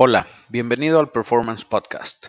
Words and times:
Hola, 0.00 0.28
bienvenido 0.48 1.00
al 1.00 1.10
Performance 1.10 1.64
Podcast. 1.64 2.28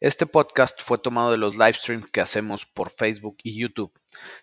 Este 0.00 0.26
podcast 0.26 0.82
fue 0.82 0.98
tomado 0.98 1.30
de 1.30 1.38
los 1.38 1.54
live 1.54 1.72
streams 1.72 2.10
que 2.10 2.20
hacemos 2.20 2.66
por 2.66 2.90
Facebook 2.90 3.38
y 3.42 3.58
YouTube. 3.58 3.90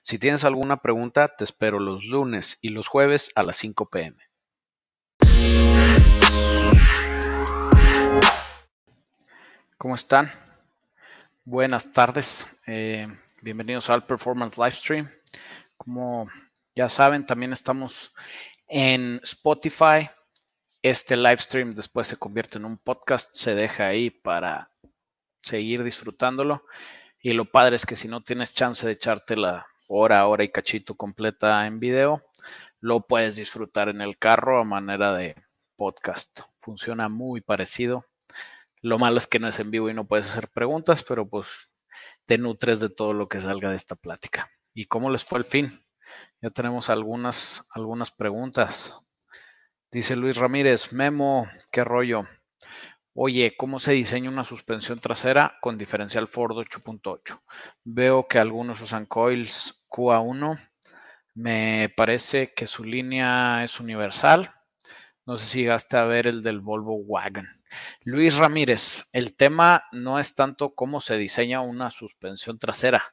Si 0.01 0.17
tienes 0.17 0.43
alguna 0.43 0.77
pregunta, 0.77 1.35
te 1.35 1.43
espero 1.43 1.79
los 1.79 2.03
lunes 2.05 2.57
y 2.61 2.69
los 2.69 2.87
jueves 2.87 3.29
a 3.35 3.43
las 3.43 3.57
5 3.57 3.91
pm. 3.91 4.17
¿Cómo 9.77 9.93
están? 9.93 10.31
Buenas 11.45 11.91
tardes. 11.91 12.47
Eh, 12.65 13.07
bienvenidos 13.43 13.91
al 13.91 14.03
Performance 14.07 14.57
Livestream. 14.57 15.11
Como 15.77 16.27
ya 16.75 16.89
saben, 16.89 17.23
también 17.23 17.53
estamos 17.53 18.15
en 18.67 19.19
Spotify. 19.21 20.09
Este 20.83 21.15
live 21.15 21.37
stream 21.37 21.73
después 21.73 22.09
se 22.09 22.17
convierte 22.17 22.57
en 22.57 22.65
un 22.65 22.77
podcast, 22.77 23.29
se 23.31 23.55
deja 23.55 23.87
ahí 23.87 24.09
para 24.09 24.69
seguir 25.41 25.81
disfrutándolo. 25.81 26.65
Y 27.21 27.31
lo 27.31 27.49
padre 27.49 27.77
es 27.77 27.85
que 27.85 27.95
si 27.95 28.09
no 28.09 28.21
tienes 28.21 28.53
chance 28.53 28.85
de 28.85 28.91
echarte 28.91 29.37
la 29.37 29.65
hora, 29.87 30.27
hora 30.27 30.43
y 30.43 30.51
cachito 30.51 30.95
completa 30.95 31.65
en 31.67 31.79
video, 31.79 32.21
lo 32.81 33.07
puedes 33.07 33.37
disfrutar 33.37 33.87
en 33.87 34.01
el 34.01 34.17
carro 34.17 34.59
a 34.59 34.65
manera 34.65 35.15
de 35.15 35.41
podcast. 35.77 36.41
Funciona 36.57 37.07
muy 37.07 37.39
parecido. 37.39 38.05
Lo 38.81 38.99
malo 38.99 39.19
es 39.19 39.27
que 39.27 39.39
no 39.39 39.47
es 39.47 39.61
en 39.61 39.71
vivo 39.71 39.89
y 39.89 39.93
no 39.93 40.05
puedes 40.05 40.27
hacer 40.27 40.49
preguntas, 40.49 41.05
pero 41.07 41.29
pues 41.29 41.69
te 42.25 42.37
nutres 42.37 42.81
de 42.81 42.89
todo 42.89 43.13
lo 43.13 43.29
que 43.29 43.39
salga 43.39 43.69
de 43.69 43.77
esta 43.77 43.95
plática. 43.95 44.51
¿Y 44.73 44.83
cómo 44.83 45.09
les 45.09 45.23
fue 45.23 45.39
el 45.39 45.45
fin? 45.45 45.81
Ya 46.41 46.49
tenemos 46.49 46.89
algunas, 46.89 47.69
algunas 47.73 48.11
preguntas. 48.11 48.97
Dice 49.93 50.15
Luis 50.15 50.37
Ramírez, 50.37 50.91
Memo, 50.91 51.47
qué 51.71 51.83
rollo. 51.83 52.27
Oye, 53.13 53.53
¿cómo 53.55 53.77
se 53.77 53.91
diseña 53.91 54.27
una 54.27 54.43
suspensión 54.43 54.97
trasera 54.97 55.59
con 55.61 55.77
diferencial 55.77 56.27
Ford 56.27 56.57
8.8? 56.57 57.43
Veo 57.83 58.27
que 58.27 58.39
algunos 58.39 58.81
usan 58.81 59.05
coils 59.05 59.85
QA1. 59.89 60.71
Me 61.35 61.93
parece 61.95 62.55
que 62.55 62.65
su 62.65 62.83
línea 62.83 63.63
es 63.63 63.79
universal. 63.79 64.55
No 65.27 65.37
sé 65.37 65.45
si 65.45 65.59
llegaste 65.59 65.95
a 65.95 66.05
ver 66.05 66.25
el 66.25 66.41
del 66.41 66.59
Volvo 66.59 66.95
Wagon. 66.95 67.47
Luis 68.03 68.35
Ramírez, 68.35 69.03
el 69.13 69.35
tema 69.35 69.83
no 69.91 70.17
es 70.17 70.33
tanto 70.33 70.73
cómo 70.73 71.01
se 71.01 71.17
diseña 71.17 71.61
una 71.61 71.91
suspensión 71.91 72.57
trasera, 72.57 73.12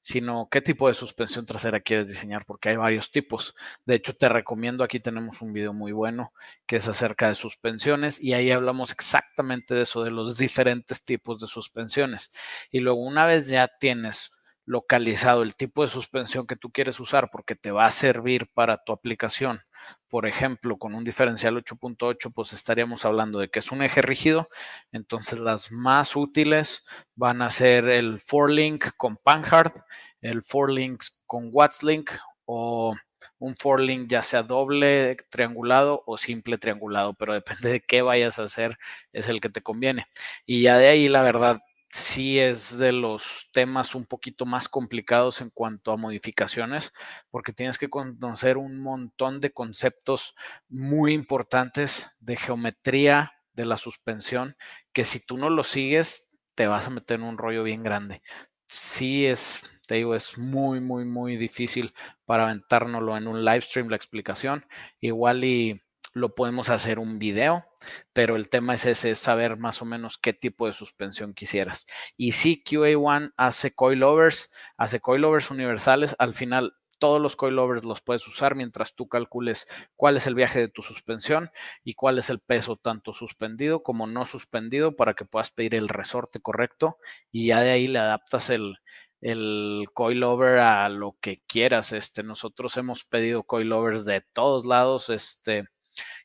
sino 0.00 0.48
qué 0.50 0.60
tipo 0.60 0.88
de 0.88 0.94
suspensión 0.94 1.46
trasera 1.46 1.80
quieres 1.80 2.08
diseñar, 2.08 2.44
porque 2.46 2.70
hay 2.70 2.76
varios 2.76 3.10
tipos. 3.10 3.54
De 3.84 3.94
hecho, 3.94 4.14
te 4.14 4.28
recomiendo, 4.28 4.84
aquí 4.84 5.00
tenemos 5.00 5.42
un 5.42 5.52
video 5.52 5.72
muy 5.72 5.92
bueno 5.92 6.32
que 6.66 6.76
es 6.76 6.88
acerca 6.88 7.28
de 7.28 7.34
suspensiones 7.34 8.22
y 8.22 8.32
ahí 8.34 8.50
hablamos 8.50 8.92
exactamente 8.92 9.74
de 9.74 9.82
eso, 9.82 10.02
de 10.02 10.10
los 10.10 10.38
diferentes 10.38 11.04
tipos 11.04 11.40
de 11.40 11.46
suspensiones. 11.46 12.30
Y 12.70 12.80
luego, 12.80 13.00
una 13.02 13.26
vez 13.26 13.48
ya 13.48 13.68
tienes 13.78 14.32
localizado 14.64 15.42
el 15.42 15.56
tipo 15.56 15.82
de 15.82 15.88
suspensión 15.88 16.46
que 16.46 16.56
tú 16.56 16.70
quieres 16.70 17.00
usar 17.00 17.28
porque 17.32 17.56
te 17.56 17.72
va 17.72 17.86
a 17.86 17.90
servir 17.90 18.48
para 18.54 18.82
tu 18.84 18.92
aplicación, 18.92 19.62
por 20.08 20.26
ejemplo, 20.26 20.76
con 20.78 20.94
un 20.94 21.04
diferencial 21.04 21.56
8.8, 21.56 22.32
pues 22.34 22.52
estaríamos 22.52 23.04
hablando 23.04 23.38
de 23.38 23.48
que 23.48 23.60
es 23.60 23.70
un 23.72 23.82
eje 23.82 24.02
rígido. 24.02 24.48
Entonces, 24.92 25.38
las 25.38 25.72
más 25.72 26.16
útiles 26.16 26.84
van 27.14 27.42
a 27.42 27.50
ser 27.50 27.88
el 27.88 28.20
4Link 28.20 28.92
con 28.96 29.16
Panhard, 29.16 29.72
el 30.20 30.42
4Link 30.42 31.04
con 31.26 31.50
Wattslink 31.52 32.10
o 32.44 32.94
un 33.38 33.54
4Link 33.54 34.06
ya 34.08 34.22
sea 34.22 34.42
doble 34.42 35.16
triangulado 35.30 36.02
o 36.06 36.16
simple 36.16 36.58
triangulado, 36.58 37.14
pero 37.14 37.34
depende 37.34 37.70
de 37.70 37.80
qué 37.80 38.02
vayas 38.02 38.38
a 38.38 38.44
hacer, 38.44 38.78
es 39.12 39.28
el 39.28 39.40
que 39.40 39.48
te 39.48 39.62
conviene. 39.62 40.06
Y 40.46 40.62
ya 40.62 40.78
de 40.78 40.88
ahí, 40.88 41.08
la 41.08 41.22
verdad, 41.22 41.60
sí 41.92 42.38
es 42.38 42.78
de 42.78 42.92
los 42.92 43.50
temas 43.52 43.94
un 43.94 44.06
poquito 44.06 44.46
más 44.46 44.68
complicados 44.68 45.40
en 45.40 45.50
cuanto 45.50 45.92
a 45.92 45.96
modificaciones, 45.96 46.92
porque 47.30 47.52
tienes 47.52 47.78
que 47.78 47.88
conocer 47.88 48.56
un 48.58 48.80
montón 48.80 49.40
de 49.40 49.52
conceptos 49.52 50.34
muy 50.68 51.12
importantes 51.12 52.10
de 52.20 52.36
geometría 52.36 53.32
de 53.52 53.64
la 53.64 53.76
suspensión, 53.76 54.56
que 54.92 55.04
si 55.04 55.24
tú 55.24 55.36
no 55.36 55.50
lo 55.50 55.64
sigues, 55.64 56.30
te 56.54 56.66
vas 56.66 56.86
a 56.86 56.90
meter 56.90 57.18
en 57.20 57.26
un 57.26 57.38
rollo 57.38 57.62
bien 57.64 57.82
grande. 57.82 58.22
Sí 58.68 59.26
es, 59.26 59.62
te 59.86 59.96
digo, 59.96 60.14
es 60.14 60.38
muy, 60.38 60.80
muy, 60.80 61.04
muy 61.04 61.36
difícil 61.36 61.92
para 62.24 62.44
aventárnoslo 62.44 63.16
en 63.16 63.26
un 63.26 63.44
live 63.44 63.62
stream 63.62 63.88
la 63.88 63.96
explicación. 63.96 64.64
Igual 65.00 65.44
y 65.44 65.82
lo 66.12 66.34
podemos 66.34 66.70
hacer 66.70 66.98
un 66.98 67.18
video, 67.18 67.64
pero 68.12 68.36
el 68.36 68.48
tema 68.48 68.74
es 68.74 68.86
es 68.86 69.18
saber 69.18 69.56
más 69.56 69.82
o 69.82 69.84
menos 69.84 70.18
qué 70.18 70.32
tipo 70.32 70.66
de 70.66 70.72
suspensión 70.72 71.34
quisieras. 71.34 71.86
Y 72.16 72.32
si 72.32 72.62
QA1 72.62 73.32
hace 73.36 73.74
coilovers, 73.74 74.52
hace 74.76 75.00
coilovers 75.00 75.50
universales, 75.50 76.16
al 76.18 76.34
final 76.34 76.74
todos 77.00 77.20
los 77.20 77.34
coilovers 77.34 77.84
los 77.84 78.02
puedes 78.02 78.28
usar 78.28 78.54
mientras 78.54 78.94
tú 78.94 79.08
calcules 79.08 79.66
cuál 79.96 80.18
es 80.18 80.26
el 80.26 80.34
viaje 80.36 80.60
de 80.60 80.68
tu 80.68 80.82
suspensión 80.82 81.50
y 81.82 81.94
cuál 81.94 82.18
es 82.18 82.30
el 82.30 82.40
peso 82.40 82.76
tanto 82.76 83.12
suspendido 83.12 83.82
como 83.82 84.06
no 84.06 84.26
suspendido 84.26 84.94
para 84.94 85.14
que 85.14 85.24
puedas 85.24 85.50
pedir 85.50 85.74
el 85.74 85.88
resorte 85.88 86.40
correcto 86.40 86.98
y 87.32 87.46
ya 87.46 87.62
de 87.62 87.70
ahí 87.70 87.86
le 87.86 87.98
adaptas 87.98 88.50
el, 88.50 88.76
el 89.20 89.86
coilover 89.94 90.58
a 90.58 90.88
lo 90.88 91.16
que 91.20 91.42
quieras. 91.46 91.92
Este, 91.92 92.22
nosotros 92.22 92.76
hemos 92.76 93.04
pedido 93.04 93.44
coilovers 93.44 94.04
de 94.04 94.20
todos 94.20 94.66
lados, 94.66 95.10
este, 95.10 95.64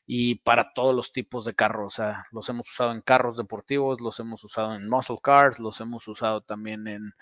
y 0.06 0.36
para 0.36 0.72
todos 0.72 0.94
los 0.94 1.12
tipos 1.12 1.44
de 1.44 1.54
carros. 1.54 1.94
O 1.94 1.96
sea, 1.96 2.24
los 2.30 2.48
hemos 2.48 2.70
usado 2.70 2.92
en 2.92 3.00
carros 3.00 3.36
deportivos, 3.36 4.00
los 4.00 4.18
hemos 4.20 4.42
usado 4.44 4.74
en 4.74 4.88
muscle 4.88 5.18
cars, 5.22 5.58
los 5.58 5.80
hemos 5.80 6.06
usado 6.08 6.40
también 6.42 6.86
en 6.86 7.12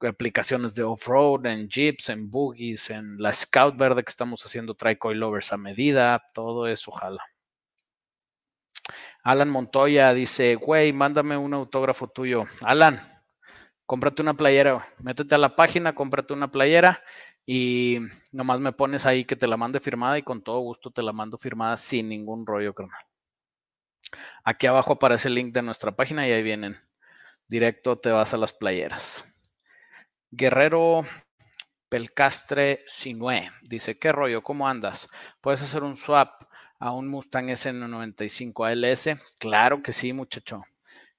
aplicaciones 0.00 0.74
de 0.74 0.82
off-road, 0.82 1.46
en 1.46 1.68
jeeps, 1.68 2.08
en 2.08 2.30
buggies, 2.30 2.90
en 2.90 3.18
la 3.18 3.32
Scout 3.32 3.76
verde 3.76 4.02
que 4.02 4.10
estamos 4.10 4.44
haciendo, 4.44 4.74
trae 4.74 4.98
coilovers 4.98 5.52
a 5.52 5.58
medida, 5.58 6.22
todo 6.32 6.66
eso, 6.66 6.90
ojalá. 6.90 7.22
Alan 9.22 9.50
Montoya 9.50 10.14
dice, 10.14 10.54
güey, 10.54 10.94
mándame 10.94 11.36
un 11.36 11.52
autógrafo 11.52 12.08
tuyo. 12.08 12.44
Alan, 12.64 13.02
cómprate 13.84 14.22
una 14.22 14.34
playera, 14.34 14.88
métete 14.98 15.34
a 15.34 15.38
la 15.38 15.54
página, 15.54 15.94
cómprate 15.94 16.32
una 16.32 16.50
playera 16.50 17.02
y 17.46 17.98
nomás 18.32 18.60
me 18.60 18.72
pones 18.72 19.06
ahí 19.06 19.24
que 19.24 19.36
te 19.36 19.46
la 19.46 19.56
mande 19.56 19.80
firmada 19.80 20.18
y 20.18 20.22
con 20.22 20.42
todo 20.42 20.60
gusto 20.60 20.90
te 20.90 21.02
la 21.02 21.12
mando 21.12 21.38
firmada 21.38 21.76
sin 21.76 22.08
ningún 22.08 22.46
rollo, 22.46 22.74
carnal. 22.74 23.04
Aquí 24.44 24.66
abajo 24.66 24.94
aparece 24.94 25.28
el 25.28 25.34
link 25.34 25.52
de 25.52 25.62
nuestra 25.62 25.92
página 25.92 26.26
y 26.26 26.32
ahí 26.32 26.42
vienen. 26.42 26.78
Directo 27.48 27.98
te 27.98 28.10
vas 28.10 28.34
a 28.34 28.36
las 28.36 28.52
playeras. 28.52 29.24
Guerrero 30.30 31.04
Pelcastre 31.88 32.84
Sinue 32.86 33.50
dice, 33.62 33.98
¿qué 33.98 34.12
rollo? 34.12 34.42
¿Cómo 34.42 34.68
andas? 34.68 35.08
¿Puedes 35.40 35.62
hacer 35.62 35.82
un 35.82 35.96
swap 35.96 36.44
a 36.78 36.92
un 36.92 37.08
Mustang 37.08 37.48
SN95 37.48 38.64
ALS? 38.64 39.20
Claro 39.38 39.82
que 39.82 39.92
sí, 39.92 40.12
muchacho. 40.12 40.62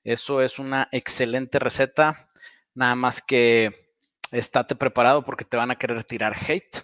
Eso 0.04 0.42
es 0.42 0.60
una 0.60 0.88
excelente 0.92 1.60
receta. 1.60 2.26
Nada 2.74 2.96
más 2.96 3.22
que 3.22 3.91
estate 4.32 4.76
preparado 4.76 5.24
porque 5.24 5.46
te 5.46 5.58
van 5.58 5.72
a 5.72 5.78
querer 5.78 6.04
tirar 6.04 6.36
hate. 6.36 6.84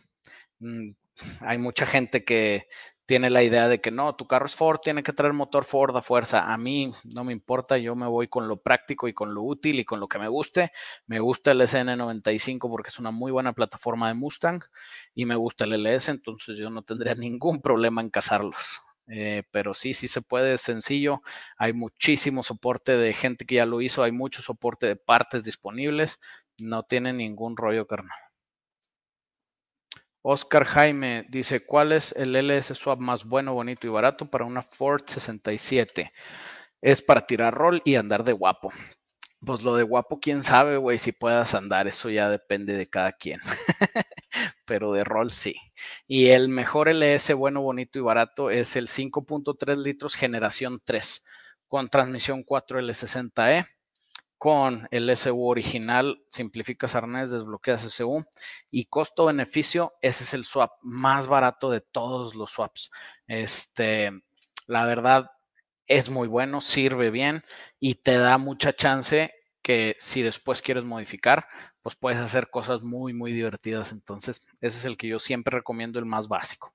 Mm, 0.60 0.92
hay 1.42 1.58
mucha 1.58 1.86
gente 1.86 2.24
que 2.24 2.68
tiene 3.08 3.30
la 3.30 3.42
idea 3.42 3.70
de 3.70 3.80
que 3.80 3.90
no, 3.90 4.16
tu 4.16 4.28
carro 4.28 4.48
es 4.48 4.56
Ford, 4.56 4.80
tiene 4.84 5.02
que 5.02 5.14
traer 5.14 5.32
motor 5.32 5.64
Ford 5.64 5.96
a 5.96 6.02
fuerza. 6.02 6.52
A 6.54 6.58
mí 6.58 6.92
no 7.06 7.24
me 7.24 7.32
importa, 7.32 7.78
yo 7.78 7.96
me 7.96 8.06
voy 8.06 8.28
con 8.28 8.50
lo 8.50 8.58
práctico 8.58 9.08
y 9.08 9.14
con 9.14 9.34
lo 9.34 9.44
útil 9.44 9.80
y 9.80 9.86
con 9.86 10.02
lo 10.02 10.10
que 10.10 10.20
me 10.20 10.28
guste. 10.28 10.72
Me 11.08 11.20
gusta 11.20 11.52
el 11.52 11.62
SN95 11.62 12.70
porque 12.70 12.90
es 12.90 13.00
una 13.00 13.12
muy 13.12 13.32
buena 13.32 13.54
plataforma 13.54 14.10
de 14.10 14.14
Mustang 14.16 14.62
y 15.16 15.26
me 15.26 15.36
gusta 15.36 15.64
el 15.64 15.74
LS, 15.74 16.12
entonces 16.12 16.60
yo 16.60 16.70
no 16.70 16.82
tendría 16.82 17.16
ningún 17.16 17.62
problema 17.62 18.02
en 18.02 18.10
casarlos. 18.10 18.82
Eh, 19.10 19.44
pero 19.52 19.74
sí, 19.74 19.94
sí 19.94 20.10
se 20.10 20.22
puede, 20.22 20.56
es 20.56 20.62
sencillo. 20.62 21.22
Hay 21.58 21.72
muchísimo 21.72 22.44
soporte 22.44 22.98
de 22.98 23.14
gente 23.14 23.46
que 23.46 23.56
ya 23.56 23.66
lo 23.66 23.80
hizo, 23.80 24.04
hay 24.04 24.12
mucho 24.12 24.42
soporte 24.42 24.86
de 24.86 24.98
partes 24.98 25.46
disponibles. 25.46 26.20
No 26.60 26.84
tiene 26.84 27.14
ningún 27.14 27.56
rollo, 27.58 27.88
carnal. 27.88 28.18
Oscar 30.22 30.66
Jaime 30.66 31.26
dice, 31.30 31.66
¿cuál 31.66 31.94
es 31.94 32.12
el 32.18 32.36
LS 32.36 32.76
Swap 32.76 33.00
más 33.00 33.24
bueno, 33.24 33.54
bonito 33.54 33.88
y 33.88 33.90
barato 33.90 34.30
para 34.30 34.46
una 34.46 34.62
Ford 34.62 35.04
67? 35.08 36.12
Es 36.82 37.02
para 37.02 37.26
tirar 37.26 37.54
rol 37.54 37.82
y 37.86 37.96
andar 37.96 38.24
de 38.24 38.34
guapo. 38.34 38.74
Pues 39.40 39.64
lo 39.64 39.76
de 39.76 39.84
guapo, 39.84 40.20
quién 40.20 40.44
sabe, 40.44 40.78
güey, 40.78 40.98
si 40.98 41.12
puedas 41.12 41.54
andar, 41.56 41.88
eso 41.88 42.10
ya 42.10 42.30
depende 42.30 42.76
de 42.76 42.88
cada 42.88 43.14
quien. 43.14 43.40
Pero 44.66 44.92
de 44.92 45.04
rol 45.04 45.32
sí. 45.32 45.56
Y 46.08 46.30
el 46.30 46.50
mejor 46.50 46.90
LS 46.90 47.34
bueno, 47.36 47.62
bonito 47.62 48.00
y 48.00 48.02
barato 48.02 48.50
es 48.50 48.76
el 48.76 48.88
5.3 48.88 49.78
litros 49.78 50.16
generación 50.16 50.82
3 50.84 51.24
con 51.68 51.90
transmisión 51.90 52.44
4L60E 52.44 53.68
con 54.38 54.88
el 54.92 55.10
SU 55.10 55.44
original, 55.44 56.24
simplificas 56.30 56.96
arnés, 56.96 57.32
desbloqueas 57.32 57.84
SU 57.84 58.24
y 58.70 58.86
costo-beneficio, 58.86 59.94
ese 60.02 60.24
es 60.24 60.34
el 60.34 60.46
swap 60.46 60.74
más 60.82 61.28
barato 61.28 61.72
de 61.72 61.82
todos 61.82 62.36
los 62.36 62.52
swaps. 62.52 62.92
Este, 63.28 64.12
la 64.68 64.86
verdad, 64.86 65.32
es 65.88 66.10
muy 66.10 66.28
bueno, 66.28 66.62
sirve 66.62 67.10
bien 67.12 67.44
y 67.80 67.96
te 67.96 68.18
da 68.18 68.38
mucha 68.38 68.74
chance 68.74 69.34
que 69.62 69.98
si 70.00 70.22
después 70.22 70.62
quieres 70.62 70.84
modificar, 70.86 71.48
pues 71.82 71.96
puedes 71.96 72.20
hacer 72.20 72.50
cosas 72.50 72.84
muy, 72.84 73.14
muy 73.14 73.32
divertidas. 73.34 73.92
Entonces, 73.92 74.42
ese 74.62 74.78
es 74.78 74.86
el 74.86 74.98
que 74.98 75.08
yo 75.08 75.20
siempre 75.20 75.58
recomiendo, 75.58 76.00
el 76.00 76.06
más 76.06 76.28
básico. 76.28 76.74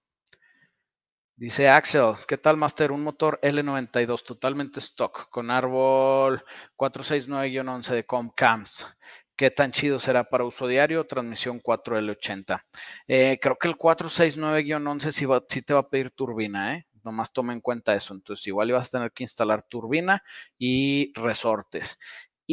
Dice 1.36 1.68
Axel, 1.68 2.14
¿qué 2.28 2.36
tal 2.38 2.56
Master? 2.56 2.92
Un 2.92 3.02
motor 3.02 3.40
L92 3.42 4.22
totalmente 4.22 4.80
stock 4.80 5.28
con 5.30 5.50
árbol 5.50 6.44
469-11 6.76 7.94
de 7.94 8.04
Comcams. 8.04 8.86
¿Qué 9.34 9.50
tan 9.50 9.72
chido 9.72 9.98
será 9.98 10.24
para 10.24 10.44
uso 10.44 10.68
diario? 10.68 11.06
Transmisión 11.06 11.60
4L80. 11.60 12.62
Eh, 13.08 13.38
creo 13.40 13.56
que 13.58 13.66
el 13.66 13.76
469-11 13.76 15.10
sí, 15.10 15.26
sí, 15.48 15.62
te 15.62 15.74
va 15.74 15.80
a 15.80 15.88
pedir 15.88 16.10
turbina, 16.10 16.76
¿eh? 16.76 16.86
Nomás 17.02 17.32
toma 17.32 17.52
en 17.52 17.60
cuenta 17.60 17.94
eso. 17.94 18.14
Entonces, 18.14 18.46
igual 18.46 18.68
ibas 18.68 18.86
a 18.88 18.90
tener 18.98 19.12
que 19.12 19.24
instalar 19.24 19.62
turbina 19.62 20.22
y 20.58 21.12
resortes 21.14 21.98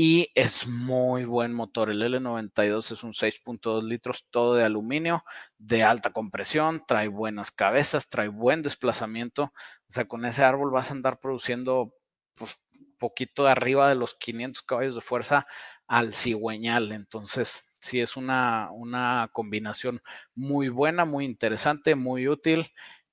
y 0.01 0.31
es 0.33 0.65
muy 0.65 1.25
buen 1.25 1.53
motor. 1.53 1.89
El 1.89 2.01
L92 2.01 2.91
es 2.93 3.03
un 3.03 3.11
6.2 3.11 3.83
litros, 3.83 4.25
todo 4.31 4.55
de 4.55 4.63
aluminio, 4.63 5.25
de 5.57 5.83
alta 5.83 6.11
compresión, 6.13 6.85
trae 6.87 7.09
buenas 7.09 7.51
cabezas, 7.51 8.07
trae 8.07 8.29
buen 8.29 8.61
desplazamiento. 8.61 9.43
O 9.43 9.51
sea, 9.91 10.07
con 10.07 10.23
ese 10.23 10.45
árbol 10.45 10.71
vas 10.71 10.89
a 10.89 10.93
andar 10.93 11.19
produciendo 11.19 11.93
pues, 12.37 12.61
poquito 12.97 13.43
de 13.43 13.51
arriba 13.51 13.89
de 13.89 13.95
los 13.95 14.13
500 14.15 14.63
caballos 14.63 14.95
de 14.95 15.01
fuerza 15.01 15.45
al 15.85 16.13
cigüeñal. 16.13 16.93
Entonces, 16.93 17.69
sí 17.81 17.99
es 17.99 18.15
una, 18.15 18.69
una 18.71 19.29
combinación 19.33 20.01
muy 20.33 20.69
buena, 20.69 21.03
muy 21.03 21.25
interesante, 21.25 21.95
muy 21.95 22.29
útil. 22.29 22.71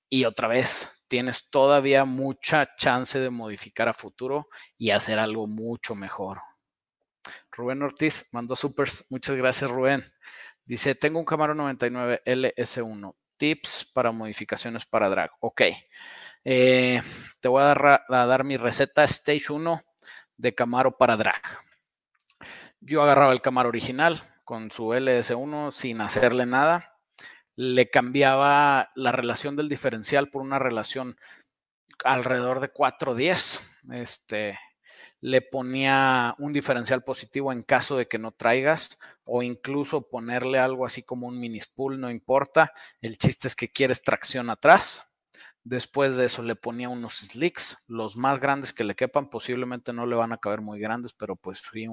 Y 0.08 0.24
otra 0.24 0.46
vez, 0.46 1.04
tienes 1.08 1.50
todavía 1.50 2.04
mucha 2.04 2.76
chance 2.76 3.18
de 3.18 3.30
modificar 3.30 3.88
a 3.88 3.92
futuro 3.92 4.46
y 4.78 4.90
hacer 4.90 5.18
algo 5.18 5.48
mucho 5.48 5.96
mejor. 5.96 6.42
Rubén 7.56 7.82
Ortiz 7.82 8.28
mandó 8.32 8.54
supers. 8.54 9.06
Muchas 9.08 9.36
gracias, 9.36 9.70
Rubén. 9.70 10.04
Dice, 10.64 10.94
tengo 10.94 11.18
un 11.18 11.24
Camaro 11.24 11.54
99 11.54 12.22
LS1. 12.26 13.14
Tips 13.38 13.90
para 13.94 14.12
modificaciones 14.12 14.84
para 14.84 15.08
drag. 15.08 15.30
Ok. 15.40 15.62
Eh, 16.44 17.02
te 17.40 17.48
voy 17.48 17.62
a 17.62 17.66
dar, 17.66 18.04
a 18.08 18.26
dar 18.26 18.44
mi 18.44 18.56
receta 18.56 19.04
Stage 19.04 19.52
1 19.52 19.82
de 20.36 20.54
Camaro 20.54 20.96
para 20.98 21.16
drag. 21.16 21.42
Yo 22.80 23.02
agarraba 23.02 23.32
el 23.32 23.40
Camaro 23.40 23.70
original 23.70 24.22
con 24.44 24.70
su 24.70 24.88
LS1 24.88 25.72
sin 25.72 26.00
hacerle 26.02 26.46
nada. 26.46 26.98
Le 27.56 27.88
cambiaba 27.88 28.90
la 28.94 29.12
relación 29.12 29.56
del 29.56 29.68
diferencial 29.70 30.28
por 30.28 30.42
una 30.42 30.58
relación 30.58 31.16
alrededor 32.04 32.60
de 32.60 32.68
410. 32.68 33.62
Este, 33.92 34.58
le 35.20 35.42
ponía 35.42 36.34
un 36.38 36.52
diferencial 36.52 37.02
positivo 37.02 37.52
en 37.52 37.62
caso 37.62 37.96
de 37.96 38.06
que 38.08 38.18
no 38.18 38.32
traigas 38.32 38.98
o 39.24 39.42
incluso 39.42 40.08
ponerle 40.08 40.58
algo 40.58 40.86
así 40.86 41.02
como 41.02 41.26
un 41.26 41.40
mini 41.40 41.60
spool, 41.60 42.00
no 42.00 42.10
importa. 42.10 42.72
El 43.00 43.18
chiste 43.18 43.48
es 43.48 43.56
que 43.56 43.72
quieres 43.72 44.02
tracción 44.02 44.50
atrás. 44.50 45.04
Después 45.64 46.16
de 46.16 46.26
eso 46.26 46.44
le 46.44 46.54
ponía 46.54 46.88
unos 46.88 47.14
slicks, 47.14 47.86
los 47.88 48.16
más 48.16 48.38
grandes 48.38 48.72
que 48.72 48.84
le 48.84 48.94
quepan, 48.94 49.28
posiblemente 49.28 49.92
no 49.92 50.06
le 50.06 50.14
van 50.14 50.32
a 50.32 50.38
caber 50.38 50.60
muy 50.60 50.78
grandes, 50.78 51.12
pero 51.12 51.34
pues 51.34 51.60
sí, 51.72 51.88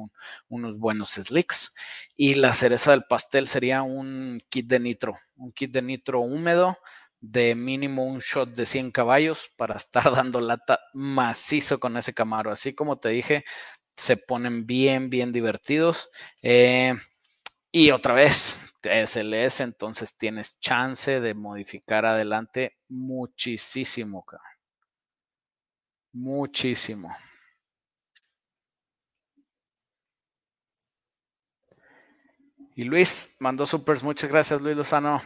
unos 0.47 0.77
buenos 0.77 1.09
slicks. 1.09 1.75
Y 2.15 2.35
la 2.35 2.53
cereza 2.53 2.91
del 2.91 3.05
pastel 3.09 3.47
sería 3.47 3.81
un 3.81 4.39
kit 4.49 4.67
de 4.67 4.79
nitro, 4.79 5.17
un 5.37 5.51
kit 5.51 5.71
de 5.71 5.81
nitro 5.81 6.19
húmedo 6.19 6.77
de 7.23 7.55
mínimo 7.55 8.03
un 8.03 8.19
shot 8.19 8.49
de 8.49 8.65
100 8.65 8.91
caballos 8.91 9.49
para 9.55 9.77
estar 9.77 10.03
dando 10.15 10.41
lata 10.41 10.79
macizo 10.93 11.79
con 11.79 11.95
ese 11.95 12.13
Camaro. 12.13 12.51
Así 12.51 12.75
como 12.75 12.99
te 12.99 13.09
dije, 13.09 13.45
se 13.95 14.17
ponen 14.17 14.65
bien, 14.65 15.09
bien 15.09 15.31
divertidos. 15.31 16.09
Eh, 16.41 16.93
y 17.71 17.91
otra 17.91 18.13
vez, 18.13 18.57
SLS, 18.83 19.63
entonces 19.63 20.17
tienes 20.17 20.59
chance 20.59 21.21
de 21.21 21.33
modificar 21.33 22.05
adelante 22.05 22.77
muchísimo. 22.89 24.25
Muchísimo. 26.11 27.15
Y 32.75 32.83
Luis 32.83 33.35
mandó 33.39 33.65
supers. 33.65 34.03
Muchas 34.03 34.29
gracias, 34.29 34.61
Luis 34.61 34.75
Lozano. 34.75 35.21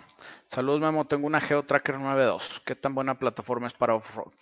Saludos, 0.46 0.82
Memo. 0.82 1.06
Tengo 1.08 1.28
una 1.28 1.40
GeoTracker 1.40 1.96
9.2. 1.96 2.62
¿Qué 2.66 2.76
tan 2.76 2.94
buena 2.94 3.18
plataforma 3.18 3.68
es 3.68 3.74
para 3.74 3.96
off-road? 3.96 4.34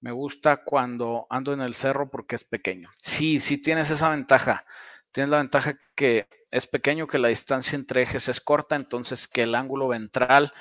Me 0.00 0.10
gusta 0.10 0.64
cuando 0.64 1.26
ando 1.30 1.52
en 1.52 1.60
el 1.60 1.74
cerro 1.74 2.10
porque 2.10 2.36
es 2.36 2.44
pequeño. 2.44 2.90
Sí, 2.96 3.38
sí 3.38 3.60
tienes 3.60 3.90
esa 3.90 4.10
ventaja. 4.10 4.64
Tienes 5.12 5.30
la 5.30 5.38
ventaja 5.38 5.78
que 5.94 6.28
es 6.50 6.66
pequeño, 6.66 7.06
que 7.06 7.18
la 7.18 7.28
distancia 7.28 7.76
entre 7.76 8.02
ejes 8.02 8.28
es 8.28 8.40
corta, 8.40 8.76
entonces 8.76 9.28
que 9.28 9.42
el 9.42 9.54
ángulo 9.54 9.88
ventral 9.88 10.52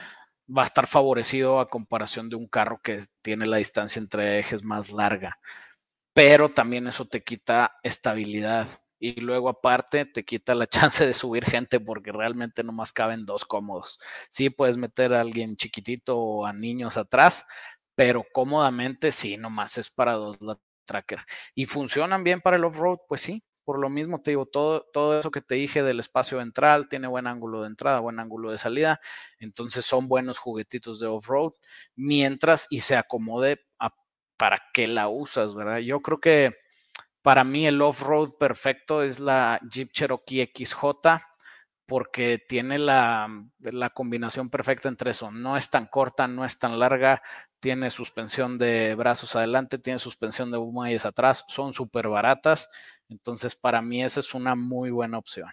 va 0.56 0.64
a 0.64 0.66
estar 0.66 0.88
favorecido 0.88 1.60
a 1.60 1.70
comparación 1.70 2.30
de 2.30 2.36
un 2.36 2.48
carro 2.48 2.82
que 2.84 3.04
tiene 3.22 3.46
la 3.46 3.58
distancia 3.58 4.00
entre 4.00 4.40
ejes 4.40 4.64
más 4.64 4.92
larga. 4.92 5.40
Pero 6.14 6.50
también 6.50 6.88
eso 6.88 7.06
te 7.06 7.24
quita 7.24 7.78
estabilidad 7.84 8.68
y 9.00 9.20
luego 9.22 9.50
aparte 9.50 10.06
te 10.06 10.24
quita 10.26 10.56
la 10.56 10.68
chance 10.94 11.06
de 11.06 11.14
subir 11.14 11.46
gente 11.46 11.80
porque 11.80 12.12
realmente 12.12 12.64
nomás 12.64 12.92
caben 12.94 13.26
dos 13.26 13.46
cómodos. 13.46 14.00
Sí, 14.30 14.50
puedes 14.50 14.78
meter 14.78 15.14
a 15.14 15.22
alguien 15.22 15.56
chiquitito 15.56 16.18
o 16.18 16.46
a 16.46 16.54
niños 16.54 16.98
atrás, 16.98 17.46
pero 17.96 18.26
cómodamente 18.34 19.12
sí, 19.12 19.38
nomás 19.38 19.78
es 19.78 19.90
para 19.90 20.14
dos 20.14 20.38
la 20.42 20.58
tracker. 20.86 21.20
¿Y 21.56 21.66
funcionan 21.66 22.24
bien 22.24 22.42
para 22.42 22.58
el 22.58 22.64
off-road? 22.66 22.98
Pues 23.08 23.22
sí, 23.22 23.44
por 23.64 23.80
lo 23.80 23.90
mismo 23.90 24.22
te 24.22 24.32
digo, 24.32 24.48
todo, 24.48 24.88
todo 24.92 25.20
eso 25.20 25.30
que 25.30 25.42
te 25.42 25.56
dije 25.56 25.84
del 25.84 26.00
espacio 26.00 26.40
ventral, 26.40 26.90
tiene 26.90 27.08
buen 27.08 27.28
ángulo 27.28 27.62
de 27.62 27.68
entrada, 27.68 28.00
buen 28.00 28.20
ángulo 28.20 28.50
de 28.52 28.58
salida, 28.58 29.00
entonces 29.40 29.86
son 29.86 30.08
buenos 30.08 30.40
juguetitos 30.40 31.00
de 31.00 31.06
off-road, 31.08 31.54
mientras 31.96 32.66
y 32.72 32.80
se 32.80 32.96
acomode 32.96 33.60
para 34.38 34.62
qué 34.74 34.88
la 34.88 35.10
usas, 35.10 35.54
¿verdad? 35.54 35.80
Yo 35.80 36.02
creo 36.02 36.20
que 36.20 36.56
para 37.22 37.44
mí 37.44 37.68
el 37.68 37.82
off-road 37.82 38.38
perfecto 38.38 39.04
es 39.04 39.20
la 39.20 39.60
Jeep 39.72 39.92
Cherokee 39.92 40.52
XJ 40.56 41.22
porque 41.90 42.38
tiene 42.48 42.78
la, 42.78 43.28
combinación 43.96 44.52
perfecta 44.52 44.88
entre 44.90 45.12
eso. 45.12 45.32
No 45.32 45.58
es 45.58 45.72
tan 45.72 45.88
corta, 45.88 46.28
no 46.28 46.46
es 46.46 46.60
tan 46.60 46.78
larga, 46.78 47.24
tiene 47.60 47.90
suspensión 47.90 48.60
de 48.60 48.94
brazos 48.94 49.36
adelante, 49.36 49.80
tiene 49.80 49.98
suspensión 49.98 50.52
de 50.52 50.60
muelles 50.60 51.06
atrás, 51.06 51.46
son 51.48 51.74
súper 51.74 52.08
baratas. 52.08 52.70
Entonces, 53.10 53.56
para 53.56 53.82
mí 53.82 54.04
esa 54.04 54.20
es 54.20 54.36
una 54.36 54.56
muy 54.56 54.92
buena 54.92 55.18
opción. 55.18 55.50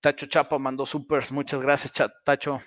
Tacho 0.00 0.26
Chapa 0.26 0.58
mandó 0.58 0.84
supers. 0.84 1.30
Muchas 1.30 1.62
gracias, 1.62 2.12
Tacho. 2.24 2.60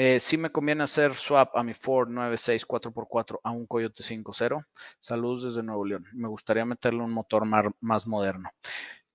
Eh, 0.00 0.20
sí 0.20 0.36
me 0.38 0.52
conviene 0.52 0.84
hacer 0.84 1.12
swap 1.16 1.56
a 1.56 1.64
mi 1.64 1.74
Ford 1.74 2.08
96 2.08 2.68
4x4 2.68 3.40
a 3.42 3.50
un 3.50 3.66
Coyote 3.66 4.04
5.0. 4.04 4.64
Saludos 5.00 5.42
desde 5.42 5.64
Nuevo 5.64 5.84
León. 5.84 6.06
Me 6.12 6.28
gustaría 6.28 6.64
meterle 6.64 7.02
un 7.02 7.10
motor 7.10 7.44
más, 7.44 8.06
moderno. 8.06 8.48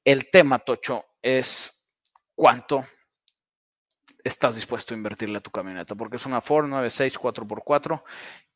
El 0.03 0.29
tema, 0.29 0.59
Tocho, 0.59 1.05
es 1.21 1.87
cuánto 2.35 2.85
estás 4.25 4.55
dispuesto 4.55 4.93
a 4.93 4.97
invertirle 4.97 5.37
a 5.37 5.41
tu 5.41 5.51
camioneta, 5.51 5.95
porque 5.95 6.17
es 6.17 6.25
una 6.25 6.41
Ford 6.41 6.67
96 6.67 7.17
4x4 7.17 8.03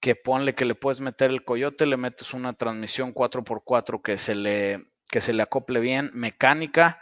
que 0.02 0.16
ponle 0.16 0.54
que 0.54 0.66
le 0.66 0.76
puedes 0.76 1.00
meter 1.00 1.32
el 1.32 1.46
Coyote, 1.46 1.86
le 1.86 1.96
metes 1.96 2.34
una 2.34 2.52
transmisión 2.52 3.14
4x4 3.14 4.02
que 4.02 4.18
se 4.18 4.36
le, 4.36 4.92
que 5.10 5.22
se 5.22 5.32
le 5.32 5.44
acople 5.44 5.80
bien, 5.80 6.12
mecánica, 6.14 7.00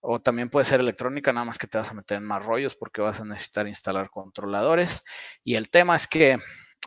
o 0.00 0.20
también 0.20 0.50
puede 0.50 0.64
ser 0.64 0.80
electrónica, 0.80 1.32
nada 1.32 1.46
más 1.46 1.58
que 1.58 1.66
te 1.66 1.78
vas 1.78 1.90
a 1.90 1.94
meter 1.94 2.18
en 2.18 2.24
más 2.24 2.44
rollos 2.44 2.76
porque 2.76 3.00
vas 3.00 3.20
a 3.20 3.24
necesitar 3.24 3.66
instalar 3.68 4.10
controladores. 4.10 5.04
Y 5.44 5.54
el 5.56 5.70
tema 5.70 5.96
es 5.96 6.06
que 6.06 6.38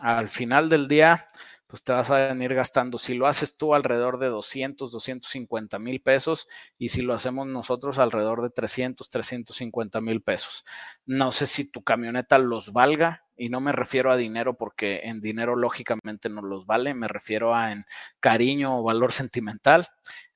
al 0.01 0.29
final 0.29 0.69
del 0.69 0.87
día, 0.87 1.27
pues 1.67 1.83
te 1.83 1.93
vas 1.93 2.11
a 2.11 2.27
venir 2.27 2.53
gastando. 2.53 2.97
Si 2.97 3.13
lo 3.13 3.27
haces 3.27 3.55
tú 3.57 3.73
alrededor 3.73 4.19
de 4.19 4.27
200, 4.27 4.91
250 4.91 5.79
mil 5.79 6.01
pesos 6.01 6.47
y 6.77 6.89
si 6.89 7.01
lo 7.01 7.13
hacemos 7.13 7.47
nosotros 7.47 7.97
alrededor 7.99 8.41
de 8.41 8.49
300, 8.49 9.09
350 9.09 10.01
mil 10.01 10.21
pesos. 10.21 10.65
No 11.05 11.31
sé 11.31 11.47
si 11.47 11.71
tu 11.71 11.83
camioneta 11.83 12.37
los 12.39 12.73
valga 12.73 13.25
y 13.37 13.49
no 13.49 13.61
me 13.61 13.71
refiero 13.71 14.11
a 14.11 14.17
dinero 14.17 14.57
porque 14.57 15.01
en 15.03 15.21
dinero 15.21 15.55
lógicamente 15.55 16.29
no 16.29 16.41
los 16.41 16.65
vale, 16.65 16.93
me 16.93 17.07
refiero 17.07 17.55
a 17.55 17.71
en 17.71 17.85
cariño 18.19 18.79
o 18.79 18.83
valor 18.83 19.11
sentimental. 19.13 19.87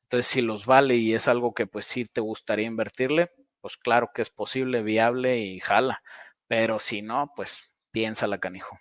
Entonces, 0.06 0.28
si 0.28 0.42
los 0.42 0.66
vale 0.68 0.96
y 0.96 1.14
es 1.14 1.28
algo 1.28 1.54
que 1.54 1.66
pues 1.66 1.88
sí 1.88 2.06
te 2.06 2.22
gustaría 2.22 2.68
invertirle, 2.68 3.32
pues 3.60 3.76
claro 3.78 4.12
que 4.14 4.22
es 4.22 4.30
posible, 4.30 4.84
viable 4.84 5.40
y 5.40 5.60
jala. 5.60 6.04
Pero 6.48 6.78
si 6.78 7.02
no, 7.02 7.32
pues 7.36 7.74
piénsala, 7.90 8.40
canijo. 8.40 8.78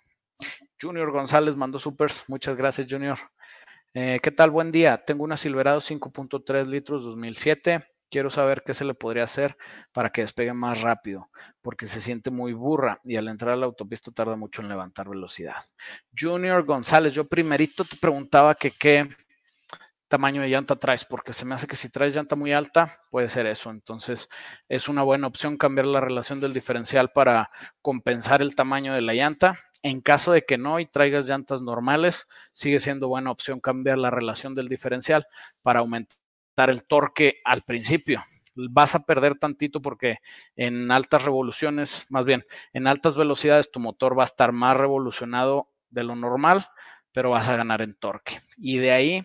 Junior 0.79 1.11
González 1.11 1.55
mandó 1.55 1.79
supers. 1.79 2.25
Muchas 2.27 2.55
gracias, 2.55 2.87
Junior. 2.87 3.17
Eh, 3.95 4.19
¿Qué 4.21 4.29
tal? 4.29 4.51
Buen 4.51 4.71
día. 4.71 5.03
Tengo 5.03 5.23
una 5.23 5.37
Silverado 5.37 5.79
5.3 5.79 6.67
litros 6.67 7.03
2007. 7.03 7.83
Quiero 8.11 8.29
saber 8.29 8.61
qué 8.63 8.75
se 8.75 8.85
le 8.85 8.93
podría 8.93 9.23
hacer 9.23 9.57
para 9.91 10.11
que 10.11 10.21
despegue 10.21 10.53
más 10.53 10.81
rápido, 10.81 11.31
porque 11.61 11.87
se 11.87 11.99
siente 11.99 12.29
muy 12.29 12.53
burra 12.53 12.99
y 13.03 13.15
al 13.15 13.27
entrar 13.27 13.53
a 13.53 13.55
la 13.55 13.65
autopista 13.65 14.11
tarda 14.11 14.35
mucho 14.35 14.61
en 14.61 14.69
levantar 14.69 15.09
velocidad. 15.09 15.63
Junior 16.17 16.63
González, 16.63 17.13
yo 17.13 17.27
primerito 17.27 17.83
te 17.83 17.95
preguntaba 17.95 18.53
que 18.53 18.69
qué 18.69 19.07
tamaño 20.07 20.41
de 20.41 20.49
llanta 20.49 20.75
traes, 20.75 21.05
porque 21.05 21.33
se 21.33 21.45
me 21.45 21.55
hace 21.55 21.67
que 21.67 21.75
si 21.75 21.89
traes 21.89 22.15
llanta 22.15 22.35
muy 22.35 22.53
alta, 22.53 23.01
puede 23.09 23.29
ser 23.29 23.45
eso. 23.47 23.71
Entonces, 23.71 24.29
es 24.69 24.87
una 24.87 25.03
buena 25.03 25.27
opción 25.27 25.57
cambiar 25.57 25.87
la 25.87 26.01
relación 26.01 26.39
del 26.39 26.53
diferencial 26.53 27.11
para 27.11 27.49
compensar 27.81 28.41
el 28.41 28.55
tamaño 28.55 28.93
de 28.93 29.01
la 29.01 29.13
llanta. 29.13 29.59
En 29.83 30.01
caso 30.01 30.31
de 30.31 30.43
que 30.43 30.57
no 30.57 30.79
y 30.79 30.85
traigas 30.85 31.27
llantas 31.27 31.61
normales, 31.61 32.27
sigue 32.53 32.79
siendo 32.79 33.07
buena 33.07 33.31
opción 33.31 33.59
cambiar 33.59 33.97
la 33.97 34.11
relación 34.11 34.55
del 34.55 34.67
diferencial 34.67 35.27
para 35.61 35.79
aumentar 35.79 36.69
el 36.69 36.85
torque 36.87 37.39
al 37.43 37.61
principio. 37.61 38.23
Vas 38.55 38.95
a 38.95 39.03
perder 39.03 39.37
tantito 39.37 39.81
porque 39.81 40.19
en 40.55 40.89
altas 40.91 41.25
revoluciones, 41.25 42.05
más 42.09 42.25
bien 42.25 42.45
en 42.73 42.87
altas 42.87 43.17
velocidades, 43.17 43.69
tu 43.69 43.79
motor 43.79 44.17
va 44.17 44.23
a 44.23 44.25
estar 44.25 44.53
más 44.53 44.77
revolucionado 44.77 45.69
de 45.89 46.03
lo 46.03 46.15
normal, 46.15 46.67
pero 47.11 47.31
vas 47.31 47.49
a 47.49 47.55
ganar 47.55 47.81
en 47.81 47.95
torque. 47.95 48.39
Y 48.57 48.77
de 48.77 48.91
ahí, 48.91 49.23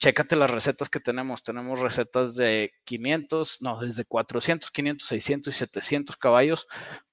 chécate 0.00 0.34
las 0.34 0.50
recetas 0.50 0.88
que 0.88 0.98
tenemos. 0.98 1.42
Tenemos 1.42 1.78
recetas 1.78 2.34
de 2.34 2.72
500, 2.84 3.62
no, 3.62 3.80
desde 3.80 4.04
400, 4.04 4.70
500, 4.70 5.06
600 5.06 5.54
y 5.54 5.58
700 5.58 6.16
caballos 6.16 6.66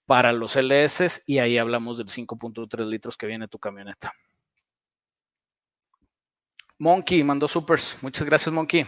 para 0.06 0.32
los 0.32 0.56
LS 0.56 1.24
y 1.28 1.40
ahí 1.40 1.58
hablamos 1.58 1.98
del 1.98 2.08
5.3 2.08 2.88
litros 2.88 3.18
que 3.18 3.28
viene 3.28 3.48
tu 3.48 3.60
camioneta. 3.60 4.14
Monkey 6.80 7.24
mandó 7.24 7.48
supers. 7.48 7.98
Muchas 8.02 8.26
gracias, 8.26 8.54
Monkey. 8.54 8.86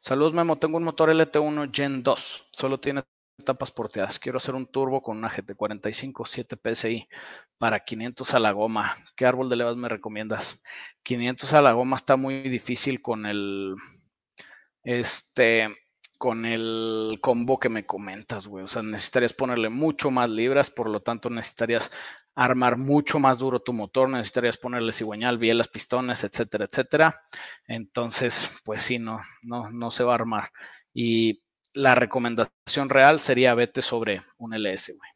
Saludos, 0.00 0.32
Memo. 0.32 0.58
Tengo 0.58 0.78
un 0.78 0.84
motor 0.84 1.10
LT1 1.10 1.70
Gen 1.72 2.02
2. 2.02 2.48
Solo 2.50 2.80
tiene 2.80 3.04
tapas 3.44 3.70
porteadas. 3.70 4.18
Quiero 4.18 4.38
hacer 4.38 4.54
un 4.54 4.66
turbo 4.66 5.02
con 5.02 5.18
una 5.18 5.30
GT45 5.30 6.26
7 6.26 6.56
PSI 6.74 7.08
para 7.58 7.84
500 7.84 8.34
a 8.34 8.38
la 8.38 8.52
goma. 8.52 8.96
¿Qué 9.16 9.26
árbol 9.26 9.48
de 9.48 9.56
levas 9.56 9.76
me 9.76 9.88
recomiendas? 9.88 10.60
500 11.02 11.52
a 11.52 11.62
la 11.62 11.72
goma 11.72 11.96
está 11.96 12.16
muy 12.16 12.42
difícil 12.48 13.02
con 13.02 13.26
el 13.26 13.76
este 14.82 15.68
con 16.18 16.46
el 16.46 17.18
combo 17.20 17.58
que 17.58 17.68
me 17.68 17.84
comentas, 17.84 18.46
güey. 18.46 18.64
O 18.64 18.66
sea, 18.66 18.82
necesitarías 18.82 19.34
ponerle 19.34 19.68
mucho 19.68 20.10
más 20.10 20.30
libras, 20.30 20.70
por 20.70 20.88
lo 20.88 21.00
tanto 21.00 21.28
necesitarías 21.28 21.90
armar 22.34 22.78
mucho 22.78 23.18
más 23.18 23.38
duro 23.38 23.60
tu 23.60 23.72
motor, 23.74 24.08
necesitarías 24.08 24.56
ponerle 24.56 24.92
cigüeñal, 24.92 25.38
bielas, 25.38 25.68
pistones, 25.68 26.24
etcétera, 26.24 26.64
etcétera. 26.64 27.22
Entonces, 27.66 28.50
pues 28.64 28.82
sí, 28.82 28.98
no, 28.98 29.18
no, 29.42 29.70
no 29.70 29.90
se 29.90 30.04
va 30.04 30.12
a 30.12 30.14
armar. 30.16 30.50
Y 30.94 31.42
la 31.76 31.94
recomendación 31.94 32.88
real 32.88 33.20
sería 33.20 33.54
vete 33.54 33.82
sobre 33.82 34.22
un 34.38 34.54
LS, 34.54 34.92
güey. 34.92 35.10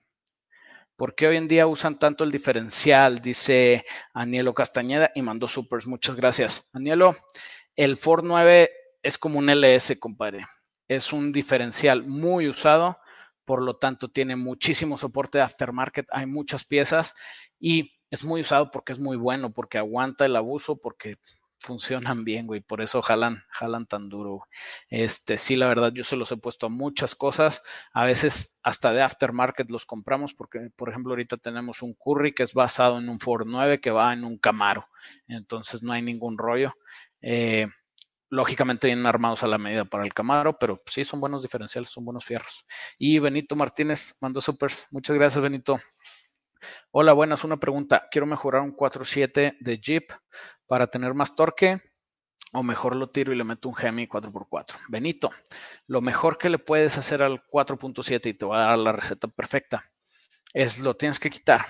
¿Por 0.97 1.15
qué 1.15 1.27
hoy 1.29 1.37
en 1.37 1.49
día 1.49 1.67
usan 1.67 1.99
tanto 1.99 2.25
el 2.25 2.31
diferencial? 2.31 3.21
Dice 3.21 3.85
Anielo 4.13 4.53
Castañeda 4.53 5.11
y 5.15 5.23
mandó 5.23 5.49
supers. 5.49 5.87
Muchas 5.87 6.15
gracias. 6.15 6.69
Anielo, 6.75 7.17
el 7.75 7.97
Ford 7.97 8.23
9 8.25 8.71
es 9.03 9.17
como 9.17 9.39
un 9.39 9.49
LS, 9.49 9.99
compadre. 9.99 10.47
Es 10.87 11.13
un 11.13 11.33
diferencial 11.33 12.07
muy 12.07 12.49
usado 12.49 12.99
por 13.51 13.63
lo 13.63 13.75
tanto 13.75 14.07
tiene 14.07 14.37
muchísimo 14.37 14.97
soporte 14.97 15.39
de 15.39 15.43
aftermarket, 15.43 16.07
hay 16.13 16.25
muchas 16.25 16.65
piezas 16.65 17.17
y 17.59 17.99
es 18.09 18.23
muy 18.23 18.43
usado 18.43 18.71
porque 18.71 18.93
es 18.93 19.01
muy 19.01 19.17
bueno, 19.17 19.53
porque 19.53 19.77
aguanta 19.77 20.25
el 20.25 20.37
abuso, 20.37 20.79
porque 20.81 21.17
funcionan 21.61 22.25
bien, 22.25 22.47
güey, 22.47 22.61
por 22.61 22.81
eso 22.81 23.03
jalan, 23.03 23.45
jalan 23.51 23.87
tan 23.87 24.09
duro. 24.09 24.49
Este, 24.89 25.37
sí, 25.37 25.57
la 25.57 25.69
verdad, 25.69 25.93
yo 25.95 26.05
se 26.05 26.17
los 26.17 26.33
he 26.33 26.37
puesto 26.37 26.67
a 26.67 26.69
muchas 26.69 27.15
cosas, 27.15 27.63
a 27.93 28.05
veces 28.05 28.59
hasta 28.63 28.93
de 28.93 29.03
aftermarket 29.03 29.71
los 29.71 29.87
compramos, 29.87 30.35
porque, 30.35 30.71
por 30.77 30.89
ejemplo, 30.89 31.13
ahorita 31.13 31.37
tenemos 31.37 31.83
un 31.83 31.95
Curry 31.95 32.35
que 32.35 32.43
es 32.43 32.55
basado 32.55 32.99
en 32.99 33.09
un 33.09 33.21
Ford 33.21 33.47
9 33.47 33.81
que 33.81 33.91
va 33.91 34.13
en 34.13 34.25
un 34.25 34.39
Camaro, 34.39 34.87
entonces 35.29 35.83
no 35.83 35.93
hay 35.93 36.03
ningún 36.03 36.39
rollo. 36.39 36.75
Eh, 37.23 37.67
lógicamente 38.31 38.87
vienen 38.87 39.07
armados 39.07 39.43
a 39.43 39.49
la 39.49 39.59
medida 39.59 39.85
para 39.85 40.05
el 40.05 40.15
Camaro, 40.15 40.57
pero 40.59 40.81
sí 40.87 41.05
son 41.05 41.21
buenos 41.21 41.43
diferenciales, 41.43 41.91
son 41.91 42.05
buenos 42.05 42.25
fierros. 42.25 42.65
Y 42.99 43.19
Benito 43.19 43.57
Martínez 43.57 44.17
mandó 44.21 44.41
supers. 44.41 44.87
Muchas 44.93 45.17
gracias, 45.17 45.43
Benito. 45.43 45.81
Hola, 46.93 47.13
buenas. 47.13 47.45
Una 47.45 47.57
pregunta. 47.57 48.09
Quiero 48.11 48.27
mejorar 48.27 48.63
un 48.63 48.75
4.7 48.75 49.59
de 49.61 49.79
Jeep 49.79 50.11
para 50.67 50.89
tener 50.89 51.15
más 51.15 51.37
torque 51.37 51.81
o 52.53 52.65
mejor 52.65 52.97
lo 52.97 53.11
tiro 53.11 53.33
y 53.33 53.37
le 53.37 53.45
meto 53.45 53.69
un 53.69 53.77
Hemi 53.81 54.09
4x4. 54.09 54.75
Benito, 54.89 55.31
lo 55.87 56.01
mejor 56.01 56.37
que 56.37 56.49
le 56.49 56.59
puedes 56.59 56.99
hacer 56.99 57.23
al 57.23 57.45
4.7 57.45 58.27
y 58.31 58.35
te 58.35 58.45
va 58.45 58.65
a 58.65 58.67
dar 58.71 58.79
la 58.79 58.91
receta 58.91 59.29
perfecta 59.29 59.85
es 60.53 60.81
lo 60.81 60.97
tienes 60.97 61.21
que 61.21 61.31
quitar 61.31 61.65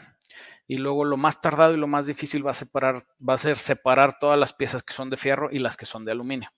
y 0.66 0.78
luego 0.78 1.04
lo 1.04 1.18
más 1.18 1.42
tardado 1.42 1.74
y 1.74 1.76
lo 1.76 1.86
más 1.86 2.06
difícil 2.06 2.46
va 2.46 2.52
a 2.52 2.54
separar, 2.54 3.06
va 3.20 3.34
a 3.34 3.38
ser 3.38 3.56
separar 3.56 4.18
todas 4.18 4.38
las 4.38 4.54
piezas 4.54 4.82
que 4.82 4.94
son 4.94 5.10
de 5.10 5.18
fierro 5.18 5.50
y 5.52 5.58
las 5.58 5.76
que 5.76 5.84
son 5.84 6.06
de 6.06 6.12
aluminio. 6.12 6.48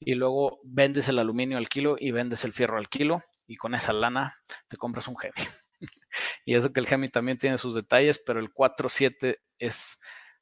Y 0.00 0.14
luego 0.14 0.60
vendes 0.64 1.10
el 1.10 1.18
aluminio 1.18 1.58
al 1.58 1.68
kilo 1.68 1.96
y 2.00 2.10
vendes 2.10 2.46
el 2.46 2.54
fierro 2.54 2.78
al 2.78 2.88
kilo 2.88 3.22
y 3.46 3.56
con 3.56 3.74
esa 3.74 3.92
lana 3.92 4.38
te 4.66 4.78
compras 4.78 5.08
un 5.08 5.16
Hemi. 5.22 5.46
Y 6.44 6.54
eso 6.54 6.72
que 6.72 6.80
el 6.80 6.86
Hemi 6.90 7.08
también 7.08 7.38
tiene 7.38 7.58
sus 7.58 7.74
detalles, 7.74 8.22
pero 8.24 8.40
el 8.40 8.52
4.7 8.52 9.38
es 9.58 10.00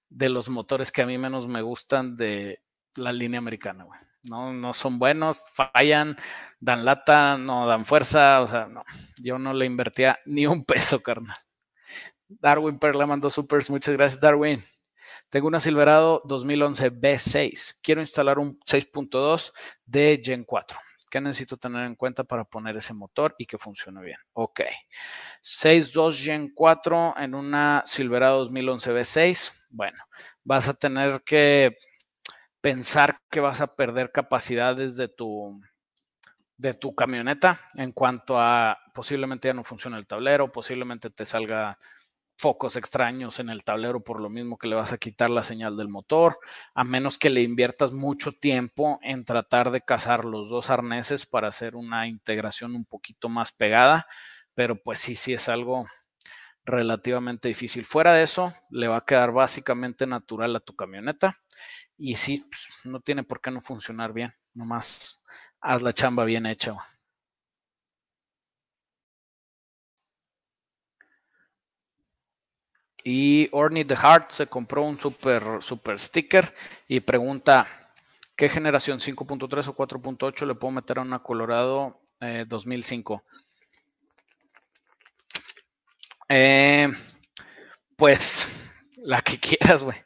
de 0.09 0.29
los 0.29 0.49
motores 0.49 0.93
que 0.93 1.03
a 1.03 1.07
mí 1.07 1.19
menos 1.19 1.47
me 1.49 1.63
gustan 1.63 2.17
de 2.17 2.61
la 2.97 3.13
línea 3.13 3.39
americana, 3.39 3.87
No, 4.31 4.53
no 4.53 4.73
son 4.75 4.99
buenos, 4.99 5.43
fallan, 5.55 6.17
dan 6.61 6.85
lata, 6.85 7.37
no 7.39 7.67
dan 7.67 7.85
fuerza, 7.85 8.41
o 8.41 8.47
sea, 8.47 8.67
no, 8.67 8.83
yo 9.23 9.39
no 9.39 9.53
le 9.53 9.67
invertía 9.67 10.19
ni 10.27 10.47
un 10.47 10.65
peso, 10.65 11.03
carnal. 11.03 11.37
Darwin 12.29 12.79
Perla 12.79 13.07
mandó 13.07 13.31
supers. 13.31 13.71
Muchas 13.71 13.97
gracias, 13.97 14.21
Darwin. 14.21 14.65
Tengo 15.31 15.49
una 15.49 15.61
Silverado 15.61 16.23
2011 16.25 16.93
B6. 16.93 17.79
Quiero 17.83 18.01
instalar 18.01 18.39
un 18.39 18.59
6.2 18.61 19.53
de 19.85 20.21
Gen 20.25 20.45
4. 20.45 20.79
¿Qué 21.17 21.21
necesito 21.23 21.57
tener 21.57 21.87
en 21.87 21.95
cuenta 21.95 22.25
para 22.25 22.45
poner 22.45 22.77
ese 22.77 22.93
motor 22.93 23.35
y 23.39 23.47
que 23.47 23.57
funcione 23.57 24.03
bien? 24.03 24.19
Ok. 24.35 24.61
6.2 25.41 26.23
Gen 26.23 26.53
4 26.55 27.15
en 27.17 27.35
una 27.35 27.83
Silverado 27.87 28.41
2011 28.41 28.93
B6. 28.93 29.67
Bueno, 29.71 29.97
vas 30.45 30.69
a 30.69 30.75
tener 30.75 31.23
que 31.23 31.75
pensar 32.61 33.19
que 33.31 33.41
vas 33.41 33.63
a 33.63 33.75
perder 33.75 34.13
capacidades 34.13 34.99
de 34.99 35.09
tu, 35.09 35.59
de 36.59 36.75
tu 36.75 36.95
camioneta 36.95 37.67
en 37.79 37.93
cuanto 37.93 38.39
a 38.39 38.77
posiblemente 38.93 39.49
ya 39.49 39.55
no 39.55 39.65
funcione 39.65 39.97
el 39.97 40.07
tablero, 40.07 40.53
posiblemente 40.53 41.09
te 41.09 41.25
salga 41.25 41.79
focos 42.39 42.77
extraños 42.77 43.39
en 43.41 43.49
el 43.49 43.65
tablero 43.65 44.03
por 44.03 44.21
lo 44.21 44.29
mismo 44.29 44.59
que 44.59 44.69
le 44.69 44.77
vas 44.77 44.93
a 44.93 44.99
quitar 44.99 45.31
la 45.31 45.43
señal 45.43 45.77
del 45.77 45.89
motor, 45.89 46.39
a 46.75 46.85
menos 46.85 47.19
que 47.19 47.31
le 47.31 47.43
inviertas 47.43 47.93
mucho 47.93 48.33
tiempo 48.33 48.99
en 49.03 49.25
tratar 49.25 49.71
de 49.71 49.81
cazar 49.81 50.25
los 50.25 50.51
dos 50.51 50.71
arneses 50.71 51.27
para 51.27 51.49
hacer 51.49 51.77
una 51.77 52.07
integración 52.09 52.75
un 52.75 52.85
poquito 52.85 53.29
más 53.29 53.53
pegada, 53.53 54.07
pero 54.55 54.83
pues 54.83 54.99
sí, 54.99 55.15
sí 55.15 55.33
es 55.33 55.49
algo 55.49 55.87
relativamente 56.65 57.49
difícil. 57.49 57.85
Fuera 57.85 58.13
de 58.15 58.25
eso, 58.25 58.53
le 58.71 58.89
va 58.89 58.99
a 58.99 59.05
quedar 59.05 59.33
básicamente 59.33 60.07
natural 60.07 60.57
a 60.57 60.61
tu 60.61 60.75
camioneta 60.75 61.39
y 61.97 62.17
sí, 62.17 62.45
pues, 62.51 62.69
no 62.85 63.01
tiene 63.01 63.25
por 63.25 63.41
qué 63.41 63.51
no 63.51 63.61
funcionar 63.61 64.13
bien, 64.13 64.35
nomás 64.55 65.23
haz 65.61 65.83
la 65.83 65.93
chamba 65.93 66.25
bien 66.25 66.47
hecha. 66.47 66.77
Y 73.09 73.49
Orny 73.53 73.85
the 73.85 73.95
Heart 73.95 74.33
se 74.33 74.47
compró 74.49 74.83
un 74.83 74.99
super, 74.99 75.63
super 75.63 75.97
sticker 75.97 76.53
y 76.89 76.99
pregunta, 76.99 77.93
¿qué 78.35 78.49
generación 78.49 78.99
5.3 78.99 79.69
o 79.69 79.77
4.8 79.77 80.45
le 80.45 80.57
puedo 80.57 80.73
meter 80.73 80.99
a 80.99 81.03
una 81.03 81.23
Colorado 81.23 82.01
2005? 82.49 83.23
Eh, 86.29 86.89
eh, 86.91 86.95
pues 87.95 88.49
la 89.05 89.23
que 89.23 89.39
quieras, 89.39 89.85
güey. 89.85 89.99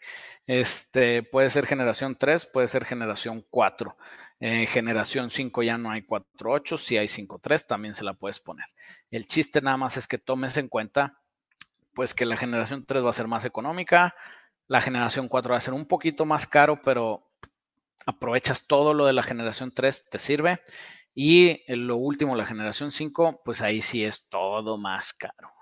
Este 0.47 1.23
puede 1.23 1.49
ser 1.49 1.65
generación 1.65 2.17
3, 2.17 2.51
puede 2.53 2.69
ser 2.69 2.85
generación 2.85 3.47
4. 3.49 3.97
En 4.41 4.67
generación 4.67 5.31
5 5.31 5.63
ya 5.63 5.79
no 5.79 5.91
hay 5.91 6.03
4.8, 6.03 6.77
si 6.77 6.99
hay 6.99 7.07
5.3 7.07 7.67
también 7.67 7.95
se 7.95 8.05
la 8.05 8.13
puedes 8.13 8.41
poner. 8.41 8.67
El 9.11 9.27
chiste 9.27 9.63
nada 9.63 9.79
más 9.79 9.97
es 9.97 10.07
que 10.07 10.19
tomes 10.19 10.59
en 10.59 10.69
cuenta 10.69 11.20
pues 12.01 12.15
que 12.15 12.25
la 12.25 12.39
generación 12.39 12.87
3 12.87 13.05
va 13.05 13.11
a 13.11 13.13
ser 13.13 13.29
más 13.29 13.45
económica, 13.45 14.15
la 14.69 14.81
generación 14.81 15.29
4 15.29 15.53
va 15.53 15.59
a 15.59 15.61
ser 15.61 15.75
un 15.75 15.85
poquito 15.85 16.25
más 16.25 16.47
caro, 16.47 16.81
pero 16.81 17.31
aprovechas 18.07 18.67
todo 18.67 18.95
lo 18.95 19.05
de 19.05 19.13
la 19.13 19.23
generación 19.23 19.71
3, 19.71 20.09
te 20.11 20.17
sirve. 20.17 20.63
Y 21.15 21.61
lo 21.67 21.99
último, 21.99 22.37
la 22.37 22.47
generación 22.47 22.91
5, 22.91 23.43
pues 23.45 23.61
ahí 23.61 23.83
sí 23.83 24.03
es 24.03 24.31
todo 24.31 24.79
más 24.79 25.13
caro. 25.13 25.53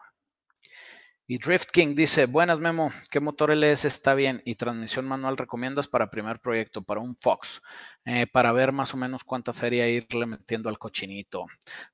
Y 1.27 1.39
Drift 1.39 1.73
King 1.73 1.97
dice, 1.97 2.27
buenas 2.27 2.61
Memo, 2.61 2.93
¿qué 3.11 3.19
motor 3.19 3.51
LS 3.51 3.89
está 3.89 4.15
bien 4.15 4.41
y 4.45 4.55
transmisión 4.55 5.07
manual 5.07 5.37
recomiendas 5.37 5.89
para 5.89 6.09
primer 6.09 6.39
proyecto, 6.39 6.83
para 6.83 7.01
un 7.01 7.17
Fox, 7.17 7.63
eh, 8.05 8.29
para 8.29 8.53
ver 8.53 8.71
más 8.71 8.95
o 8.95 8.97
menos 8.97 9.25
cuánta 9.25 9.53
feria 9.53 9.89
irle 9.89 10.27
metiendo 10.27 10.69
al 10.69 10.79
cochinito? 10.79 11.47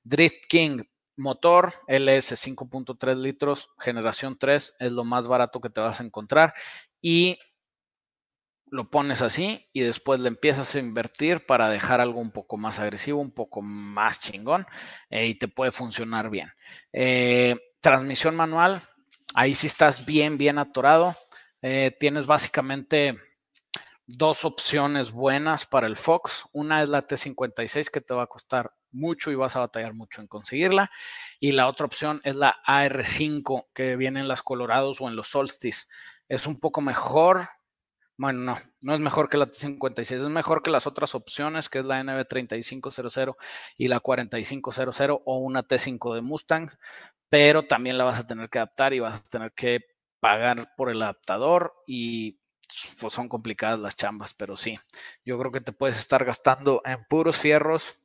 Drift 0.03 0.45
King, 0.47 0.83
Motor 1.17 1.73
LS 1.87 2.35
5.3 2.35 3.15
litros, 3.15 3.69
generación 3.79 4.37
3, 4.37 4.75
es 4.79 4.91
lo 4.91 5.03
más 5.03 5.27
barato 5.27 5.61
que 5.61 5.69
te 5.69 5.81
vas 5.81 5.99
a 5.99 6.03
encontrar. 6.03 6.53
Y 7.01 7.39
lo 8.67 8.89
pones 8.89 9.21
así 9.21 9.69
y 9.73 9.81
después 9.81 10.19
le 10.19 10.27
empiezas 10.27 10.75
a 10.75 10.79
invertir 10.79 11.45
para 11.45 11.69
dejar 11.69 12.01
algo 12.01 12.19
un 12.19 12.31
poco 12.31 12.57
más 12.57 12.79
agresivo, 12.79 13.21
un 13.21 13.31
poco 13.31 13.61
más 13.61 14.19
chingón 14.19 14.65
eh, 15.09 15.27
y 15.27 15.35
te 15.35 15.47
puede 15.47 15.71
funcionar 15.71 16.29
bien. 16.29 16.51
Eh, 16.91 17.55
transmisión 17.79 18.35
manual, 18.35 18.81
ahí 19.33 19.53
sí 19.53 19.67
estás 19.67 20.05
bien, 20.05 20.37
bien 20.37 20.57
atorado. 20.57 21.15
Eh, 21.61 21.95
tienes 21.99 22.25
básicamente 22.25 23.17
dos 24.07 24.45
opciones 24.45 25.11
buenas 25.11 25.65
para 25.65 25.87
el 25.87 25.97
Fox. 25.97 26.45
Una 26.51 26.83
es 26.83 26.89
la 26.89 27.07
T56 27.07 27.89
que 27.89 28.01
te 28.01 28.13
va 28.13 28.23
a 28.23 28.27
costar 28.27 28.73
mucho 28.95 29.31
y 29.31 29.35
vas 29.35 29.55
a 29.55 29.59
batallar 29.59 29.93
mucho 29.93 30.21
en 30.21 30.27
conseguirla. 30.27 30.89
Y 31.39 31.51
la 31.51 31.67
otra 31.67 31.85
opción 31.85 32.21
es 32.23 32.35
la 32.35 32.55
AR5 32.65 33.67
que 33.73 33.95
viene 33.95 34.19
en 34.19 34.27
las 34.27 34.41
Colorados 34.41 35.01
o 35.01 35.07
en 35.07 35.15
los 35.15 35.27
Solstice. 35.27 35.85
Es 36.27 36.47
un 36.47 36.59
poco 36.59 36.81
mejor. 36.81 37.47
Bueno, 38.17 38.39
no, 38.39 38.57
no 38.81 38.95
es 38.95 38.99
mejor 39.01 39.29
que 39.29 39.37
la 39.37 39.47
T56, 39.47 40.23
es 40.23 40.29
mejor 40.29 40.63
que 40.63 40.71
las 40.71 40.87
otras 40.87 41.15
opciones, 41.15 41.67
que 41.67 41.79
es 41.79 41.85
la 41.85 42.01
NB3500 42.01 43.35
y 43.77 43.89
la 43.89 43.99
4500 43.99 44.99
o 45.25 45.37
una 45.39 45.67
T5 45.67 46.15
de 46.15 46.21
Mustang, 46.21 46.71
pero 47.27 47.67
también 47.67 47.97
la 47.97 48.05
vas 48.05 48.19
a 48.19 48.25
tener 48.25 48.49
que 48.49 48.59
adaptar 48.59 48.93
y 48.93 49.01
vas 49.01 49.15
a 49.15 49.23
tener 49.23 49.51
que 49.51 49.81
pagar 50.21 50.73
por 50.77 50.89
el 50.89 51.01
adaptador 51.01 51.73
y 51.85 52.39
pues 52.99 53.13
son 53.13 53.29
complicadas 53.29 53.79
las 53.79 53.95
chambas, 53.95 54.33
pero 54.33 54.57
sí, 54.57 54.79
yo 55.23 55.37
creo 55.37 55.51
que 55.51 55.61
te 55.61 55.71
puedes 55.71 55.97
estar 55.99 56.25
gastando 56.25 56.81
en 56.85 57.03
puros 57.05 57.37
fierros 57.37 58.01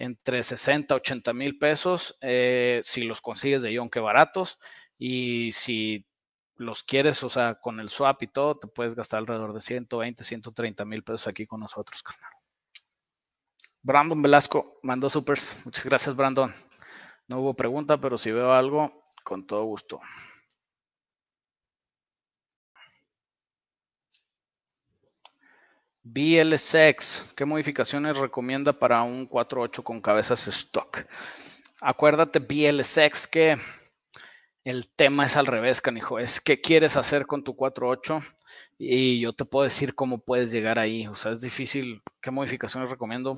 entre 0.00 0.42
60, 0.42 0.94
80 0.94 1.34
mil 1.34 1.58
pesos 1.58 2.16
eh, 2.22 2.80
si 2.82 3.02
los 3.02 3.20
consigues 3.20 3.62
de 3.62 3.74
Yonke 3.74 4.00
baratos 4.00 4.58
y 4.98 5.52
si 5.52 6.06
los 6.56 6.82
quieres, 6.82 7.22
o 7.22 7.28
sea, 7.28 7.56
con 7.56 7.80
el 7.80 7.90
swap 7.90 8.22
y 8.22 8.26
todo, 8.26 8.58
te 8.58 8.66
puedes 8.66 8.94
gastar 8.94 9.18
alrededor 9.18 9.52
de 9.52 9.60
120, 9.60 10.24
130 10.24 10.84
mil 10.86 11.02
pesos 11.04 11.26
aquí 11.26 11.46
con 11.46 11.60
nosotros, 11.60 12.02
carnal. 12.02 12.32
Brandon 13.82 14.20
Velasco 14.22 14.78
mandó 14.82 15.10
supers. 15.10 15.60
Muchas 15.64 15.84
gracias, 15.84 16.16
Brandon. 16.16 16.52
No 17.28 17.40
hubo 17.40 17.54
pregunta, 17.54 17.98
pero 18.00 18.16
si 18.16 18.30
veo 18.30 18.52
algo, 18.52 19.04
con 19.22 19.46
todo 19.46 19.64
gusto. 19.64 20.00
BLSX, 26.02 27.34
¿qué 27.36 27.44
modificaciones 27.44 28.16
recomienda 28.16 28.72
para 28.72 29.02
un 29.02 29.28
4.8 29.28 29.82
con 29.82 30.00
cabezas 30.00 30.48
stock? 30.48 31.04
Acuérdate, 31.82 32.38
BLSX, 32.38 33.28
que 33.28 33.58
el 34.64 34.90
tema 34.94 35.26
es 35.26 35.36
al 35.36 35.44
revés, 35.46 35.82
canijo. 35.82 36.18
Es 36.18 36.40
qué 36.40 36.60
quieres 36.60 36.96
hacer 36.96 37.26
con 37.26 37.44
tu 37.44 37.54
4.8 37.54 38.24
y 38.78 39.20
yo 39.20 39.34
te 39.34 39.44
puedo 39.44 39.64
decir 39.64 39.94
cómo 39.94 40.24
puedes 40.24 40.50
llegar 40.50 40.78
ahí. 40.78 41.06
O 41.06 41.14
sea, 41.14 41.32
es 41.32 41.42
difícil. 41.42 42.02
¿Qué 42.22 42.30
modificaciones 42.30 42.90
recomiendo? 42.90 43.36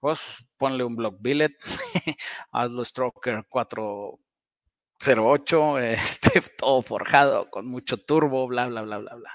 Pues 0.00 0.20
ponle 0.56 0.82
un 0.84 0.96
block 0.96 1.16
billet, 1.20 1.52
hazlo 2.52 2.84
stroker 2.84 3.44
408, 3.48 5.78
este, 5.78 6.40
todo 6.56 6.82
forjado, 6.82 7.50
con 7.50 7.66
mucho 7.66 7.98
turbo, 7.98 8.48
bla, 8.48 8.66
bla, 8.68 8.82
bla, 8.82 8.98
bla, 8.98 9.14
bla. 9.14 9.32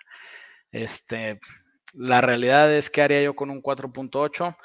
Este, 0.72 1.39
la 1.96 2.22
realidad 2.22 2.74
es 2.74 2.90
que 2.90 3.02
haría 3.02 3.22
yo 3.22 3.36
con 3.36 3.50
un 3.50 3.62
4.8, 3.62 4.58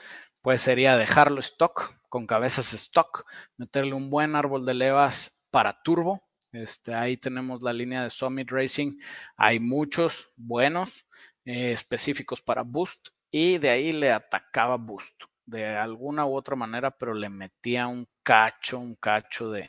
pues 0.43 0.63
sería 0.63 0.97
dejarlo 0.97 1.41
stock, 1.41 1.95
con 2.09 2.27
cabezas 2.27 2.73
stock, 2.73 3.25
meterle 3.57 3.95
un 3.95 4.11
buen 4.11 4.35
árbol 4.35 4.65
de 4.65 4.75
levas 4.75 5.47
para 5.51 5.83
turbo, 5.83 6.23
este, 6.53 6.95
ahí 6.95 7.17
tenemos 7.17 7.63
la 7.63 7.73
línea 7.73 8.03
de 8.03 8.11
Summit 8.11 8.51
Racing. 8.51 8.99
Hay 9.37 9.61
muchos 9.61 10.33
buenos 10.37 11.07
eh, 11.45 11.73
específicos 11.73 12.41
para 12.43 12.63
Boost 12.63 13.09
y 13.31 13.59
de 13.59 13.71
ahí 13.71 13.93
le 13.93 14.13
atacaba 14.13 14.77
Boost 14.77 15.25
de 15.47 15.67
alguna 15.67 16.27
u 16.27 16.35
otra 16.35 16.57
manera, 16.57 16.91
pero 16.91 17.15
le 17.15 17.29
metía 17.29 17.87
un 17.87 18.09
cacho, 18.23 18.79
un 18.79 18.95
cacho 18.97 19.51
de, 19.51 19.69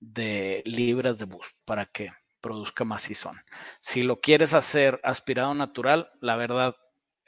de 0.00 0.62
libras 0.66 1.18
de 1.18 1.26
Boost 1.26 1.64
para 1.64 1.86
que 1.86 2.10
produzca 2.40 2.84
macizón. 2.84 3.40
Si 3.80 4.02
lo 4.02 4.20
quieres 4.20 4.54
hacer 4.54 5.00
aspirado 5.04 5.54
natural, 5.54 6.10
la 6.20 6.36
verdad 6.36 6.76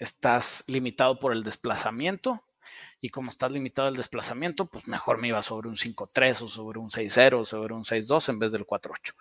estás 0.05 0.65
limitado 0.69 1.19
por 1.19 1.33
el 1.33 1.43
desplazamiento 1.43 2.45
y 3.01 3.11
como 3.11 3.29
estás 3.29 3.53
limitado 3.53 3.89
al 3.89 3.97
desplazamiento, 3.97 4.67
pues 4.67 4.89
mejor 4.89 5.19
me 5.19 5.29
iba 5.29 5.43
sobre 5.43 5.69
un 5.69 5.77
5.3 5.77 6.43
o 6.43 6.49
sobre 6.49 6.79
un 6.79 6.89
6.0 6.89 7.41
o 7.41 7.45
sobre 7.45 7.75
un 7.75 7.85
6.2 7.85 8.31
en 8.31 8.39
vez 8.39 8.53
del 8.53 8.67
4.8. 8.67 9.15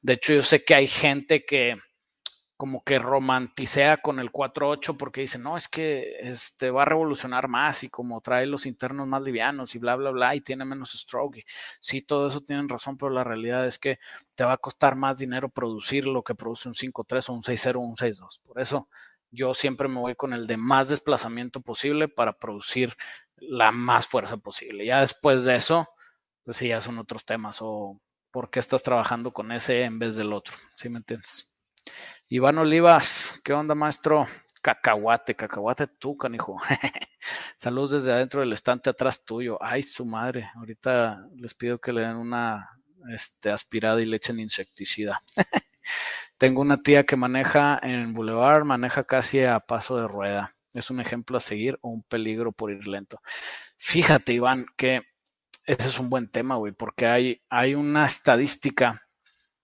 De 0.00 0.14
hecho, 0.14 0.34
yo 0.34 0.42
sé 0.42 0.64
que 0.64 0.74
hay 0.74 0.88
gente 0.88 1.44
que 1.44 1.76
como 2.58 2.82
que 2.82 2.98
romanticea 2.98 3.98
con 3.98 4.18
el 4.18 4.32
4.8 4.32 4.96
porque 4.96 5.20
dice, 5.20 5.38
no, 5.38 5.56
es 5.56 5.68
que 5.68 6.16
este 6.18 6.72
va 6.72 6.82
a 6.82 6.86
revolucionar 6.86 7.46
más 7.46 7.84
y 7.84 7.88
como 7.88 8.20
trae 8.20 8.46
los 8.46 8.66
internos 8.66 9.06
más 9.06 9.22
livianos 9.22 9.76
y 9.76 9.78
bla, 9.78 9.94
bla, 9.94 10.10
bla, 10.10 10.34
y 10.34 10.40
tiene 10.40 10.64
menos 10.64 10.90
stroke. 10.90 11.44
Sí, 11.80 12.02
todo 12.02 12.26
eso 12.26 12.40
tienen 12.40 12.68
razón, 12.68 12.96
pero 12.96 13.10
la 13.10 13.22
realidad 13.22 13.64
es 13.64 13.78
que 13.78 14.00
te 14.34 14.42
va 14.42 14.54
a 14.54 14.56
costar 14.56 14.96
más 14.96 15.18
dinero 15.18 15.48
producir 15.48 16.08
lo 16.08 16.24
que 16.24 16.34
produce 16.34 16.68
un 16.68 16.74
5.3 16.74 17.28
o 17.28 17.32
un 17.34 17.42
6.0 17.42 17.76
o 17.76 17.80
un 17.80 17.94
6.2. 17.94 18.40
Por 18.42 18.60
eso 18.60 18.88
yo 19.30 19.54
siempre 19.54 19.88
me 19.88 20.00
voy 20.00 20.14
con 20.14 20.32
el 20.32 20.46
de 20.46 20.56
más 20.56 20.88
desplazamiento 20.88 21.60
posible 21.60 22.08
para 22.08 22.38
producir 22.38 22.96
la 23.36 23.72
más 23.72 24.06
fuerza 24.06 24.36
posible. 24.36 24.86
Ya 24.86 25.00
después 25.00 25.44
de 25.44 25.56
eso, 25.56 25.88
pues 26.44 26.56
sí, 26.56 26.68
ya 26.68 26.80
son 26.80 26.98
otros 26.98 27.24
temas 27.24 27.58
o 27.60 28.00
por 28.30 28.50
qué 28.50 28.60
estás 28.60 28.82
trabajando 28.82 29.32
con 29.32 29.52
ese 29.52 29.82
en 29.82 29.98
vez 29.98 30.16
del 30.16 30.32
otro, 30.32 30.54
¿sí 30.74 30.88
me 30.88 30.98
entiendes? 30.98 31.50
Iván 32.28 32.58
Olivas, 32.58 33.40
¿qué 33.42 33.52
onda, 33.52 33.74
maestro? 33.74 34.26
Cacahuate, 34.60 35.34
cacahuate 35.34 35.86
tú, 35.86 36.16
canijo. 36.16 36.58
Saludos 37.56 37.92
desde 37.92 38.12
adentro 38.12 38.40
del 38.40 38.52
estante 38.52 38.90
atrás 38.90 39.24
tuyo. 39.24 39.56
Ay, 39.62 39.82
su 39.82 40.04
madre. 40.04 40.50
Ahorita 40.56 41.26
les 41.36 41.54
pido 41.54 41.78
que 41.78 41.92
le 41.92 42.02
den 42.02 42.16
una 42.16 42.68
este, 43.14 43.50
aspirada 43.50 44.02
y 44.02 44.04
le 44.04 44.16
echen 44.16 44.40
insecticida. 44.40 45.22
Tengo 46.38 46.60
una 46.60 46.82
tía 46.82 47.04
que 47.04 47.16
maneja 47.16 47.78
en 47.82 48.12
Boulevard, 48.14 48.64
maneja 48.64 49.04
casi 49.04 49.42
a 49.42 49.60
paso 49.60 49.96
de 49.96 50.08
rueda 50.08 50.54
es 50.74 50.90
un 50.90 51.00
ejemplo 51.00 51.36
a 51.36 51.40
seguir 51.40 51.78
o 51.82 51.88
un 51.88 52.02
peligro 52.02 52.52
por 52.52 52.70
ir 52.70 52.86
lento. 52.86 53.20
Fíjate, 53.76 54.32
Iván, 54.32 54.66
que 54.76 55.02
ese 55.64 55.88
es 55.88 55.98
un 55.98 56.10
buen 56.10 56.28
tema, 56.28 56.56
güey, 56.56 56.72
porque 56.72 57.06
hay, 57.06 57.42
hay 57.48 57.74
una 57.74 58.06
estadística 58.06 59.06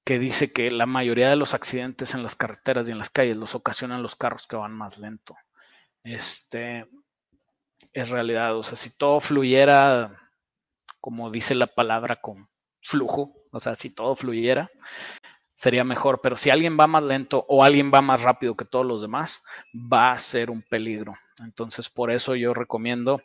que 0.04 0.18
dice 0.18 0.52
que 0.52 0.70
la 0.70 0.86
mayoría 0.86 1.30
de 1.30 1.36
los 1.36 1.54
accidentes 1.54 2.14
en 2.14 2.22
las 2.22 2.36
carreteras 2.36 2.88
y 2.88 2.92
en 2.92 2.98
las 2.98 3.10
calles 3.10 3.36
los 3.36 3.54
ocasionan 3.54 4.02
los 4.02 4.16
carros 4.16 4.46
que 4.46 4.56
van 4.56 4.72
más 4.72 4.98
lento. 4.98 5.36
Este 6.02 6.86
es 7.92 8.10
realidad, 8.10 8.56
o 8.56 8.62
sea, 8.62 8.76
si 8.76 8.96
todo 8.96 9.20
fluyera, 9.20 10.30
como 11.00 11.30
dice 11.30 11.54
la 11.54 11.66
palabra, 11.66 12.20
con 12.20 12.50
flujo, 12.82 13.34
o 13.50 13.60
sea, 13.60 13.74
si 13.74 13.88
todo 13.90 14.14
fluyera, 14.14 14.70
sería 15.54 15.84
mejor. 15.84 16.20
Pero 16.22 16.36
si 16.36 16.50
alguien 16.50 16.76
va 16.78 16.86
más 16.86 17.02
lento 17.02 17.44
o 17.48 17.64
alguien 17.64 17.90
va 17.92 18.02
más 18.02 18.22
rápido 18.22 18.56
que 18.56 18.64
todos 18.64 18.86
los 18.86 19.02
demás, 19.02 19.42
va 19.74 20.12
a 20.12 20.18
ser 20.18 20.50
un 20.50 20.62
peligro. 20.62 21.14
Entonces, 21.40 21.88
por 21.90 22.10
eso 22.10 22.34
yo 22.34 22.54
recomiendo 22.54 23.20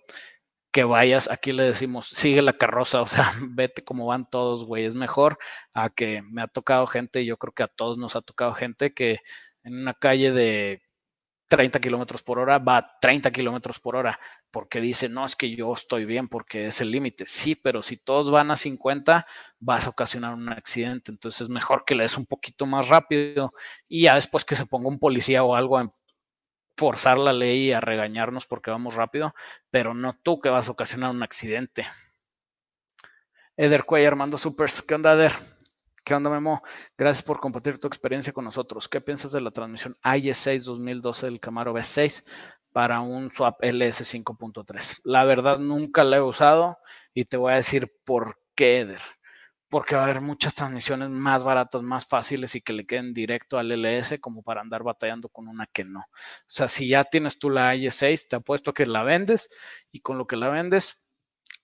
que 0.71 0.83
vayas, 0.83 1.29
aquí 1.29 1.51
le 1.51 1.63
decimos, 1.63 2.07
sigue 2.07 2.41
la 2.41 2.53
carroza, 2.53 3.01
o 3.01 3.07
sea, 3.07 3.33
vete 3.49 3.83
como 3.83 4.05
van 4.05 4.29
todos, 4.29 4.65
güey, 4.65 4.85
es 4.85 4.95
mejor 4.95 5.39
a 5.73 5.89
que 5.89 6.21
me 6.29 6.41
ha 6.41 6.47
tocado 6.47 6.85
gente, 6.87 7.25
yo 7.25 7.37
creo 7.37 7.53
que 7.53 7.63
a 7.63 7.67
todos 7.67 7.97
nos 7.97 8.15
ha 8.15 8.21
tocado 8.21 8.53
gente 8.53 8.93
que 8.93 9.19
en 9.63 9.81
una 9.81 9.93
calle 9.93 10.31
de 10.31 10.81
30 11.49 11.79
kilómetros 11.79 12.21
por 12.21 12.39
hora, 12.39 12.59
va 12.59 12.77
a 12.77 12.99
30 12.99 13.31
kilómetros 13.31 13.79
por 13.79 13.95
hora, 13.95 14.19
porque 14.51 14.79
dice, 14.79 15.09
no, 15.09 15.25
es 15.25 15.35
que 15.35 15.53
yo 15.55 15.73
estoy 15.73 16.05
bien 16.05 16.27
porque 16.27 16.67
es 16.67 16.79
el 16.79 16.91
límite. 16.91 17.25
Sí, 17.25 17.55
pero 17.55 17.81
si 17.81 17.97
todos 17.97 18.29
van 18.31 18.51
a 18.51 18.55
50, 18.55 19.25
vas 19.59 19.88
a 19.88 19.89
ocasionar 19.89 20.35
un 20.35 20.49
accidente. 20.49 21.12
Entonces 21.12 21.41
es 21.41 21.49
mejor 21.49 21.83
que 21.85 21.95
le 21.95 22.03
des 22.03 22.17
un 22.17 22.27
poquito 22.27 22.65
más 22.67 22.88
rápido 22.88 23.51
y 23.88 24.03
ya 24.03 24.15
después 24.15 24.45
que 24.45 24.55
se 24.55 24.67
ponga 24.67 24.88
un 24.89 24.99
policía 24.99 25.43
o 25.43 25.55
algo 25.55 25.79
a 25.79 25.89
forzar 26.77 27.17
la 27.17 27.33
ley 27.33 27.67
y 27.67 27.71
a 27.73 27.81
regañarnos 27.81 28.45
porque 28.45 28.71
vamos 28.71 28.95
rápido, 28.95 29.33
pero 29.69 29.93
no 29.93 30.17
tú 30.21 30.39
que 30.39 30.49
vas 30.49 30.69
a 30.69 30.71
ocasionar 30.71 31.12
un 31.12 31.23
accidente. 31.23 31.88
Eder 33.57 33.83
Cuellar, 33.83 34.15
¿qué 34.88 34.95
onda, 34.95 35.13
Eder? 35.13 35.33
¿Qué 36.09 36.15
onda, 36.15 36.31
Memo? 36.31 36.63
Gracias 36.97 37.21
por 37.21 37.39
compartir 37.39 37.77
tu 37.77 37.85
experiencia 37.87 38.33
con 38.33 38.43
nosotros. 38.43 38.89
¿Qué 38.89 38.99
piensas 38.99 39.31
de 39.31 39.41
la 39.41 39.51
transmisión 39.51 39.95
IS6 40.01 40.63
2012 40.63 41.27
del 41.27 41.39
Camaro 41.39 41.71
V6 41.71 42.23
para 42.73 42.99
un 43.01 43.29
swap 43.31 43.63
LS 43.63 44.05
5.3? 44.05 45.01
La 45.03 45.23
verdad, 45.23 45.59
nunca 45.59 46.03
la 46.03 46.17
he 46.17 46.21
usado 46.21 46.79
y 47.13 47.25
te 47.25 47.37
voy 47.37 47.53
a 47.53 47.57
decir 47.57 47.91
por 48.05 48.39
qué, 48.55 48.79
Eder. 48.79 49.01
Porque 49.69 49.93
va 49.93 50.01
a 50.01 50.05
haber 50.05 50.21
muchas 50.21 50.55
transmisiones 50.55 51.09
más 51.11 51.43
baratas, 51.43 51.83
más 51.83 52.07
fáciles 52.07 52.55
y 52.55 52.61
que 52.61 52.73
le 52.73 52.87
queden 52.87 53.13
directo 53.13 53.59
al 53.59 53.71
LS 53.71 54.19
como 54.19 54.41
para 54.41 54.61
andar 54.61 54.81
batallando 54.81 55.29
con 55.29 55.47
una 55.47 55.67
que 55.67 55.83
no. 55.85 55.99
O 55.99 56.05
sea, 56.47 56.67
si 56.67 56.87
ya 56.87 57.03
tienes 57.03 57.37
tú 57.37 57.51
la 57.51 57.75
IS6, 57.75 58.29
te 58.29 58.35
apuesto 58.35 58.73
que 58.73 58.87
la 58.87 59.03
vendes 59.03 59.47
y 59.91 60.01
con 60.01 60.17
lo 60.17 60.25
que 60.25 60.37
la 60.37 60.49
vendes 60.49 61.03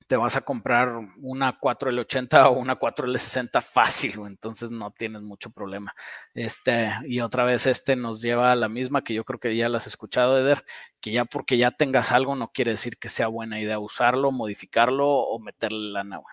te 0.08 0.18
vas 0.18 0.36
a 0.36 0.42
comprar 0.42 1.00
una 1.18 1.60
4L80 1.60 2.48
o 2.48 2.52
una 2.52 2.78
4L60 2.78 3.62
fácil, 3.62 4.14
entonces 4.26 4.72
no 4.72 4.92
tienes 4.92 5.22
mucho 5.22 5.50
problema. 5.50 5.94
Este, 6.34 6.92
y 7.06 7.22
otra 7.22 7.44
vez 7.44 7.66
este 7.66 7.96
nos 7.96 8.22
lleva 8.22 8.52
a 8.52 8.56
la 8.56 8.70
misma 8.70 9.04
que 9.04 9.14
yo 9.14 9.24
creo 9.24 9.40
que 9.40 9.56
ya 9.56 9.70
las 9.70 9.84
has 9.84 9.88
escuchado, 9.88 10.38
Eder, 10.40 10.64
que 11.02 11.12
ya 11.12 11.26
porque 11.26 11.58
ya 11.58 11.72
tengas 11.72 12.12
algo 12.12 12.36
no 12.36 12.52
quiere 12.52 12.72
decir 12.72 12.98
que 12.98 13.10
sea 13.10 13.28
buena 13.28 13.60
idea 13.60 13.80
usarlo, 13.80 14.32
modificarlo 14.32 15.08
o 15.08 15.40
meterle 15.40 15.92
la 15.92 16.04
nueva. 16.04 16.28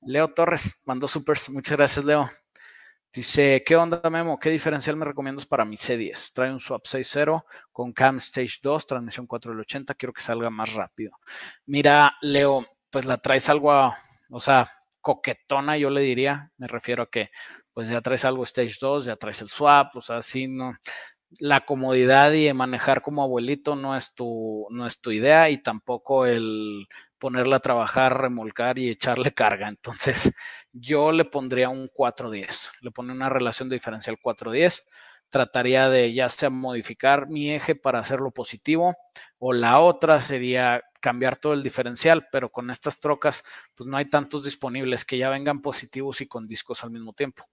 Leo 0.00 0.28
Torres 0.28 0.82
mandó 0.86 1.08
supers. 1.08 1.50
Muchas 1.50 1.76
gracias, 1.76 2.04
Leo. 2.04 2.30
Dice, 3.12 3.62
¿qué 3.66 3.74
onda, 3.74 4.02
Memo? 4.10 4.38
¿Qué 4.38 4.50
diferencial 4.50 4.94
me 4.96 5.06
recomiendas 5.06 5.46
para 5.46 5.64
mi 5.64 5.76
C10? 5.76 6.32
Trae 6.34 6.52
un 6.52 6.60
swap 6.60 6.82
6.0 6.84 7.42
con 7.72 7.92
cam 7.92 8.18
stage 8.18 8.58
2, 8.62 8.86
transmisión 8.86 9.26
480. 9.26 9.94
Quiero 9.94 10.12
que 10.12 10.20
salga 10.20 10.50
más 10.50 10.74
rápido. 10.74 11.12
Mira, 11.66 12.14
Leo, 12.20 12.66
pues 12.90 13.06
la 13.06 13.16
traes 13.16 13.48
algo, 13.48 13.94
o 14.30 14.40
sea, 14.40 14.70
coquetona, 15.00 15.78
yo 15.78 15.88
le 15.88 16.02
diría. 16.02 16.52
Me 16.58 16.66
refiero 16.68 17.04
a 17.04 17.10
que, 17.10 17.30
pues 17.72 17.88
ya 17.88 18.02
traes 18.02 18.26
algo 18.26 18.42
stage 18.44 18.76
2, 18.78 19.06
ya 19.06 19.16
traes 19.16 19.40
el 19.40 19.48
swap, 19.48 19.96
o 19.96 20.02
sea, 20.02 20.20
sí, 20.20 20.46
no. 20.46 20.74
La 21.40 21.60
comodidad 21.60 22.32
y 22.32 22.52
manejar 22.54 23.02
como 23.02 23.22
abuelito 23.22 23.76
no 23.76 23.96
es 23.96 24.14
tu, 24.14 24.66
no 24.70 24.86
es 24.86 25.00
tu 25.00 25.10
idea 25.10 25.50
y 25.50 25.62
tampoco 25.62 26.26
el 26.26 26.88
ponerla 27.18 27.56
a 27.56 27.60
trabajar, 27.60 28.20
remolcar 28.20 28.78
y 28.78 28.88
echarle 28.90 29.32
carga. 29.34 29.68
Entonces, 29.68 30.34
yo 30.72 31.12
le 31.12 31.24
pondría 31.24 31.68
un 31.68 31.88
410, 31.92 32.72
le 32.80 32.90
pone 32.90 33.12
una 33.12 33.28
relación 33.28 33.68
diferencial 33.68 34.18
410. 34.20 34.86
Trataría 35.30 35.90
de 35.90 36.14
ya 36.14 36.28
sea 36.30 36.48
modificar 36.48 37.28
mi 37.28 37.52
eje 37.52 37.74
para 37.74 37.98
hacerlo 37.98 38.30
positivo 38.30 38.96
o 39.38 39.52
la 39.52 39.80
otra 39.80 40.20
sería 40.20 40.82
cambiar 41.00 41.36
todo 41.36 41.52
el 41.52 41.62
diferencial, 41.62 42.28
pero 42.30 42.50
con 42.50 42.70
estas 42.70 43.00
trocas 43.00 43.44
pues 43.74 43.88
no 43.88 43.96
hay 43.96 44.06
tantos 44.10 44.44
disponibles 44.44 45.04
que 45.04 45.18
ya 45.18 45.28
vengan 45.30 45.60
positivos 45.60 46.20
y 46.20 46.26
con 46.26 46.46
discos 46.46 46.84
al 46.84 46.90
mismo 46.90 47.12
tiempo. 47.12 47.44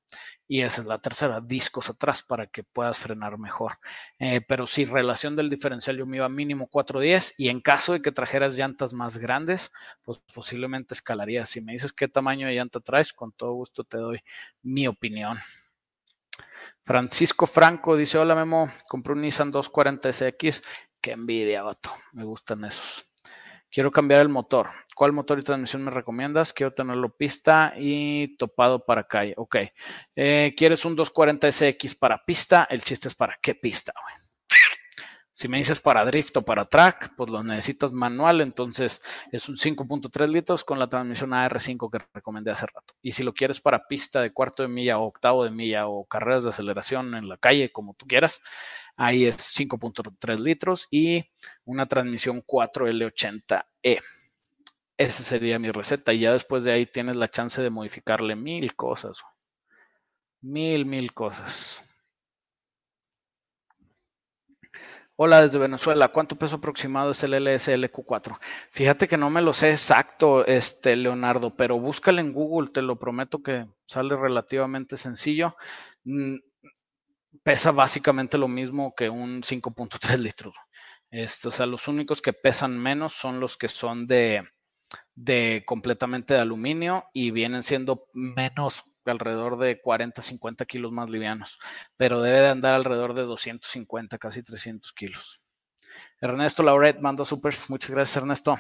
Y 0.48 0.62
esa 0.62 0.82
es 0.82 0.88
la 0.88 1.00
tercera, 1.00 1.42
discos 1.42 1.90
atrás 1.90 2.24
para 2.24 2.48
que 2.48 2.64
puedas 2.64 3.00
frenar 3.00 3.38
mejor. 3.38 3.80
Eh, 4.20 4.42
pero 4.42 4.68
si 4.68 4.86
relación 4.86 5.36
del 5.36 5.50
diferencial 5.50 5.98
yo 5.98 6.06
me 6.06 6.18
iba 6.18 6.30
mínimo 6.30 6.68
410 6.68 7.36
y 7.38 7.50
en 7.50 7.62
caso 7.62 7.94
de 7.94 8.02
que 8.02 8.12
trajeras 8.12 8.58
llantas 8.58 8.94
más 8.94 9.18
grandes, 9.18 9.72
pues 10.04 10.20
posiblemente 10.34 10.94
escalaría. 10.94 11.46
Si 11.46 11.62
me 11.62 11.74
dices 11.74 11.94
qué 11.94 12.08
tamaño 12.08 12.48
de 12.48 12.56
llanta 12.56 12.80
traes, 12.80 13.14
con 13.14 13.32
todo 13.32 13.54
gusto 13.54 13.84
te 13.84 13.98
doy 13.98 14.22
mi 14.62 14.88
opinión. 14.88 15.38
Francisco 16.82 17.48
Franco 17.48 17.96
dice, 17.96 18.18
hola 18.18 18.36
Memo, 18.36 18.72
compré 18.88 19.14
un 19.14 19.22
Nissan 19.22 19.52
240SX. 19.52 20.62
Qué 21.02 21.12
envidia, 21.12 21.64
vato. 21.64 21.92
Me 22.14 22.24
gustan 22.24 22.66
esos. 22.66 23.08
Quiero 23.76 23.92
cambiar 23.92 24.22
el 24.22 24.30
motor. 24.30 24.70
¿Cuál 24.96 25.12
motor 25.12 25.38
y 25.38 25.44
transmisión 25.44 25.84
me 25.84 25.92
recomiendas? 25.92 26.54
Quiero 26.54 26.74
tenerlo 26.74 27.10
pista 27.10 27.74
y 27.78 28.38
topado 28.38 28.86
para 28.86 29.06
calle. 29.06 29.34
Ok. 29.36 29.58
Eh, 30.16 30.54
¿Quieres 30.56 30.86
un 30.86 30.96
240SX 30.96 32.00
para 32.00 32.24
pista? 32.24 32.66
El 32.70 32.80
chiste 32.80 33.10
es 33.10 33.16
para 33.16 33.38
qué 33.42 33.54
pista, 33.54 33.92
güey. 34.02 34.25
Si 35.38 35.50
me 35.50 35.58
dices 35.58 35.82
para 35.82 36.06
drift 36.06 36.38
o 36.38 36.46
para 36.46 36.64
track, 36.64 37.14
pues 37.18 37.30
lo 37.30 37.44
necesitas 37.44 37.92
manual, 37.92 38.40
entonces 38.40 39.02
es 39.34 39.50
un 39.50 39.58
5.3 39.58 40.30
litros 40.30 40.64
con 40.64 40.80
la 40.80 40.88
transmisión 40.88 41.32
AR5 41.32 41.92
que 41.92 42.06
recomendé 42.14 42.52
hace 42.52 42.66
rato. 42.68 42.94
Y 43.02 43.12
si 43.12 43.22
lo 43.22 43.34
quieres 43.34 43.60
para 43.60 43.86
pista 43.86 44.22
de 44.22 44.32
cuarto 44.32 44.64
de 44.64 44.70
milla 44.70 44.98
o 44.98 45.04
octavo 45.04 45.44
de 45.44 45.52
milla 45.52 45.88
o 45.88 46.06
carreras 46.06 46.46
de 46.46 46.52
aceleración 46.52 47.16
en 47.16 47.28
la 47.28 47.36
calle, 47.36 47.74
como 47.74 47.96
tú 47.96 48.08
quieras, 48.08 48.42
Ahí 48.98 49.26
es 49.26 49.36
5.3 49.38 50.40
litros 50.40 50.88
y 50.90 51.26
una 51.66 51.86
transmisión 51.86 52.42
4L80E. 52.42 54.02
Esa 54.98 55.24
sería 55.24 55.60
mi 55.60 55.70
receta. 55.72 56.14
Y 56.14 56.20
ya 56.20 56.32
después 56.32 56.64
de 56.64 56.72
ahí 56.72 56.86
tienes 56.86 57.18
la 57.18 57.30
chance 57.30 57.62
de 57.62 57.70
modificarle 57.70 58.38
mil 58.38 58.74
cosas. 58.76 59.22
Mil, 60.42 60.86
mil 60.86 61.14
cosas. 61.14 61.95
Hola 65.18 65.42
desde 65.42 65.60
Venezuela, 65.60 66.10
¿cuánto 66.10 66.36
peso 66.36 66.58
aproximado 66.58 67.12
es 67.12 67.24
el 67.24 67.34
LSLQ4? 67.34 68.38
Fíjate 68.70 69.08
que 69.08 69.16
no 69.16 69.30
me 69.30 69.42
lo 69.42 69.54
sé 69.54 69.72
exacto, 69.72 70.46
este 70.46 70.98
Leonardo, 70.98 71.56
pero 71.56 71.80
búscale 71.80 72.20
en 72.20 72.34
Google, 72.34 72.70
te 72.70 72.82
lo 72.82 73.00
prometo 73.00 73.42
que 73.42 73.66
sale 73.86 74.18
relativamente 74.18 74.98
sencillo. 74.98 75.56
Mm, 76.04 76.36
pesa 77.44 77.72
básicamente 77.72 78.38
lo 78.38 78.50
mismo 78.50 78.94
que 78.94 79.10
un 79.10 79.42
5.3 79.42 80.18
litros. 80.20 80.56
Este, 81.10 81.48
o 81.48 81.52
sea, 81.52 81.66
los 81.66 81.88
únicos 81.88 82.22
que 82.22 82.34
pesan 82.34 82.78
menos 82.78 83.14
son 83.14 83.40
los 83.40 83.56
que 83.56 83.70
son 83.70 84.08
de, 84.08 84.44
de 85.14 85.64
completamente 85.66 86.34
de 86.34 86.42
aluminio 86.42 87.06
y 87.14 87.32
vienen 87.32 87.64
siendo 87.64 88.10
menos 88.12 88.84
alrededor 89.12 89.58
de 89.58 89.82
40, 89.82 90.22
50 90.22 90.66
kilos 90.66 90.92
más 90.92 91.10
livianos, 91.10 91.60
pero 91.98 92.22
debe 92.22 92.42
de 92.42 92.50
andar 92.50 92.74
alrededor 92.74 93.14
de 93.14 93.24
250, 93.24 94.18
casi 94.18 94.44
300 94.44 94.94
kilos. 94.94 95.42
Ernesto 96.22 96.64
Lauret 96.64 97.00
manda 97.00 97.26
supers. 97.26 97.70
Muchas 97.70 97.92
gracias, 97.92 98.18
Ernesto. 98.18 98.58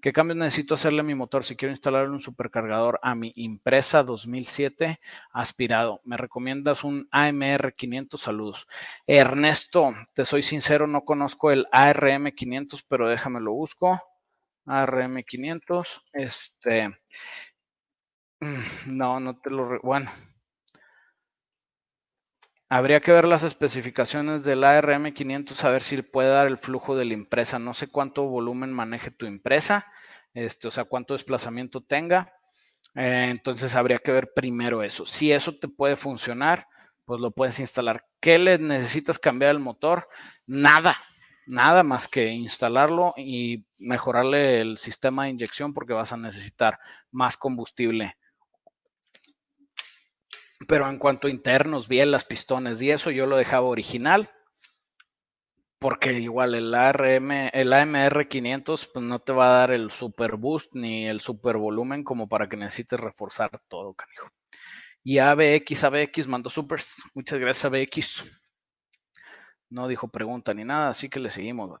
¿Qué 0.00 0.12
cambios 0.12 0.38
necesito 0.38 0.74
hacerle 0.74 1.00
a 1.00 1.04
mi 1.04 1.14
motor 1.14 1.44
si 1.44 1.56
quiero 1.56 1.72
instalar 1.72 2.08
un 2.08 2.20
supercargador 2.20 2.98
a 3.02 3.14
mi 3.14 3.32
impresa 3.36 4.02
2007 4.02 4.98
aspirado? 5.32 6.00
¿Me 6.04 6.16
recomiendas 6.16 6.84
un 6.84 7.08
AMR 7.10 7.74
500? 7.74 8.20
Saludos. 8.20 8.66
Ernesto, 9.06 9.94
te 10.14 10.24
soy 10.24 10.42
sincero, 10.42 10.86
no 10.86 11.04
conozco 11.04 11.50
el 11.50 11.66
ARM 11.70 12.30
500, 12.32 12.82
pero 12.84 13.08
déjame 13.08 13.40
lo 13.40 13.52
busco. 13.52 14.00
ARM 14.66 15.22
500. 15.22 16.02
Este. 16.12 16.96
No, 18.86 19.20
no 19.20 19.38
te 19.38 19.50
lo. 19.50 19.80
Bueno, 19.82 20.10
Habría 22.68 23.00
que 23.00 23.12
ver 23.12 23.28
las 23.28 23.44
especificaciones 23.44 24.44
del 24.44 24.64
ARM500, 24.64 25.62
a 25.62 25.70
ver 25.70 25.82
si 25.82 26.02
puede 26.02 26.30
dar 26.30 26.48
el 26.48 26.58
flujo 26.58 26.96
de 26.96 27.04
la 27.04 27.14
impresa. 27.14 27.60
No 27.60 27.74
sé 27.74 27.86
cuánto 27.86 28.24
volumen 28.24 28.72
maneje 28.72 29.12
tu 29.12 29.24
impresa, 29.26 29.86
este, 30.34 30.66
o 30.66 30.72
sea, 30.72 30.84
cuánto 30.84 31.14
desplazamiento 31.14 31.80
tenga. 31.80 32.32
Eh, 32.96 33.28
entonces 33.30 33.76
habría 33.76 33.98
que 33.98 34.10
ver 34.10 34.32
primero 34.34 34.82
eso. 34.82 35.06
Si 35.06 35.30
eso 35.30 35.56
te 35.56 35.68
puede 35.68 35.94
funcionar, 35.94 36.66
pues 37.04 37.20
lo 37.20 37.30
puedes 37.30 37.60
instalar. 37.60 38.04
¿Qué 38.18 38.36
le 38.38 38.58
necesitas 38.58 39.20
cambiar 39.20 39.52
el 39.52 39.60
motor? 39.60 40.08
Nada, 40.46 40.96
nada 41.46 41.84
más 41.84 42.08
que 42.08 42.26
instalarlo 42.30 43.14
y 43.16 43.64
mejorarle 43.78 44.60
el 44.60 44.76
sistema 44.76 45.24
de 45.24 45.30
inyección 45.30 45.72
porque 45.72 45.92
vas 45.92 46.12
a 46.12 46.16
necesitar 46.16 46.80
más 47.12 47.36
combustible 47.36 48.16
pero 50.66 50.88
en 50.88 50.98
cuanto 50.98 51.28
a 51.28 51.30
internos, 51.30 51.88
bielas, 51.88 52.24
pistones 52.24 52.80
y 52.82 52.90
eso, 52.90 53.10
yo 53.10 53.26
lo 53.26 53.36
dejaba 53.36 53.66
original. 53.66 54.30
Porque 55.78 56.14
igual 56.14 56.54
el 56.54 56.74
ARM, 56.74 57.50
el 57.52 57.72
AMR 57.72 58.28
500, 58.28 58.86
pues 58.86 59.04
no 59.04 59.18
te 59.18 59.32
va 59.32 59.48
a 59.48 59.58
dar 59.58 59.72
el 59.72 59.90
super 59.90 60.36
boost 60.36 60.74
ni 60.74 61.06
el 61.06 61.20
super 61.20 61.58
volumen 61.58 62.02
como 62.02 62.28
para 62.28 62.48
que 62.48 62.56
necesites 62.56 62.98
reforzar 62.98 63.50
todo, 63.68 63.92
canijo. 63.94 64.30
Y 65.04 65.18
ABX, 65.18 65.84
ABX 65.84 66.26
mandó 66.26 66.50
supers. 66.50 67.02
Muchas 67.14 67.38
gracias, 67.38 67.66
ABX. 67.66 68.24
No 69.68 69.86
dijo 69.86 70.08
pregunta 70.08 70.54
ni 70.54 70.64
nada, 70.64 70.88
así 70.88 71.08
que 71.08 71.20
le 71.20 71.28
seguimos. 71.28 71.80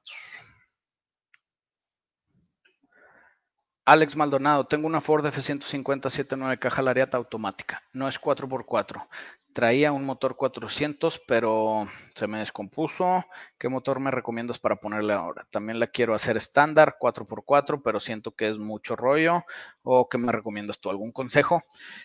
Alex 3.88 4.16
Maldonado, 4.16 4.66
tengo 4.66 4.88
una 4.88 5.00
Ford 5.00 5.24
F-150 5.24 6.10
79 6.10 6.58
caja 6.58 6.82
lariata 6.82 7.18
automática. 7.18 7.84
No 7.92 8.08
es 8.08 8.20
4x4. 8.20 9.06
Traía 9.52 9.92
un 9.92 10.04
motor 10.04 10.34
400, 10.36 11.22
pero 11.24 11.88
se 12.12 12.26
me 12.26 12.40
descompuso. 12.40 13.24
¿Qué 13.56 13.68
motor 13.68 14.00
me 14.00 14.10
recomiendas 14.10 14.58
para 14.58 14.74
ponerle 14.74 15.12
ahora? 15.12 15.46
También 15.50 15.78
la 15.78 15.86
quiero 15.86 16.16
hacer 16.16 16.36
estándar 16.36 16.96
4x4, 17.00 17.80
pero 17.80 18.00
siento 18.00 18.32
que 18.32 18.48
es 18.48 18.58
mucho 18.58 18.96
rollo. 18.96 19.44
¿O 19.84 20.08
qué 20.08 20.18
me 20.18 20.32
recomiendas 20.32 20.80
tú? 20.80 20.90
¿Algún 20.90 21.12
consejo? 21.12 21.62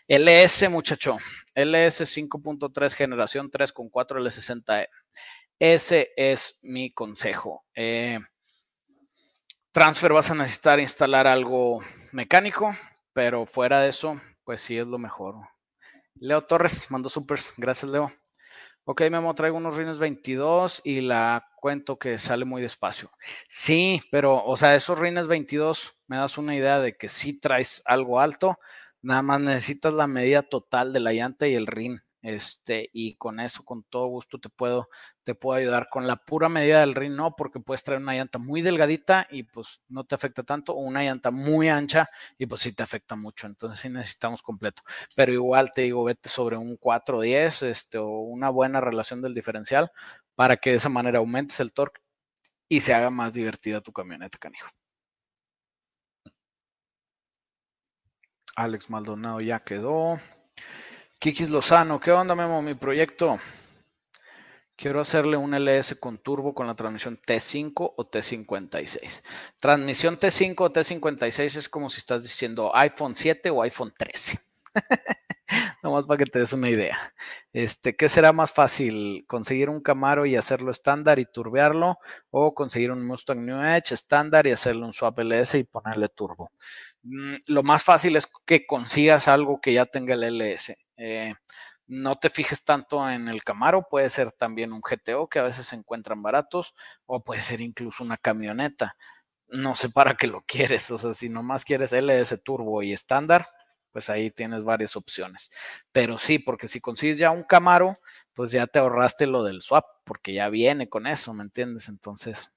LS, 0.07 0.69
muchacho. 0.69 1.17
LS 1.55 2.05
5.3 2.05 2.93
generación 2.93 3.49
3 3.49 3.73
con 3.73 3.89
4 3.89 4.19
L60E. 4.19 4.87
Ese 5.57 6.11
es 6.15 6.59
mi 6.61 6.91
consejo. 6.93 7.65
Eh, 7.73 8.19
Transfer 9.73 10.11
vas 10.11 10.29
a 10.29 10.35
necesitar 10.35 10.81
instalar 10.81 11.27
algo 11.27 11.79
mecánico, 12.11 12.75
pero 13.13 13.45
fuera 13.45 13.79
de 13.79 13.89
eso, 13.89 14.19
pues 14.43 14.59
sí 14.59 14.77
es 14.77 14.85
lo 14.85 14.97
mejor. 14.97 15.35
Leo 16.15 16.41
Torres 16.41 16.91
mandó 16.91 17.07
supers. 17.07 17.53
Gracias, 17.55 17.89
Leo. 17.89 18.11
Ok, 18.83 19.03
Memo, 19.09 19.33
traigo 19.33 19.55
unos 19.55 19.77
rines 19.77 19.97
22 19.97 20.81
y 20.83 20.99
la 20.99 21.47
cuento 21.55 21.97
que 21.97 22.17
sale 22.17 22.43
muy 22.43 22.61
despacio. 22.61 23.11
Sí, 23.47 24.01
pero, 24.11 24.43
o 24.43 24.57
sea, 24.57 24.75
esos 24.75 24.99
rines 24.99 25.27
22 25.27 25.95
me 26.07 26.17
das 26.17 26.37
una 26.37 26.53
idea 26.53 26.81
de 26.81 26.97
que 26.97 27.07
sí 27.07 27.39
traes 27.39 27.81
algo 27.85 28.19
alto, 28.19 28.59
nada 29.01 29.21
más 29.21 29.39
necesitas 29.39 29.93
la 29.93 30.07
medida 30.07 30.43
total 30.43 30.91
de 30.91 30.99
la 30.99 31.13
llanta 31.13 31.47
y 31.47 31.55
el 31.55 31.65
rin. 31.65 32.01
Este, 32.21 32.89
y 32.93 33.15
con 33.15 33.39
eso, 33.39 33.63
con 33.63 33.83
todo 33.83 34.07
gusto, 34.07 34.39
te 34.39 34.49
puedo, 34.49 34.89
te 35.23 35.35
puedo 35.35 35.57
ayudar. 35.57 35.87
Con 35.89 36.07
la 36.07 36.17
pura 36.17 36.49
medida 36.49 36.81
del 36.81 36.95
ring, 36.95 37.13
no, 37.15 37.35
porque 37.35 37.59
puedes 37.59 37.83
traer 37.83 38.01
una 38.01 38.13
llanta 38.13 38.37
muy 38.39 38.61
delgadita 38.61 39.27
y 39.29 39.43
pues 39.43 39.81
no 39.89 40.03
te 40.05 40.15
afecta 40.15 40.43
tanto, 40.43 40.73
o 40.73 40.81
una 40.81 41.03
llanta 41.03 41.31
muy 41.31 41.69
ancha 41.69 42.09
y 42.37 42.45
pues 42.45 42.61
sí 42.61 42.73
te 42.73 42.83
afecta 42.83 43.15
mucho. 43.15 43.47
Entonces 43.47 43.79
sí 43.79 43.89
necesitamos 43.89 44.41
completo. 44.43 44.83
Pero 45.15 45.33
igual 45.33 45.71
te 45.71 45.83
digo, 45.83 46.03
vete 46.03 46.29
sobre 46.29 46.57
un 46.57 46.77
410, 46.77 47.63
este, 47.63 47.97
o 47.97 48.07
una 48.21 48.49
buena 48.49 48.81
relación 48.81 49.21
del 49.21 49.33
diferencial 49.33 49.91
para 50.35 50.57
que 50.57 50.71
de 50.71 50.77
esa 50.77 50.89
manera 50.89 51.19
aumentes 51.19 51.59
el 51.59 51.73
torque 51.73 52.01
y 52.69 52.79
se 52.81 52.93
haga 52.93 53.09
más 53.09 53.33
divertida 53.33 53.81
tu 53.81 53.91
camioneta, 53.91 54.37
canijo. 54.37 54.69
Alex 58.55 58.89
Maldonado 58.89 59.41
ya 59.41 59.59
quedó. 59.63 60.19
Kikis 61.21 61.51
Lozano, 61.51 61.99
¿qué 61.99 62.11
onda, 62.11 62.33
Memo? 62.33 62.63
Mi 62.63 62.73
proyecto. 62.73 63.37
Quiero 64.75 64.99
hacerle 64.99 65.37
un 65.37 65.53
LS 65.53 65.93
con 65.99 66.17
turbo 66.17 66.55
con 66.55 66.65
la 66.65 66.73
transmisión 66.73 67.15
T5 67.15 67.93
o 67.95 68.09
T56. 68.09 69.21
Transmisión 69.59 70.19
T5 70.19 70.55
o 70.57 70.73
T56 70.73 71.57
es 71.57 71.69
como 71.69 71.91
si 71.91 71.99
estás 71.99 72.23
diciendo 72.23 72.75
iPhone 72.75 73.15
7 73.15 73.51
o 73.51 73.61
iPhone 73.61 73.93
13. 73.95 74.39
Nomás 75.83 76.05
para 76.05 76.17
que 76.17 76.25
te 76.25 76.39
des 76.39 76.53
una 76.53 76.71
idea. 76.71 77.13
Este, 77.53 77.95
¿Qué 77.95 78.09
será 78.09 78.33
más 78.33 78.51
fácil? 78.51 79.23
¿Conseguir 79.27 79.69
un 79.69 79.81
Camaro 79.81 80.25
y 80.25 80.35
hacerlo 80.35 80.71
estándar 80.71 81.19
y 81.19 81.25
turbearlo? 81.25 81.99
¿O 82.31 82.55
conseguir 82.55 82.89
un 82.89 83.05
Mustang 83.05 83.45
New 83.45 83.61
Edge 83.61 83.93
estándar 83.93 84.47
y 84.47 84.51
hacerle 84.51 84.85
un 84.85 84.93
swap 84.93 85.19
LS 85.19 85.59
y 85.59 85.65
ponerle 85.65 86.09
turbo? 86.09 86.51
Mm, 87.03 87.35
lo 87.47 87.61
más 87.61 87.83
fácil 87.83 88.15
es 88.15 88.27
que 88.45 88.65
consigas 88.65 89.27
algo 89.27 89.59
que 89.61 89.73
ya 89.73 89.85
tenga 89.85 90.13
el 90.13 90.23
LS. 90.23 90.75
Eh, 91.01 91.33
no 91.87 92.15
te 92.17 92.29
fijes 92.29 92.63
tanto 92.63 93.09
en 93.09 93.27
el 93.27 93.43
Camaro, 93.43 93.87
puede 93.89 94.09
ser 94.09 94.31
también 94.31 94.71
un 94.73 94.81
GTO 94.81 95.27
que 95.29 95.39
a 95.39 95.43
veces 95.43 95.65
se 95.67 95.75
encuentran 95.75 96.21
baratos 96.21 96.75
o 97.07 97.23
puede 97.23 97.41
ser 97.41 97.61
incluso 97.61 98.03
una 98.03 98.17
camioneta. 98.17 98.95
No 99.49 99.75
sé 99.75 99.89
para 99.89 100.15
qué 100.15 100.27
lo 100.27 100.41
quieres, 100.47 100.91
o 100.91 100.97
sea, 100.97 101.13
si 101.13 101.29
nomás 101.29 101.65
quieres 101.65 101.93
LS 101.93 102.37
turbo 102.39 102.83
y 102.83 102.93
estándar, 102.93 103.47
pues 103.91 104.09
ahí 104.09 104.31
tienes 104.31 104.63
varias 104.63 104.95
opciones. 104.95 105.51
Pero 105.91 106.17
sí, 106.17 106.39
porque 106.39 106.67
si 106.69 106.81
consigues 106.81 107.17
ya 107.19 107.31
un 107.31 107.43
Camaro, 107.43 107.97
pues 108.33 108.51
ya 108.51 108.67
te 108.67 108.79
ahorraste 108.79 109.27
lo 109.27 109.43
del 109.43 109.61
swap, 109.61 109.85
porque 110.05 110.33
ya 110.33 110.49
viene 110.49 110.89
con 110.89 111.07
eso, 111.07 111.33
¿me 111.33 111.43
entiendes? 111.43 111.89
Entonces, 111.89 112.53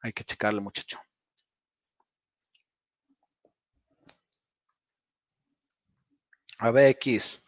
hay 0.00 0.12
que 0.12 0.24
checarle, 0.24 0.60
muchacho. 0.60 1.00
ABX. 6.60 7.40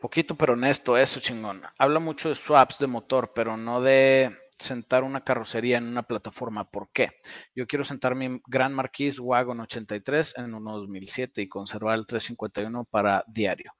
Poquito 0.00 0.36
pero 0.36 0.52
honesto, 0.52 0.96
eso 0.96 1.18
chingón. 1.18 1.62
Habla 1.76 1.98
mucho 1.98 2.28
de 2.28 2.36
swaps 2.36 2.78
de 2.78 2.86
motor, 2.86 3.32
pero 3.34 3.56
no 3.56 3.80
de 3.80 4.36
sentar 4.58 5.02
una 5.02 5.24
carrocería 5.24 5.78
en 5.78 5.86
una 5.88 6.02
plataforma. 6.02 6.70
¿Por 6.70 6.90
qué? 6.92 7.20
Yo 7.54 7.66
quiero 7.66 7.84
sentar 7.84 8.14
mi 8.14 8.40
Gran 8.46 8.74
Marquis 8.74 9.18
Wagon 9.18 9.60
83 9.60 10.34
en 10.36 10.54
un 10.54 10.64
2007 10.64 11.42
y 11.42 11.48
conservar 11.48 11.98
el 11.98 12.06
351 12.06 12.84
para 12.84 13.24
diario. 13.26 13.72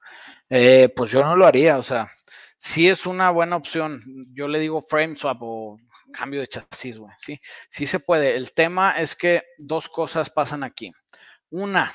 Eh, 0.49 0.91
pues 0.95 1.11
yo 1.11 1.23
no 1.23 1.35
lo 1.35 1.45
haría, 1.45 1.77
o 1.77 1.83
sea, 1.83 2.11
sí 2.57 2.89
es 2.89 3.05
una 3.05 3.31
buena 3.31 3.55
opción. 3.55 4.01
Yo 4.33 4.47
le 4.47 4.59
digo 4.59 4.81
frame 4.81 5.15
swap 5.15 5.37
o 5.41 5.77
cambio 6.11 6.41
de 6.41 6.47
chasis, 6.47 6.97
güey. 6.97 7.13
Sí, 7.17 7.39
sí 7.69 7.85
se 7.85 7.99
puede. 7.99 8.35
El 8.35 8.53
tema 8.53 8.99
es 8.99 9.15
que 9.15 9.43
dos 9.57 9.89
cosas 9.89 10.29
pasan 10.29 10.63
aquí. 10.63 10.91
Una, 11.49 11.93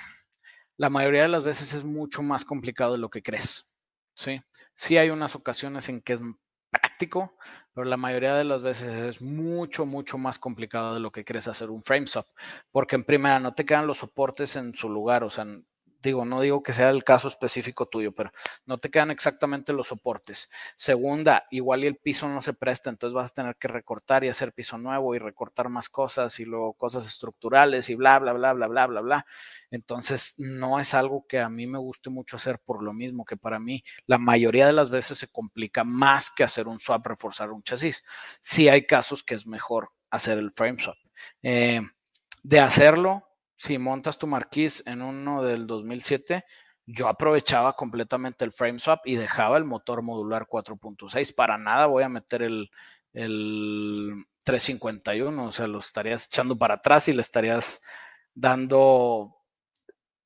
la 0.76 0.90
mayoría 0.90 1.22
de 1.22 1.28
las 1.28 1.44
veces 1.44 1.74
es 1.74 1.84
mucho 1.84 2.22
más 2.22 2.44
complicado 2.44 2.92
de 2.92 2.98
lo 2.98 3.10
que 3.10 3.22
crees. 3.22 3.66
Sí, 4.14 4.40
sí 4.74 4.96
hay 4.96 5.10
unas 5.10 5.34
ocasiones 5.34 5.88
en 5.88 6.00
que 6.00 6.14
es 6.14 6.20
práctico, 6.70 7.36
pero 7.72 7.84
la 7.88 7.96
mayoría 7.96 8.34
de 8.34 8.44
las 8.44 8.62
veces 8.62 8.88
es 9.16 9.22
mucho, 9.22 9.86
mucho 9.86 10.18
más 10.18 10.38
complicado 10.38 10.94
de 10.94 11.00
lo 11.00 11.10
que 11.12 11.24
crees 11.24 11.48
hacer 11.48 11.70
un 11.70 11.82
frame 11.82 12.06
swap, 12.06 12.26
porque 12.70 12.96
en 12.96 13.04
primera 13.04 13.40
no 13.40 13.54
te 13.54 13.64
quedan 13.64 13.86
los 13.86 13.98
soportes 13.98 14.56
en 14.56 14.74
su 14.74 14.88
lugar, 14.88 15.24
o 15.24 15.30
sea, 15.30 15.46
digo, 16.08 16.24
no 16.24 16.40
digo 16.40 16.62
que 16.62 16.72
sea 16.72 16.90
el 16.90 17.04
caso 17.04 17.28
específico 17.28 17.86
tuyo, 17.86 18.12
pero 18.12 18.30
no 18.66 18.78
te 18.78 18.90
quedan 18.90 19.10
exactamente 19.10 19.72
los 19.72 19.88
soportes. 19.88 20.50
Segunda, 20.76 21.46
igual 21.50 21.84
y 21.84 21.86
el 21.86 21.96
piso 21.96 22.28
no 22.28 22.42
se 22.42 22.54
presta, 22.54 22.90
entonces 22.90 23.14
vas 23.14 23.30
a 23.30 23.34
tener 23.34 23.56
que 23.56 23.68
recortar 23.68 24.24
y 24.24 24.28
hacer 24.28 24.52
piso 24.52 24.78
nuevo 24.78 25.14
y 25.14 25.18
recortar 25.18 25.68
más 25.68 25.88
cosas 25.88 26.38
y 26.40 26.44
luego 26.44 26.74
cosas 26.74 27.06
estructurales 27.06 27.88
y 27.90 27.94
bla, 27.94 28.18
bla, 28.18 28.32
bla, 28.32 28.52
bla, 28.52 28.66
bla, 28.66 28.86
bla, 28.86 29.00
bla. 29.00 29.26
Entonces, 29.70 30.34
no 30.38 30.78
es 30.78 30.94
algo 30.94 31.26
que 31.26 31.40
a 31.40 31.48
mí 31.48 31.66
me 31.66 31.78
guste 31.78 32.10
mucho 32.10 32.36
hacer 32.36 32.60
por 32.60 32.82
lo 32.82 32.92
mismo 32.92 33.24
que 33.24 33.36
para 33.36 33.58
mí 33.58 33.82
la 34.06 34.18
mayoría 34.18 34.66
de 34.66 34.72
las 34.72 34.90
veces 34.90 35.18
se 35.18 35.28
complica 35.28 35.84
más 35.84 36.30
que 36.30 36.44
hacer 36.44 36.68
un 36.68 36.78
swap, 36.78 37.06
reforzar 37.06 37.50
un 37.50 37.62
chasis. 37.62 38.04
Sí 38.40 38.68
hay 38.68 38.86
casos 38.86 39.22
que 39.22 39.34
es 39.34 39.46
mejor 39.46 39.90
hacer 40.10 40.38
el 40.38 40.52
frame 40.52 40.78
swap. 40.80 40.96
Eh, 41.42 41.80
de 42.42 42.60
hacerlo, 42.60 43.33
si 43.64 43.78
montas 43.78 44.18
tu 44.18 44.26
marquís 44.26 44.82
en 44.86 45.00
uno 45.00 45.42
del 45.42 45.66
2007, 45.66 46.44
yo 46.84 47.08
aprovechaba 47.08 47.72
completamente 47.72 48.44
el 48.44 48.52
frame 48.52 48.78
swap 48.78 49.06
y 49.06 49.16
dejaba 49.16 49.56
el 49.56 49.64
motor 49.64 50.02
modular 50.02 50.46
4.6. 50.46 51.34
Para 51.34 51.56
nada 51.56 51.86
voy 51.86 52.02
a 52.02 52.10
meter 52.10 52.42
el, 52.42 52.70
el 53.14 54.26
351, 54.44 55.46
o 55.46 55.50
sea, 55.50 55.66
lo 55.66 55.78
estarías 55.78 56.26
echando 56.26 56.58
para 56.58 56.74
atrás 56.74 57.08
y 57.08 57.14
le 57.14 57.22
estarías 57.22 57.82
dando 58.34 59.34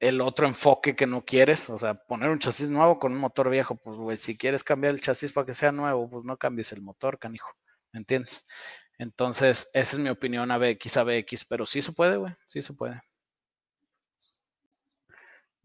el 0.00 0.20
otro 0.20 0.48
enfoque 0.48 0.96
que 0.96 1.06
no 1.06 1.24
quieres, 1.24 1.70
o 1.70 1.78
sea, 1.78 1.94
poner 1.94 2.30
un 2.30 2.40
chasis 2.40 2.70
nuevo 2.70 2.98
con 2.98 3.12
un 3.12 3.18
motor 3.18 3.50
viejo, 3.50 3.76
pues, 3.76 3.98
güey, 3.98 4.16
si 4.16 4.36
quieres 4.36 4.64
cambiar 4.64 4.94
el 4.94 5.00
chasis 5.00 5.32
para 5.32 5.46
que 5.46 5.54
sea 5.54 5.70
nuevo, 5.70 6.10
pues 6.10 6.24
no 6.24 6.36
cambies 6.36 6.72
el 6.72 6.82
motor, 6.82 7.20
canijo, 7.20 7.52
¿me 7.92 8.00
entiendes? 8.00 8.44
Entonces, 8.98 9.70
esa 9.74 9.96
es 9.96 10.02
mi 10.02 10.08
opinión, 10.08 10.50
ABX, 10.50 10.96
ABX, 10.96 11.44
pero 11.48 11.64
sí 11.66 11.82
se 11.82 11.92
puede, 11.92 12.16
güey, 12.16 12.34
sí 12.44 12.62
se 12.62 12.72
puede. 12.72 13.00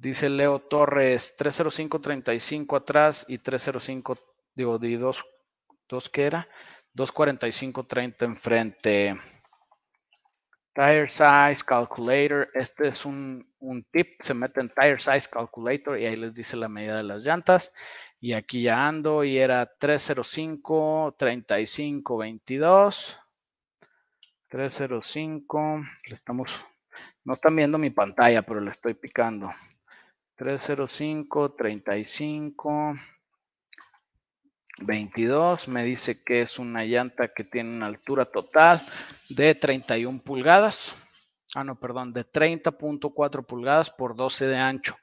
Dice 0.04 0.30
Leo 0.30 0.60
Torres, 0.60 1.34
305.35 1.38 2.76
atrás 2.76 3.24
y 3.30 3.38
305, 3.38 4.20
digo, 4.54 4.78
di 4.78 4.98
dos, 4.98 5.24
dos 5.88 6.10
que 6.10 6.26
era, 6.26 6.46
245.30 6.94 8.26
enfrente. 8.26 9.16
Tire 10.76 11.08
Size 11.08 11.64
Calculator, 11.66 12.50
este 12.54 12.90
es 12.90 13.06
un, 13.06 13.50
un, 13.60 13.82
tip, 13.86 14.20
se 14.20 14.34
mete 14.34 14.60
en 14.60 14.68
Tire 14.68 15.00
Size 15.00 15.30
Calculator 15.32 15.98
y 15.98 16.06
ahí 16.06 16.18
les 16.18 16.34
dice 16.34 16.58
la 16.58 16.68
medida 16.68 16.98
de 16.98 17.04
las 17.04 17.24
llantas. 17.24 17.72
Y 18.20 18.34
aquí 18.34 18.64
ya 18.64 18.86
ando 18.86 19.24
y 19.24 19.38
era 19.38 19.66
305, 19.66 21.16
35, 21.18 22.18
22. 22.18 23.20
305, 24.50 25.82
le 26.10 26.14
estamos, 26.14 26.66
no 27.24 27.36
están 27.36 27.56
viendo 27.56 27.78
mi 27.78 27.90
pantalla, 27.90 28.42
pero 28.42 28.60
le 28.60 28.72
estoy 28.72 28.96
picando. 28.96 29.50
305, 30.36 31.54
35, 31.54 32.96
22. 34.80 35.68
Me 35.68 35.84
dice 35.84 36.24
que 36.24 36.42
es 36.42 36.60
una 36.60 36.84
llanta 36.86 37.28
que 37.30 37.44
tiene 37.44 37.70
una 37.76 37.86
altura 37.86 38.26
total 38.26 38.82
de 39.30 39.54
31 39.56 40.20
pulgadas. 40.20 40.96
Ah, 41.56 41.64
no, 41.64 41.80
perdón, 41.80 42.14
de 42.14 42.26
30.4 42.26 43.46
pulgadas 43.46 43.92
por 43.92 44.16
12 44.16 44.48
de 44.48 44.58
ancho. 44.58 44.96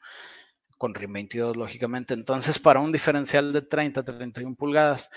Con 0.76 0.94
RIM 0.94 1.12
22, 1.12 1.56
lógicamente. 1.56 2.14
Entonces, 2.14 2.58
para 2.58 2.80
un 2.80 2.90
diferencial 2.90 3.52
de 3.52 3.62
30 3.62 4.02
31 4.02 4.56
pulgadas, 4.56 5.10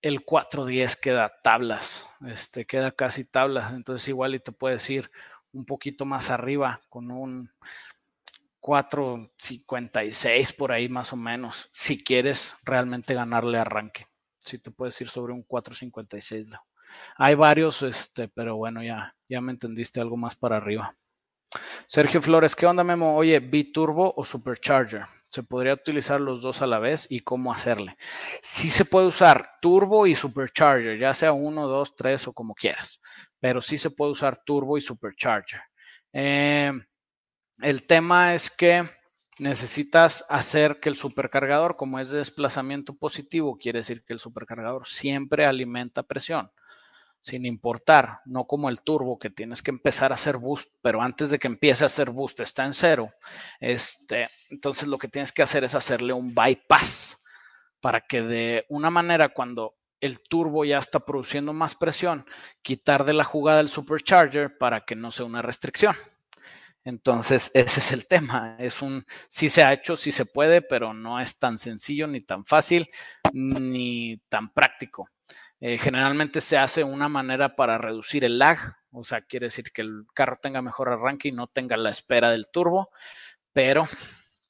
el 0.00 0.24
410 0.24 0.96
queda 0.96 1.32
tablas. 1.42 2.08
Este 2.26 2.64
queda 2.64 2.90
casi 2.90 3.24
tablas. 3.24 3.72
Entonces, 3.72 4.08
igual 4.08 4.34
y 4.34 4.40
te 4.40 4.50
puedes 4.50 4.88
ir 4.90 5.10
un 5.52 5.64
poquito 5.64 6.04
más 6.04 6.30
arriba 6.30 6.80
con 6.88 7.10
un 7.10 7.50
4.56 8.64 10.56
por 10.56 10.72
ahí 10.72 10.88
más 10.88 11.12
o 11.12 11.16
menos, 11.16 11.68
si 11.70 12.02
quieres 12.02 12.56
realmente 12.64 13.12
ganarle 13.12 13.58
arranque. 13.58 14.06
Si 14.38 14.58
te 14.58 14.70
puedes 14.70 14.98
ir 15.02 15.08
sobre 15.08 15.34
un 15.34 15.46
4.56. 15.46 16.58
Hay 17.16 17.34
varios, 17.34 17.82
este, 17.82 18.28
pero 18.28 18.56
bueno, 18.56 18.82
ya, 18.82 19.14
ya 19.28 19.42
me 19.42 19.52
entendiste 19.52 20.00
algo 20.00 20.16
más 20.16 20.34
para 20.34 20.56
arriba. 20.56 20.96
Sergio 21.86 22.22
Flores, 22.22 22.56
¿qué 22.56 22.64
onda, 22.64 22.82
Memo? 22.82 23.14
Oye, 23.14 23.38
¿biturbo 23.38 24.14
o 24.16 24.24
supercharger? 24.24 25.04
¿Se 25.26 25.42
podría 25.42 25.74
utilizar 25.74 26.18
los 26.18 26.40
dos 26.40 26.62
a 26.62 26.66
la 26.66 26.78
vez 26.78 27.06
y 27.10 27.20
cómo 27.20 27.52
hacerle? 27.52 27.98
Sí 28.42 28.70
se 28.70 28.86
puede 28.86 29.08
usar 29.08 29.58
turbo 29.60 30.06
y 30.06 30.14
supercharger, 30.14 30.96
ya 30.96 31.12
sea 31.12 31.32
uno, 31.32 31.66
dos, 31.66 31.94
tres 31.96 32.26
o 32.28 32.32
como 32.32 32.54
quieras, 32.54 32.98
pero 33.40 33.60
sí 33.60 33.76
se 33.76 33.90
puede 33.90 34.12
usar 34.12 34.42
turbo 34.42 34.78
y 34.78 34.80
supercharger. 34.80 35.60
Eh, 36.14 36.72
el 37.60 37.86
tema 37.86 38.34
es 38.34 38.50
que 38.50 38.88
necesitas 39.38 40.24
hacer 40.28 40.80
que 40.80 40.88
el 40.88 40.96
supercargador, 40.96 41.76
como 41.76 41.98
es 41.98 42.10
de 42.10 42.18
desplazamiento 42.18 42.94
positivo, 42.94 43.58
quiere 43.58 43.80
decir 43.80 44.04
que 44.04 44.12
el 44.12 44.20
supercargador 44.20 44.86
siempre 44.86 45.44
alimenta 45.44 46.02
presión, 46.02 46.50
sin 47.20 47.46
importar, 47.46 48.20
no 48.26 48.46
como 48.46 48.68
el 48.68 48.82
turbo 48.82 49.18
que 49.18 49.30
tienes 49.30 49.62
que 49.62 49.70
empezar 49.70 50.12
a 50.12 50.14
hacer 50.14 50.36
boost, 50.36 50.74
pero 50.82 51.02
antes 51.02 51.30
de 51.30 51.38
que 51.38 51.46
empiece 51.46 51.84
a 51.84 51.86
hacer 51.86 52.10
boost 52.10 52.40
está 52.40 52.64
en 52.64 52.74
cero. 52.74 53.10
Este, 53.60 54.28
entonces 54.50 54.88
lo 54.88 54.98
que 54.98 55.08
tienes 55.08 55.32
que 55.32 55.42
hacer 55.42 55.64
es 55.64 55.74
hacerle 55.74 56.12
un 56.12 56.34
bypass 56.34 57.24
para 57.80 58.00
que 58.00 58.22
de 58.22 58.66
una 58.68 58.90
manera 58.90 59.30
cuando 59.30 59.74
el 60.00 60.22
turbo 60.22 60.64
ya 60.64 60.78
está 60.78 61.00
produciendo 61.00 61.52
más 61.52 61.74
presión, 61.74 62.26
quitar 62.62 63.04
de 63.04 63.14
la 63.14 63.24
jugada 63.24 63.60
el 63.60 63.68
supercharger 63.68 64.58
para 64.58 64.84
que 64.84 64.94
no 64.94 65.10
sea 65.10 65.24
una 65.24 65.40
restricción. 65.40 65.96
Entonces, 66.84 67.50
ese 67.54 67.80
es 67.80 67.92
el 67.92 68.06
tema. 68.06 68.56
Es 68.58 68.82
un, 68.82 69.04
sí 69.28 69.48
se 69.48 69.62
ha 69.62 69.72
hecho, 69.72 69.96
sí 69.96 70.12
se 70.12 70.26
puede, 70.26 70.62
pero 70.62 70.92
no 70.94 71.20
es 71.20 71.38
tan 71.38 71.58
sencillo, 71.58 72.06
ni 72.06 72.20
tan 72.20 72.44
fácil, 72.44 72.90
ni 73.32 74.18
tan 74.28 74.52
práctico. 74.52 75.08
Eh, 75.60 75.78
generalmente 75.78 76.40
se 76.42 76.58
hace 76.58 76.84
una 76.84 77.08
manera 77.08 77.56
para 77.56 77.78
reducir 77.78 78.24
el 78.24 78.38
lag, 78.38 78.58
o 78.90 79.02
sea, 79.02 79.22
quiere 79.22 79.46
decir 79.46 79.72
que 79.72 79.82
el 79.82 80.04
carro 80.14 80.36
tenga 80.42 80.60
mejor 80.60 80.90
arranque 80.90 81.28
y 81.28 81.32
no 81.32 81.46
tenga 81.46 81.76
la 81.78 81.90
espera 81.90 82.30
del 82.30 82.50
turbo, 82.50 82.90
pero 83.52 83.88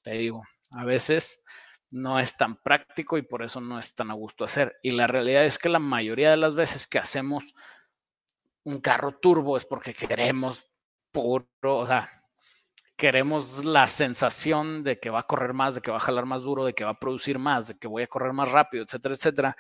te 0.02 0.12
digo, 0.12 0.42
a 0.72 0.84
veces 0.84 1.44
no 1.92 2.18
es 2.18 2.36
tan 2.36 2.56
práctico 2.56 3.16
y 3.16 3.22
por 3.22 3.44
eso 3.44 3.60
no 3.60 3.78
es 3.78 3.94
tan 3.94 4.10
a 4.10 4.14
gusto 4.14 4.44
hacer. 4.44 4.76
Y 4.82 4.90
la 4.90 5.06
realidad 5.06 5.44
es 5.44 5.58
que 5.58 5.68
la 5.68 5.78
mayoría 5.78 6.30
de 6.32 6.36
las 6.36 6.56
veces 6.56 6.88
que 6.88 6.98
hacemos 6.98 7.54
un 8.64 8.80
carro 8.80 9.12
turbo 9.18 9.56
es 9.56 9.64
porque 9.64 9.94
queremos 9.94 10.66
puro, 11.12 11.46
o 11.62 11.86
sea, 11.86 12.23
queremos 12.96 13.64
la 13.64 13.87
sensación 13.87 14.85
de 14.85 14.98
que 15.00 15.11
va 15.11 15.20
a 15.20 15.26
correr 15.26 15.52
más, 15.52 15.74
de 15.74 15.80
que 15.80 15.90
va 15.90 15.96
a 15.96 16.00
jalar 16.00 16.26
más 16.26 16.44
duro, 16.44 16.64
de 16.64 16.74
que 16.74 16.85
va 16.85 16.92
a 16.92 16.98
producir 16.98 17.38
más, 17.38 17.68
de 17.68 17.78
que 17.78 17.88
voy 17.88 18.02
a 18.04 18.07
correr 18.07 18.33
más 18.33 18.50
rápido, 18.50 18.85
etcétera, 18.85 19.14
etcétera. 19.14 19.57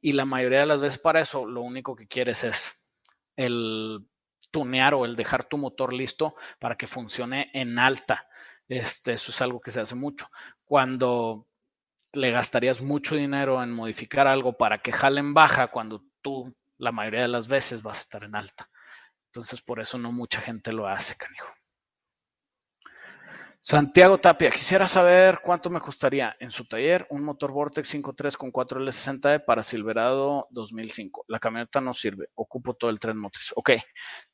Y 0.00 0.12
la 0.12 0.24
mayoría 0.24 0.60
de 0.60 0.66
las 0.66 0.80
veces 0.80 0.98
para 0.98 1.20
eso 1.20 1.46
lo 1.46 1.62
único 1.62 1.96
que 1.96 2.06
quieres 2.06 2.44
es 2.44 2.90
el 3.36 4.06
tunear 4.50 4.94
o 4.94 5.04
el 5.04 5.16
dejar 5.16 5.44
tu 5.44 5.58
motor 5.58 5.92
listo 5.92 6.34
para 6.58 6.76
que 6.76 6.86
funcione 6.86 7.50
en 7.54 7.78
alta. 7.78 8.28
Este, 8.68 9.12
eso 9.12 9.30
es 9.30 9.42
algo 9.42 9.60
que 9.60 9.70
se 9.70 9.80
hace 9.80 9.94
mucho. 9.94 10.26
Cuando 10.64 11.46
le 12.12 12.30
gastarías 12.30 12.80
mucho 12.80 13.16
dinero 13.16 13.62
en 13.62 13.72
modificar 13.72 14.26
algo 14.26 14.56
para 14.56 14.78
que 14.78 14.92
jale 14.92 15.20
en 15.20 15.34
baja, 15.34 15.68
cuando 15.68 16.04
tú 16.22 16.54
la 16.78 16.92
mayoría 16.92 17.22
de 17.22 17.28
las 17.28 17.48
veces 17.48 17.82
vas 17.82 17.98
a 17.98 18.00
estar 18.02 18.24
en 18.24 18.36
alta. 18.36 18.70
Entonces, 19.26 19.60
por 19.62 19.80
eso 19.80 19.98
no 19.98 20.12
mucha 20.12 20.40
gente 20.40 20.72
lo 20.72 20.86
hace, 20.86 21.16
canijo. 21.16 21.52
Santiago 23.66 24.18
Tapia, 24.18 24.50
quisiera 24.50 24.86
saber 24.86 25.40
cuánto 25.42 25.70
me 25.70 25.80
costaría 25.80 26.36
en 26.38 26.50
su 26.50 26.66
taller 26.66 27.06
un 27.08 27.24
motor 27.24 27.50
Vortex 27.50 27.94
5.3 27.94 28.36
con 28.36 28.52
4L60E 28.52 29.42
para 29.42 29.62
Silverado 29.62 30.48
2005. 30.50 31.24
La 31.28 31.38
camioneta 31.38 31.80
no 31.80 31.94
sirve, 31.94 32.28
ocupo 32.34 32.74
todo 32.74 32.90
el 32.90 32.98
tren 32.98 33.16
motriz. 33.16 33.52
Ok, 33.56 33.70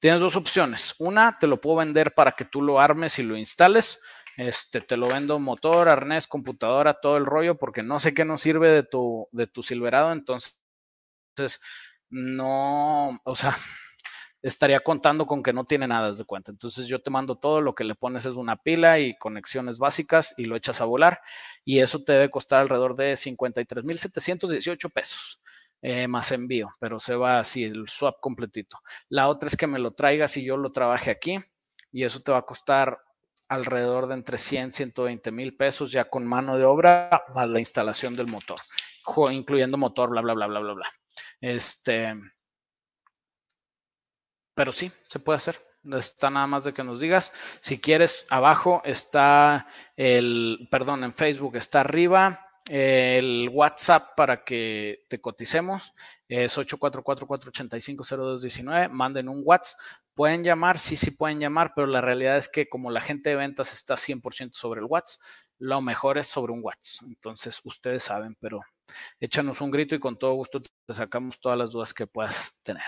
tienes 0.01 0.19
dos 0.19 0.35
opciones. 0.35 0.97
Una, 0.99 1.39
te 1.39 1.47
lo 1.47 1.61
puedo 1.61 1.77
vender 1.77 2.13
para 2.13 2.33
que 2.33 2.45
tú 2.45 2.61
lo 2.61 2.81
armes 2.81 3.21
y 3.21 3.23
lo 3.23 3.37
instales. 3.37 4.01
Este, 4.37 4.81
te 4.81 4.97
lo 4.97 5.07
vendo 5.07 5.39
motor, 5.39 5.89
arnés, 5.89 6.27
computadora, 6.27 6.95
todo 6.95 7.17
el 7.17 7.25
rollo, 7.25 7.57
porque 7.57 7.85
no 7.85 8.01
sé 8.01 8.13
qué 8.13 8.25
nos 8.25 8.41
sirve 8.41 8.69
de 8.71 8.83
tu, 8.83 9.29
de 9.31 9.47
tu 9.47 9.63
Silverado. 9.63 10.11
Entonces, 10.11 10.59
no, 12.09 13.21
o 13.23 13.37
sea, 13.37 13.57
estaría 14.43 14.81
contando 14.81 15.27
con 15.27 15.43
que 15.43 15.53
no 15.53 15.65
tiene 15.65 15.87
nada 15.87 16.13
de 16.13 16.25
cuenta. 16.25 16.51
Entonces 16.51 16.87
yo 16.87 17.01
te 17.01 17.11
mando 17.11 17.37
todo, 17.37 17.61
lo 17.61 17.75
que 17.75 17.85
le 17.85 17.95
pones 17.95 18.27
es 18.27 18.35
una 18.35 18.57
pila 18.57 18.99
y 18.99 19.17
conexiones 19.19 19.79
básicas 19.79 20.35
y 20.37 20.45
lo 20.45 20.57
echas 20.57 20.81
a 20.81 20.85
volar 20.85 21.21
y 21.65 21.81
eso 21.81 22.03
te 22.03 22.13
debe 22.13 22.31
costar 22.31 22.61
alrededor 22.61 22.97
de 22.97 23.15
53.718 23.15 24.93
pesos. 24.93 25.41
Eh, 25.83 26.09
más 26.09 26.31
envío, 26.31 26.69
pero 26.79 26.99
se 26.99 27.15
va 27.15 27.41
así 27.41 27.65
el 27.65 27.89
swap 27.89 28.21
completito. 28.21 28.79
La 29.09 29.29
otra 29.29 29.49
es 29.49 29.57
que 29.57 29.67
me 29.67 29.79
lo 29.79 29.93
traigas 29.93 30.37
y 30.37 30.45
yo 30.45 30.59
lo 30.59 30.73
trabaje 30.73 31.11
aquí 31.11 31.39
y 31.91 32.05
eso 32.05 32.21
te 32.21 32.33
va 32.33 32.39
a 32.39 32.43
costar 32.43 32.99
alrededor 33.49 34.07
de 34.07 34.15
entre 34.15 34.37
100 34.37 34.69
y 34.69 34.73
120 34.73 35.33
mil 35.33 35.57
pesos 35.57 35.91
ya 35.91 36.09
con 36.09 36.27
mano 36.27 36.57
de 36.57 36.65
obra 36.65 37.25
más 37.35 37.49
la 37.49 37.61
instalación 37.61 38.15
del 38.15 38.27
motor, 38.27 38.59
incluyendo 39.33 39.79
motor, 39.79 40.11
bla, 40.11 40.21
bla, 40.21 40.35
bla, 40.35 40.47
bla, 40.47 40.61
bla, 40.61 40.73
bla. 40.75 40.87
Este, 41.41 42.15
pero 44.61 44.73
sí, 44.73 44.93
se 45.09 45.19
puede 45.19 45.39
hacer. 45.39 45.59
Está 45.91 46.29
nada 46.29 46.47
más 46.47 46.65
de 46.65 46.75
que 46.75 46.85
nos 46.85 47.01
digas. 47.01 47.33
Si 47.63 47.81
quieres, 47.81 48.27
abajo 48.29 48.83
está 48.85 49.67
el, 49.97 50.69
perdón, 50.71 51.03
en 51.03 51.15
Facebook 51.15 51.57
está 51.57 51.81
arriba 51.81 52.47
el 52.69 53.49
WhatsApp 53.55 54.15
para 54.15 54.45
que 54.45 55.07
te 55.09 55.19
coticemos. 55.19 55.95
Es 56.29 56.59
844-485-0219. 56.59 58.91
Manden 58.91 59.31
un 59.31 59.41
WhatsApp. 59.47 59.81
Pueden 60.13 60.45
llamar, 60.45 60.79
sí, 60.79 60.95
sí 60.95 61.13
pueden 61.13 61.41
llamar, 61.41 61.73
pero 61.75 61.87
la 61.87 62.03
realidad 62.03 62.37
es 62.37 62.51
que 62.51 62.69
como 62.69 62.91
la 62.91 63.01
gente 63.01 63.31
de 63.31 63.37
ventas 63.37 63.73
está 63.73 63.95
100% 63.95 64.51
sobre 64.53 64.81
el 64.81 64.87
WhatsApp, 64.91 65.23
lo 65.59 65.81
mejor 65.81 66.19
es 66.19 66.27
sobre 66.27 66.53
un 66.53 66.61
WhatsApp. 66.63 67.09
Entonces, 67.09 67.59
ustedes 67.65 68.03
saben, 68.03 68.37
pero 68.39 68.61
échanos 69.21 69.63
un 69.63 69.71
grito 69.71 69.95
y 69.95 70.01
con 70.01 70.19
todo 70.19 70.35
gusto 70.35 70.61
te 70.61 70.93
sacamos 70.93 71.41
todas 71.41 71.57
las 71.57 71.71
dudas 71.71 71.95
que 71.95 72.07
puedas 72.07 72.61
tener. 72.63 72.85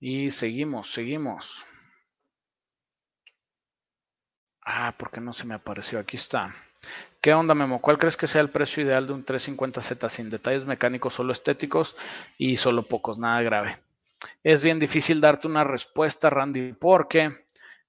Y 0.00 0.30
seguimos, 0.30 0.92
seguimos. 0.92 1.64
Ah, 4.64 4.94
¿por 4.96 5.10
qué 5.10 5.20
no 5.20 5.32
se 5.32 5.46
me 5.46 5.54
apareció? 5.54 5.98
Aquí 5.98 6.16
está. 6.16 6.54
¿Qué 7.20 7.34
onda, 7.34 7.54
Memo? 7.54 7.80
¿Cuál 7.80 7.98
crees 7.98 8.16
que 8.16 8.28
sea 8.28 8.40
el 8.40 8.50
precio 8.50 8.84
ideal 8.84 9.06
de 9.06 9.12
un 9.12 9.24
350Z 9.24 10.08
sin 10.08 10.30
detalles 10.30 10.66
mecánicos, 10.66 11.14
solo 11.14 11.32
estéticos 11.32 11.96
y 12.36 12.56
solo 12.56 12.84
pocos, 12.84 13.18
nada 13.18 13.42
grave? 13.42 13.78
Es 14.44 14.62
bien 14.62 14.78
difícil 14.78 15.20
darte 15.20 15.48
una 15.48 15.64
respuesta, 15.64 16.30
Randy, 16.30 16.74
porque 16.74 17.46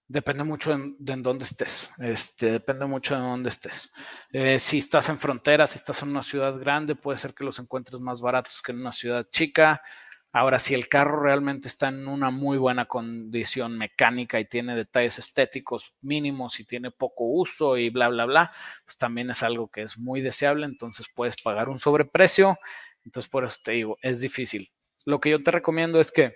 depende 0.07 0.43
mucho 0.43 0.75
de, 0.75 1.13
en 1.13 1.23
dónde 1.23 1.43
estés. 1.43 1.91
Este, 1.99 2.53
depende 2.53 2.85
mucho 2.85 3.13
de 3.15 3.21
dónde 3.21 3.49
estés. 3.49 3.91
Eh, 4.31 4.57
si 4.57 4.79
estás 4.79 5.09
en 5.09 5.19
frontera, 5.19 5.67
si 5.67 5.77
estás 5.77 6.01
en 6.01 6.09
una 6.09 6.23
ciudad 6.23 6.57
grande, 6.57 6.95
puede 6.95 7.19
ser 7.19 7.35
que 7.35 7.43
los 7.43 7.59
encuentres 7.59 8.01
más 8.01 8.21
baratos 8.21 8.61
que 8.63 8.71
en 8.71 8.81
una 8.81 8.91
ciudad 8.91 9.27
chica. 9.29 9.83
Ahora, 10.31 10.59
si 10.59 10.75
el 10.75 10.87
carro 10.87 11.21
realmente 11.21 11.67
está 11.67 11.87
en 11.87 12.07
una 12.07 12.29
muy 12.29 12.59
buena 12.59 12.85
condición 12.85 13.77
mecánica 13.77 14.39
y 14.39 14.45
tiene 14.45 14.75
detalles 14.75 15.17
estéticos 15.17 15.95
mínimos 16.01 16.59
y 16.59 16.65
tiene 16.65 16.91
poco 16.91 17.23
uso 17.25 17.77
y 17.77 17.89
bla, 17.89 18.09
bla, 18.09 18.25
bla, 18.25 18.51
pues 18.85 18.97
también 18.97 19.31
es 19.31 19.41
algo 19.41 19.69
que 19.69 19.81
es 19.81 19.97
muy 19.97 20.21
deseable, 20.21 20.65
entonces 20.67 21.07
puedes 21.15 21.41
pagar 21.41 21.67
un 21.67 21.79
sobreprecio. 21.79 22.59
Entonces, 23.03 23.29
por 23.29 23.43
eso 23.43 23.57
te 23.63 23.71
digo, 23.71 23.97
es 24.01 24.21
difícil. 24.21 24.71
Lo 25.05 25.19
que 25.19 25.31
yo 25.31 25.41
te 25.41 25.49
recomiendo 25.49 25.99
es 25.99 26.11
que 26.11 26.33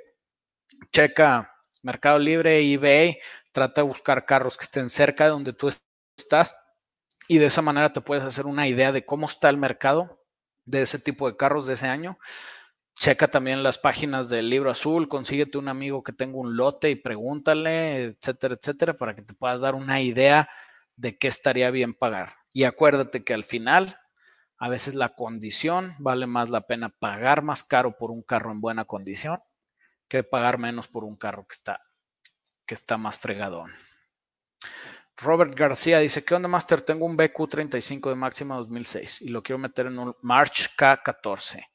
checa 0.92 1.54
Mercado 1.84 2.18
Libre, 2.18 2.60
eBay, 2.62 3.20
trata 3.52 3.82
de 3.82 3.88
buscar 3.88 4.26
carros 4.26 4.58
que 4.58 4.64
estén 4.66 4.90
cerca 4.90 5.26
de 5.26 5.32
donde 5.32 5.54
tú 5.54 5.70
estás 6.18 6.56
y 7.28 7.38
de 7.38 7.46
esa 7.46 7.62
manera 7.62 7.94
te 7.94 8.02
puedes 8.02 8.24
hacer 8.24 8.48
una 8.48 8.68
idea 8.68 8.92
de 8.92 9.06
cómo 9.06 9.28
está 9.28 9.50
el 9.50 9.58
mercado 9.58 10.20
de 10.66 10.82
ese 10.82 10.98
tipo 10.98 11.30
de 11.30 11.38
carros 11.38 11.68
de 11.68 11.74
ese 11.74 11.88
año 11.88 12.18
Checa 12.96 13.28
también 13.28 13.64
las 13.64 13.80
páginas 13.80 14.30
del 14.30 14.50
libro 14.50 14.70
azul, 14.70 15.08
consíguete 15.08 15.58
un 15.58 15.68
amigo 15.68 16.04
que 16.04 16.14
tenga 16.14 16.38
un 16.38 16.56
lote 16.56 16.92
y 16.92 16.96
pregúntale, 16.96 18.04
etcétera, 18.04 18.56
etcétera, 18.56 18.94
para 18.94 19.16
que 19.16 19.24
te 19.24 19.34
puedas 19.34 19.62
dar 19.62 19.76
una 19.76 20.00
idea 20.00 20.50
de 20.96 21.18
qué 21.18 21.28
estaría 21.28 21.72
bien 21.72 21.94
pagar. 21.96 22.36
Y 22.54 22.66
acuérdate 22.66 23.24
que 23.24 23.34
al 23.34 23.44
final, 23.44 23.98
a 24.58 24.70
veces 24.70 24.94
la 24.96 25.16
condición 25.16 25.96
vale 25.98 26.28
más 26.28 26.50
la 26.50 26.62
pena 26.62 26.90
pagar 26.90 27.42
más 27.42 27.64
caro 27.64 27.98
por 27.98 28.12
un 28.12 28.22
carro 28.22 28.52
en 28.52 28.62
buena 28.62 28.86
condición 28.86 29.40
que 30.08 30.24
pagar 30.24 30.60
menos 30.60 30.88
por 30.88 31.04
un 31.04 31.18
carro 31.18 31.48
que 31.48 31.56
está, 31.56 31.82
que 32.68 32.76
está 32.76 32.98
más 32.98 33.18
fregadón. 33.18 33.72
Robert 35.18 35.56
García 35.56 36.00
dice, 36.00 36.24
¿qué 36.24 36.36
onda, 36.36 36.48
Master? 36.48 36.82
Tengo 36.82 37.06
un 37.06 37.18
BQ35 37.18 38.10
de 38.10 38.16
máxima 38.16 38.56
2006 38.56 39.22
y 39.24 39.30
lo 39.30 39.42
quiero 39.42 39.58
meter 39.58 39.88
en 39.88 39.98
un 39.98 40.16
March 40.22 40.70
K14 40.78 41.66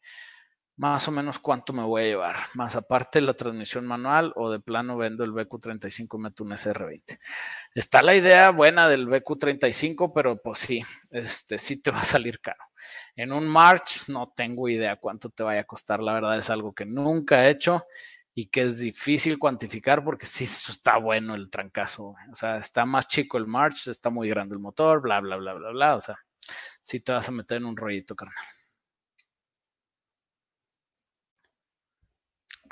más 0.79 1.09
o 1.09 1.11
menos 1.11 1.41
cuánto 1.41 1.73
me 1.73 1.83
voy 1.83 2.03
a 2.03 2.07
llevar, 2.07 2.37
más 2.55 2.77
aparte 2.77 3.21
la 3.21 3.35
transmisión 3.35 3.85
manual 3.85 4.33
o 4.37 4.49
de 4.49 4.61
plano 4.61 4.97
vendo 4.97 5.25
el 5.25 5.33
BQ35 5.33 6.17
y 6.17 6.23
meto 6.23 6.45
un 6.45 6.53
SR20. 6.53 7.19
Está 7.75 8.01
la 8.01 8.15
idea 8.15 8.51
buena 8.51 8.89
del 8.89 9.09
BQ35, 9.09 10.13
pero 10.15 10.41
pues 10.41 10.61
sí, 10.61 10.81
este 11.11 11.59
sí 11.59 11.83
te 11.83 11.91
va 11.91 11.99
a 11.99 12.05
salir 12.05 12.41
caro. 12.41 12.63
En 13.17 13.33
un 13.33 13.49
March 13.49 14.09
no 14.09 14.33
tengo 14.37 14.69
idea 14.69 14.97
cuánto 14.97 15.31
te 15.31 15.43
vaya 15.43 15.63
a 15.63 15.67
costar, 15.67 16.01
la 16.01 16.13
verdad 16.13 16.39
es 16.39 16.49
algo 16.49 16.73
que 16.73 16.87
nunca 16.87 17.45
he 17.45 17.51
hecho 17.51 17.85
y 18.33 18.47
que 18.47 18.63
es 18.63 18.79
difícil 18.79 19.37
cuantificar 19.37 20.05
porque 20.05 20.27
sí 20.27 20.45
está 20.45 20.97
bueno 20.99 21.35
el 21.35 21.51
trancazo, 21.51 22.15
o 22.31 22.35
sea, 22.35 22.57
está 22.57 22.87
más 22.87 23.09
chico 23.09 23.37
el 23.37 23.49
March, 23.49 23.89
está 23.89 24.11
muy 24.11 24.29
grande 24.29 24.55
el 24.55 24.61
motor, 24.61 25.03
bla, 25.03 25.21
bla, 25.21 25.37
bla, 25.39 25.55
bla, 25.55 25.71
bla, 25.71 25.97
o 25.97 26.01
sea, 26.01 26.21
sí 26.81 27.01
te 27.01 27.11
vas 27.11 27.29
a 27.29 27.33
meter 27.33 27.57
en 27.57 27.65
un 27.65 27.77
rollito, 27.77 28.15
carnal. 28.15 28.45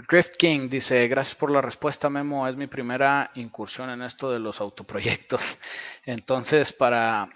Drift 0.09 0.37
King 0.37 0.69
dice, 0.69 1.09
gracias 1.09 1.35
por 1.35 1.51
la 1.51 1.61
respuesta, 1.61 2.11
Memo. 2.11 2.47
Es 2.47 2.57
mi 2.57 2.67
primera 2.67 3.31
incursión 3.35 3.91
en 3.91 4.03
esto 4.03 4.31
de 4.31 4.39
los 4.39 4.61
autoproyectos. 4.61 5.59
Entonces, 6.05 6.73
para 6.73 7.29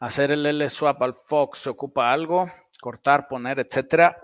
hacer 0.00 0.32
el 0.32 0.46
L-Swap 0.46 1.02
al 1.02 1.14
Fox, 1.14 1.58
¿se 1.58 1.70
ocupa 1.70 2.12
algo? 2.12 2.50
Cortar, 2.80 3.26
poner, 3.28 3.58
etcétera. 3.58 4.16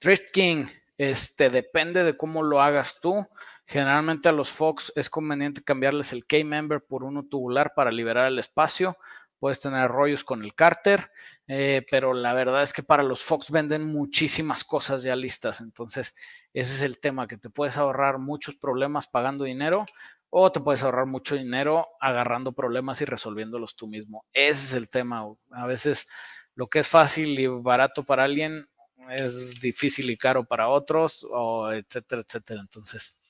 Drift 0.00 0.30
King, 0.32 0.66
este, 0.96 1.50
depende 1.50 2.04
de 2.04 2.16
cómo 2.16 2.42
lo 2.42 2.62
hagas 2.62 3.00
tú. 3.00 3.26
Generalmente 3.66 4.28
a 4.28 4.32
los 4.32 4.50
Fox 4.50 4.92
es 4.96 5.10
conveniente 5.10 5.62
cambiarles 5.62 6.12
el 6.12 6.24
K-Member 6.26 6.82
por 6.86 7.04
uno 7.04 7.24
tubular 7.24 7.74
para 7.74 7.90
liberar 7.90 8.26
el 8.26 8.38
espacio 8.38 8.96
puedes 9.38 9.60
tener 9.60 9.88
rollos 9.88 10.24
con 10.24 10.42
el 10.42 10.54
cárter, 10.54 11.10
eh, 11.46 11.86
pero 11.90 12.12
la 12.12 12.34
verdad 12.34 12.62
es 12.62 12.72
que 12.72 12.82
para 12.82 13.02
los 13.02 13.22
Fox 13.22 13.50
venden 13.50 13.84
muchísimas 13.84 14.64
cosas 14.64 15.02
ya 15.02 15.16
listas, 15.16 15.60
entonces 15.60 16.14
ese 16.60 16.74
es 16.74 16.82
el 16.82 16.98
tema, 16.98 17.26
que 17.26 17.36
te 17.36 17.50
puedes 17.50 17.76
ahorrar 17.76 18.18
muchos 18.18 18.56
problemas 18.56 19.06
pagando 19.06 19.44
dinero 19.44 19.86
o 20.30 20.52
te 20.52 20.60
puedes 20.60 20.82
ahorrar 20.82 21.06
mucho 21.06 21.36
dinero 21.36 21.88
agarrando 22.00 22.52
problemas 22.52 23.00
y 23.00 23.04
resolviéndolos 23.04 23.76
tú 23.76 23.86
mismo. 23.86 24.24
Ese 24.32 24.66
es 24.66 24.74
el 24.74 24.88
tema. 24.88 25.24
A 25.50 25.66
veces 25.66 26.08
lo 26.54 26.66
que 26.68 26.80
es 26.80 26.88
fácil 26.88 27.38
y 27.38 27.46
barato 27.46 28.04
para 28.04 28.24
alguien 28.24 28.66
es 29.10 29.58
difícil 29.60 30.10
y 30.10 30.16
caro 30.16 30.44
para 30.44 30.68
otros, 30.68 31.26
o 31.30 31.70
etcétera, 31.70 32.22
etcétera. 32.26 32.60
Entonces, 32.60 33.20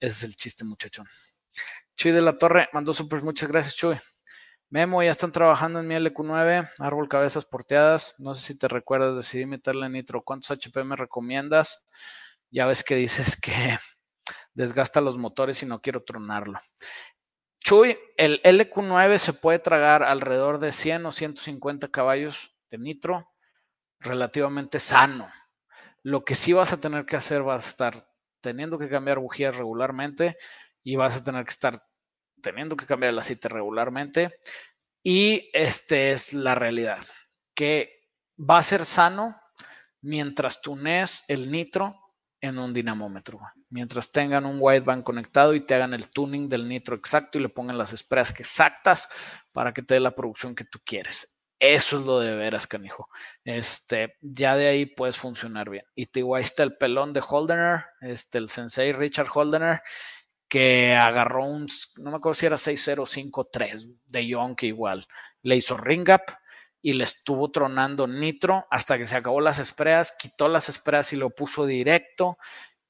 ese 0.00 0.16
es 0.16 0.22
el 0.22 0.36
chiste, 0.36 0.64
muchachón. 0.64 1.06
Chuy 1.94 2.12
de 2.12 2.22
la 2.22 2.38
Torre 2.38 2.68
mandó 2.72 2.92
super, 2.92 3.22
muchas 3.22 3.50
gracias, 3.50 3.76
Chuy. 3.76 3.98
Memo, 4.70 5.02
ya 5.02 5.10
están 5.10 5.32
trabajando 5.32 5.80
en 5.80 5.86
mi 5.86 5.94
LQ9, 5.96 6.70
árbol 6.78 7.08
cabezas 7.08 7.44
porteadas. 7.44 8.14
No 8.18 8.34
sé 8.34 8.46
si 8.46 8.54
te 8.58 8.68
recuerdas, 8.68 9.16
decidí 9.16 9.44
meterle 9.44 9.88
nitro. 9.90 10.22
¿Cuántos 10.22 10.50
HP 10.50 10.82
me 10.82 10.96
recomiendas? 10.96 11.82
Ya 12.52 12.66
ves 12.66 12.84
que 12.84 12.94
dices 12.94 13.40
que 13.40 13.78
desgasta 14.54 15.00
los 15.00 15.18
motores 15.18 15.62
y 15.62 15.66
no 15.66 15.80
quiero 15.80 16.04
tronarlo. 16.04 16.60
Chuy, 17.60 17.98
el 18.16 18.42
LQ9 18.42 19.18
se 19.18 19.32
puede 19.32 19.58
tragar 19.58 20.02
alrededor 20.02 20.58
de 20.58 20.72
100 20.72 21.06
o 21.06 21.12
150 21.12 21.88
caballos 21.88 22.54
de 22.70 22.78
nitro 22.78 23.32
relativamente 24.00 24.78
sano. 24.78 25.30
Lo 26.02 26.24
que 26.24 26.34
sí 26.34 26.52
vas 26.52 26.72
a 26.72 26.80
tener 26.80 27.06
que 27.06 27.16
hacer, 27.16 27.42
vas 27.42 27.64
a 27.64 27.68
estar 27.70 28.12
teniendo 28.40 28.78
que 28.78 28.88
cambiar 28.88 29.18
bujías 29.18 29.56
regularmente 29.56 30.36
y 30.82 30.96
vas 30.96 31.16
a 31.16 31.24
tener 31.24 31.44
que 31.44 31.52
estar 31.52 31.80
teniendo 32.42 32.76
que 32.76 32.86
cambiar 32.86 33.12
el 33.12 33.18
aceite 33.18 33.48
regularmente. 33.48 34.38
Y 35.02 35.48
esta 35.52 35.96
es 35.96 36.34
la 36.34 36.54
realidad, 36.54 36.98
que 37.54 38.10
va 38.38 38.58
a 38.58 38.62
ser 38.62 38.84
sano 38.84 39.40
mientras 40.00 40.60
tunees 40.60 41.24
el 41.28 41.50
nitro 41.50 42.01
en 42.42 42.58
un 42.58 42.74
dinamómetro. 42.74 43.40
Mientras 43.70 44.12
tengan 44.12 44.44
un 44.44 44.58
wideband 44.60 45.02
conectado 45.02 45.54
y 45.54 45.64
te 45.64 45.74
hagan 45.74 45.94
el 45.94 46.10
tuning 46.10 46.48
del 46.48 46.68
nitro 46.68 46.94
exacto 46.94 47.38
y 47.38 47.42
le 47.42 47.48
pongan 47.48 47.78
las 47.78 47.94
esperas 47.94 48.38
exactas 48.38 49.08
para 49.52 49.72
que 49.72 49.82
te 49.82 49.94
dé 49.94 50.00
la 50.00 50.14
producción 50.14 50.54
que 50.54 50.64
tú 50.64 50.78
quieres. 50.84 51.30
Eso 51.58 52.00
es 52.00 52.04
lo 52.04 52.18
de 52.18 52.34
veras, 52.34 52.66
canijo. 52.66 53.08
Este, 53.44 54.16
ya 54.20 54.56
de 54.56 54.66
ahí 54.66 54.84
puedes 54.84 55.16
funcionar 55.16 55.70
bien. 55.70 55.84
Y 55.94 56.06
te 56.06 56.20
ahí 56.20 56.42
está 56.42 56.64
el 56.64 56.76
pelón 56.76 57.12
de 57.12 57.22
Holdener, 57.26 57.86
este, 58.00 58.38
el 58.38 58.48
sensei 58.48 58.92
Richard 58.92 59.28
Holdener, 59.32 59.80
que 60.48 60.94
agarró 60.94 61.46
un, 61.46 61.68
no 61.98 62.10
me 62.10 62.16
acuerdo 62.16 62.34
si 62.34 62.46
era 62.46 62.58
6053 62.58 63.88
de 64.08 64.26
Young, 64.26 64.56
igual 64.62 65.06
le 65.42 65.56
hizo 65.56 65.76
ring 65.76 66.08
up 66.08 66.22
y 66.82 66.94
le 66.94 67.04
estuvo 67.04 67.50
tronando 67.50 68.06
nitro 68.06 68.66
hasta 68.70 68.98
que 68.98 69.06
se 69.06 69.16
acabó 69.16 69.40
las 69.40 69.60
espreas, 69.60 70.14
quitó 70.18 70.48
las 70.48 70.68
espreas 70.68 71.12
y 71.12 71.16
lo 71.16 71.30
puso 71.30 71.64
directo 71.64 72.36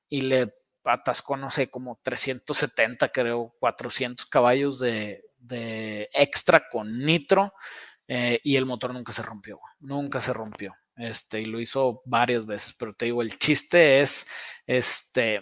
y 0.09 0.22
le 0.22 0.55
atascó, 0.84 1.36
no 1.36 1.51
sé, 1.51 1.70
como 1.70 2.01
370, 2.03 3.11
creo, 3.11 3.55
400 3.61 4.26
caballos 4.26 4.78
de, 4.78 5.22
de 5.38 6.09
extra 6.12 6.62
con 6.70 6.99
nitro 6.99 7.53
eh, 8.09 8.40
y 8.43 8.57
el 8.57 8.66
motor 8.66 8.93
nunca 8.93 9.12
se 9.12 9.22
rompió, 9.22 9.61
nunca 9.78 10.20
se 10.20 10.32
rompió. 10.32 10.74
Este, 10.97 11.40
y 11.40 11.47
lo 11.47 11.61
hizo 11.61 12.03
varias 12.05 12.47
veces, 12.47 12.74
pero 12.78 12.95
te 12.95 13.07
digo, 13.07 13.22
el 13.22 13.38
chiste 13.38 14.01
es 14.01 14.26
este, 14.66 15.40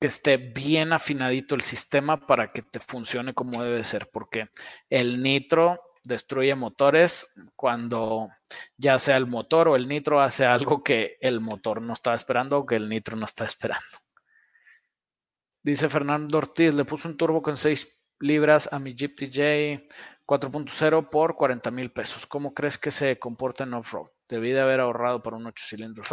que 0.00 0.06
esté 0.06 0.36
bien 0.36 0.92
afinadito 0.92 1.54
el 1.54 1.62
sistema 1.62 2.26
para 2.26 2.52
que 2.52 2.62
te 2.62 2.80
funcione 2.80 3.34
como 3.34 3.62
debe 3.62 3.82
ser, 3.84 4.08
porque 4.12 4.48
el 4.88 5.22
nitro 5.22 5.80
destruye 6.06 6.54
motores 6.54 7.34
cuando 7.56 8.28
ya 8.76 8.98
sea 8.98 9.16
el 9.16 9.26
motor 9.26 9.68
o 9.68 9.76
el 9.76 9.88
nitro 9.88 10.20
hace 10.20 10.44
algo 10.46 10.82
que 10.82 11.18
el 11.20 11.40
motor 11.40 11.82
no 11.82 11.92
está 11.92 12.14
esperando 12.14 12.58
o 12.58 12.66
que 12.66 12.76
el 12.76 12.88
nitro 12.88 13.16
no 13.16 13.24
está 13.24 13.44
esperando. 13.44 13.84
Dice 15.62 15.88
Fernando 15.88 16.38
Ortiz, 16.38 16.74
le 16.74 16.84
puso 16.84 17.08
un 17.08 17.16
turbo 17.16 17.42
con 17.42 17.56
6 17.56 18.04
libras 18.20 18.68
a 18.72 18.78
mi 18.78 18.94
Jeep 18.94 19.16
TJ 19.16 19.88
4.0 20.24 21.10
por 21.10 21.34
40 21.34 21.70
mil 21.72 21.90
pesos. 21.90 22.26
¿Cómo 22.26 22.54
crees 22.54 22.78
que 22.78 22.92
se 22.92 23.18
comporta 23.18 23.64
en 23.64 23.74
off-road? 23.74 24.06
Debí 24.28 24.52
de 24.52 24.60
haber 24.60 24.80
ahorrado 24.80 25.22
para 25.22 25.36
un 25.36 25.46
8 25.46 25.64
cilindros. 25.66 26.08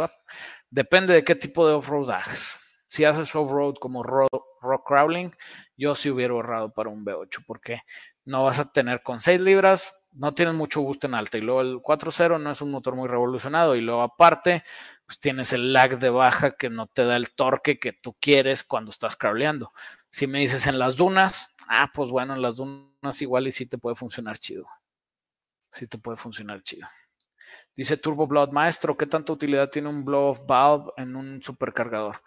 Depende 0.70 1.14
de 1.14 1.22
qué 1.22 1.36
tipo 1.36 1.66
de 1.66 1.74
off-road 1.74 2.10
hagas 2.10 2.63
si 2.94 3.04
haces 3.04 3.34
off-road 3.34 3.74
como 3.80 4.04
rock 4.04 4.86
crawling, 4.86 5.32
yo 5.76 5.96
sí 5.96 6.10
hubiera 6.10 6.32
ahorrado 6.32 6.72
para 6.72 6.90
un 6.90 7.04
V8 7.04 7.44
porque 7.44 7.80
no 8.24 8.44
vas 8.44 8.60
a 8.60 8.70
tener 8.70 9.02
con 9.02 9.18
6 9.18 9.40
libras, 9.40 9.92
no 10.12 10.32
tienes 10.32 10.54
mucho 10.54 10.80
gusto 10.80 11.08
en 11.08 11.14
alta 11.14 11.36
y 11.36 11.40
luego 11.40 11.60
el 11.60 11.78
4.0 11.78 12.40
no 12.40 12.52
es 12.52 12.62
un 12.62 12.70
motor 12.70 12.94
muy 12.94 13.08
revolucionado 13.08 13.74
y 13.74 13.80
luego 13.80 14.02
aparte 14.02 14.62
pues 15.06 15.18
tienes 15.18 15.52
el 15.52 15.72
lag 15.72 15.98
de 15.98 16.08
baja 16.08 16.52
que 16.56 16.70
no 16.70 16.86
te 16.86 17.04
da 17.04 17.16
el 17.16 17.34
torque 17.34 17.80
que 17.80 17.92
tú 17.92 18.16
quieres 18.20 18.62
cuando 18.62 18.92
estás 18.92 19.16
crawleando. 19.16 19.72
Si 20.08 20.28
me 20.28 20.38
dices 20.38 20.68
en 20.68 20.78
las 20.78 20.94
dunas, 20.96 21.48
ah, 21.68 21.90
pues 21.92 22.10
bueno, 22.10 22.34
en 22.34 22.42
las 22.42 22.54
dunas 22.54 23.20
igual 23.20 23.48
y 23.48 23.52
sí 23.52 23.66
te 23.66 23.76
puede 23.76 23.96
funcionar 23.96 24.38
chido. 24.38 24.68
Sí 25.58 25.88
te 25.88 25.98
puede 25.98 26.16
funcionar 26.16 26.62
chido. 26.62 26.86
Dice 27.76 27.96
Turbo 27.96 28.28
Blood 28.28 28.50
Maestro, 28.50 28.96
¿qué 28.96 29.06
tanta 29.06 29.32
utilidad 29.32 29.68
tiene 29.68 29.88
un 29.88 30.04
blow 30.04 30.28
off 30.28 30.40
valve 30.46 30.92
en 30.96 31.16
un 31.16 31.42
supercargador? 31.42 32.22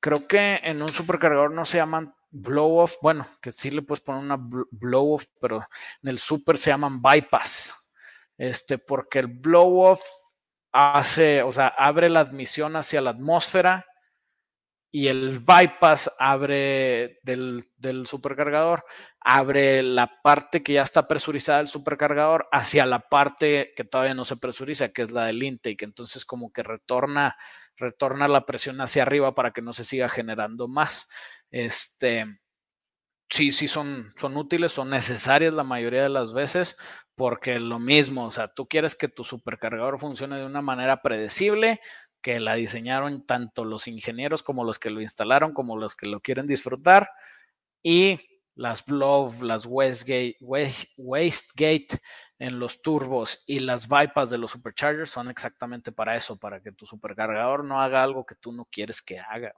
Creo 0.00 0.26
que 0.26 0.60
en 0.62 0.82
un 0.82 0.88
supercargador 0.88 1.52
no 1.52 1.64
se 1.64 1.78
llaman 1.78 2.14
blow 2.30 2.78
off, 2.78 2.96
bueno, 3.02 3.26
que 3.40 3.52
sí 3.52 3.70
le 3.70 3.82
puedes 3.82 4.02
poner 4.02 4.22
una 4.22 4.36
blow 4.38 5.14
off, 5.14 5.24
pero 5.40 5.66
en 6.02 6.10
el 6.10 6.18
super 6.18 6.58
se 6.58 6.70
llaman 6.70 7.00
bypass. 7.00 7.74
Este, 8.38 8.78
porque 8.78 9.20
el 9.20 9.28
blow 9.28 9.80
off 9.80 10.02
hace, 10.72 11.42
o 11.42 11.52
sea, 11.52 11.68
abre 11.68 12.10
la 12.10 12.20
admisión 12.20 12.76
hacia 12.76 13.00
la 13.00 13.10
atmósfera 13.10 13.86
y 14.92 15.08
el 15.08 15.40
bypass 15.40 16.10
abre 16.18 17.18
del, 17.22 17.64
del, 17.76 18.06
supercargador, 18.06 18.84
abre 19.20 19.82
la 19.82 20.22
parte 20.22 20.62
que 20.62 20.74
ya 20.74 20.82
está 20.82 21.08
presurizada 21.08 21.58
del 21.58 21.68
supercargador 21.68 22.48
hacia 22.52 22.86
la 22.86 23.00
parte 23.00 23.72
que 23.76 23.84
todavía 23.84 24.14
no 24.14 24.24
se 24.24 24.36
presuriza, 24.36 24.90
que 24.90 25.02
es 25.02 25.10
la 25.10 25.26
del 25.26 25.42
intake. 25.42 25.84
Entonces 25.84 26.24
como 26.24 26.52
que 26.52 26.62
retorna 26.62 27.36
retorna 27.76 28.28
la 28.28 28.46
presión 28.46 28.80
hacia 28.80 29.02
arriba 29.02 29.34
para 29.34 29.52
que 29.52 29.62
no 29.62 29.72
se 29.72 29.84
siga 29.84 30.08
generando 30.08 30.68
más. 30.68 31.10
Este, 31.50 32.26
sí, 33.28 33.52
sí 33.52 33.68
son, 33.68 34.12
son 34.16 34.36
útiles, 34.36 34.72
son 34.72 34.90
necesarias 34.90 35.52
la 35.52 35.64
mayoría 35.64 36.02
de 36.02 36.08
las 36.08 36.32
veces, 36.32 36.76
porque 37.14 37.58
lo 37.58 37.78
mismo, 37.78 38.26
o 38.26 38.30
sea, 38.30 38.48
tú 38.48 38.66
quieres 38.68 38.94
que 38.94 39.08
tu 39.08 39.24
supercargador 39.24 39.98
funcione 39.98 40.38
de 40.38 40.46
una 40.46 40.62
manera 40.62 41.02
predecible, 41.02 41.80
que 42.22 42.40
la 42.40 42.54
diseñaron 42.54 43.24
tanto 43.26 43.64
los 43.64 43.86
ingenieros 43.88 44.42
como 44.42 44.64
los 44.64 44.78
que 44.78 44.90
lo 44.90 45.00
instalaron, 45.00 45.52
como 45.52 45.76
los 45.76 45.94
que 45.94 46.06
lo 46.06 46.20
quieren 46.20 46.46
disfrutar, 46.46 47.10
y 47.82 48.18
las 48.56 48.84
Blow, 48.84 49.32
las 49.42 49.66
Westgate, 49.66 50.36
Wastegate 50.40 52.00
en 52.38 52.58
los 52.58 52.82
turbos 52.82 53.44
y 53.46 53.60
las 53.60 53.88
bypass 53.88 54.30
de 54.30 54.38
los 54.38 54.50
superchargers 54.50 55.10
son 55.10 55.28
exactamente 55.28 55.92
para 55.92 56.16
eso, 56.16 56.38
para 56.38 56.60
que 56.60 56.72
tu 56.72 56.84
supercargador 56.84 57.64
no 57.64 57.80
haga 57.80 58.02
algo 58.02 58.26
que 58.26 58.34
tú 58.34 58.52
no 58.52 58.66
quieres 58.70 59.02
que 59.02 59.18
haga. 59.18 59.54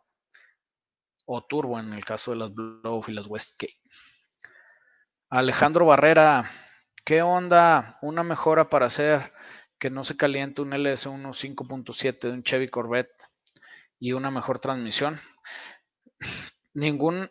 O 1.26 1.44
turbo 1.44 1.78
en 1.78 1.92
el 1.92 2.04
caso 2.04 2.30
de 2.30 2.38
las 2.38 2.54
Blow 2.54 3.02
y 3.06 3.12
las 3.12 3.26
Westgate. 3.26 3.80
Alejandro 5.28 5.86
Barrera, 5.86 6.48
¿qué 7.04 7.22
onda? 7.22 7.98
Una 8.00 8.22
mejora 8.22 8.70
para 8.70 8.86
hacer 8.86 9.32
que 9.78 9.90
no 9.90 10.04
se 10.04 10.16
caliente 10.16 10.62
un 10.62 10.70
LS1 10.70 11.54
5.7 11.54 12.20
de 12.20 12.32
un 12.32 12.42
Chevy 12.42 12.68
Corvette 12.68 13.28
y 13.98 14.12
una 14.12 14.30
mejor 14.30 14.58
transmisión. 14.58 15.20
Ningún 16.74 17.30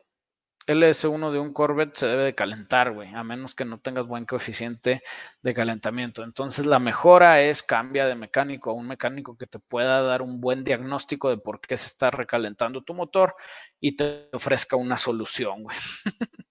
LS1 0.68 1.32
de 1.32 1.39
un 1.39 1.53
Corvette 1.53 1.95
se 1.95 2.07
debe 2.07 2.24
de 2.24 2.36
calentar, 2.36 2.91
güey, 2.91 3.09
a 3.15 3.24
menos 3.24 3.55
que 3.55 3.63
no 3.63 3.80
tengas 3.80 4.05
buen 4.05 4.26
coeficiente 4.26 5.01
de 5.41 5.53
calentamiento. 5.53 6.24
Entonces 6.24 6.65
la 6.65 6.80
mejora 6.80 7.41
es 7.41 7.63
cambia 7.63 8.05
de 8.05 8.15
mecánico 8.15 8.70
a 8.70 8.74
un 8.74 8.88
mecánico 8.88 9.38
que 9.38 9.47
te 9.47 9.59
pueda 9.59 10.01
dar 10.01 10.22
un 10.22 10.41
buen 10.41 10.63
diagnóstico 10.65 11.30
de 11.30 11.38
por 11.38 11.61
qué 11.61 11.78
se 11.78 11.88
está 11.88 12.11
recalentando 12.11 12.84
tu 12.84 12.93
motor 12.93 13.36
y 13.80 13.95
te 13.95 14.30
ofrezca 14.34 14.76
una 14.76 14.97
solución, 14.97 15.63
güey. 15.63 15.78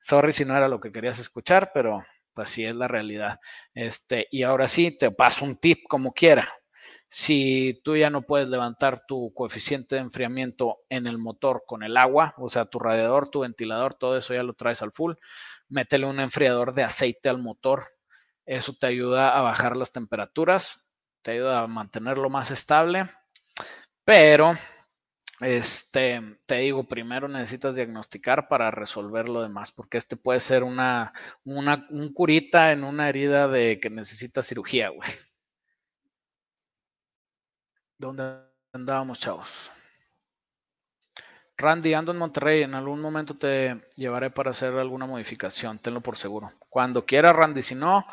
Sorry 0.00 0.32
si 0.32 0.44
no 0.44 0.56
era 0.56 0.68
lo 0.68 0.78
que 0.78 0.92
querías 0.92 1.18
escuchar, 1.18 1.70
pero 1.72 2.04
así 2.36 2.64
es 2.64 2.76
la 2.76 2.88
realidad. 2.88 3.40
Este, 3.74 4.28
y 4.30 4.42
ahora 4.42 4.68
sí, 4.68 4.94
te 4.96 5.10
paso 5.10 5.44
un 5.44 5.56
tip 5.56 5.80
como 5.88 6.12
quiera. 6.12 6.52
Si 7.08 7.80
tú 7.84 7.96
ya 7.96 8.10
no 8.10 8.22
puedes 8.22 8.48
levantar 8.48 9.06
tu 9.06 9.32
coeficiente 9.32 9.96
de 9.96 10.02
enfriamiento 10.02 10.78
en 10.88 11.06
el 11.06 11.18
motor 11.18 11.62
con 11.66 11.82
el 11.82 11.96
agua, 11.96 12.34
o 12.38 12.48
sea, 12.48 12.66
tu 12.66 12.78
radiador, 12.78 13.28
tu 13.28 13.40
ventilador, 13.40 13.94
todo 13.94 14.18
eso 14.18 14.34
ya 14.34 14.42
lo 14.42 14.54
traes 14.54 14.82
al 14.82 14.92
full, 14.92 15.14
métele 15.68 16.06
un 16.06 16.20
enfriador 16.20 16.74
de 16.74 16.82
aceite 16.82 17.28
al 17.28 17.38
motor. 17.38 17.84
Eso 18.44 18.74
te 18.78 18.86
ayuda 18.86 19.36
a 19.38 19.42
bajar 19.42 19.76
las 19.76 19.92
temperaturas, 19.92 20.92
te 21.22 21.32
ayuda 21.32 21.62
a 21.62 21.66
mantenerlo 21.66 22.30
más 22.30 22.50
estable, 22.50 23.08
pero 24.04 24.56
este, 25.40 26.38
te 26.46 26.56
digo, 26.56 26.88
primero 26.88 27.28
necesitas 27.28 27.76
diagnosticar 27.76 28.48
para 28.48 28.70
resolver 28.70 29.28
lo 29.28 29.42
demás, 29.42 29.70
porque 29.70 29.98
este 29.98 30.16
puede 30.16 30.40
ser 30.40 30.62
una, 30.62 31.12
una 31.44 31.86
un 31.90 32.12
curita 32.12 32.72
en 32.72 32.84
una 32.84 33.08
herida 33.08 33.48
de 33.48 33.78
que 33.80 33.90
necesita 33.90 34.42
cirugía, 34.42 34.88
güey. 34.88 35.10
¿Dónde 37.98 38.40
andábamos, 38.72 39.18
chavos? 39.20 39.70
Randy, 41.56 41.94
ando 41.94 42.12
en 42.12 42.18
Monterrey. 42.18 42.62
En 42.62 42.74
algún 42.74 43.00
momento 43.00 43.36
te 43.36 43.76
llevaré 43.96 44.30
para 44.30 44.50
hacer 44.50 44.74
alguna 44.74 45.06
modificación, 45.06 45.78
tenlo 45.78 46.02
por 46.02 46.16
seguro. 46.16 46.52
Cuando 46.68 47.06
quieras, 47.06 47.34
Randy. 47.34 47.62
Si 47.62 47.74
no, 47.74 48.04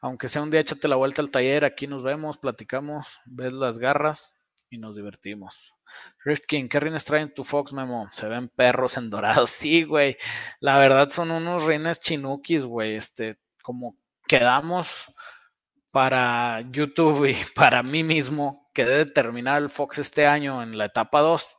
aunque 0.00 0.28
sea 0.28 0.42
un 0.42 0.50
día, 0.50 0.60
échate 0.60 0.88
la 0.88 0.96
vuelta 0.96 1.20
al 1.20 1.30
taller. 1.30 1.64
Aquí 1.64 1.86
nos 1.86 2.02
vemos, 2.02 2.38
platicamos, 2.38 3.20
ves 3.26 3.52
las 3.52 3.78
garras 3.78 4.32
y 4.70 4.78
nos 4.78 4.96
divertimos. 4.96 5.74
Rift 6.24 6.46
King, 6.46 6.68
¿qué 6.68 6.80
rines 6.80 7.04
traen 7.04 7.32
tu 7.34 7.44
Fox 7.44 7.72
Memo? 7.72 8.08
Se 8.10 8.26
ven 8.28 8.48
perros 8.48 8.96
en 8.96 9.10
dorados. 9.10 9.50
Sí, 9.56 9.84
güey. 9.84 10.16
La 10.60 10.78
verdad 10.78 11.10
son 11.10 11.30
unos 11.30 11.66
rines 11.66 12.00
chinukis, 12.00 12.64
güey. 12.64 12.96
Este, 12.96 13.38
como 13.62 13.98
quedamos 14.26 15.14
para 15.92 16.62
YouTube 16.70 17.26
y 17.26 17.36
para 17.54 17.82
mí 17.82 18.02
mismo, 18.02 18.65
que 18.76 18.84
debe 18.84 19.06
terminar 19.06 19.62
el 19.62 19.70
Fox 19.70 19.96
este 19.96 20.26
año 20.26 20.62
en 20.62 20.76
la 20.76 20.84
etapa 20.84 21.20
2 21.22 21.56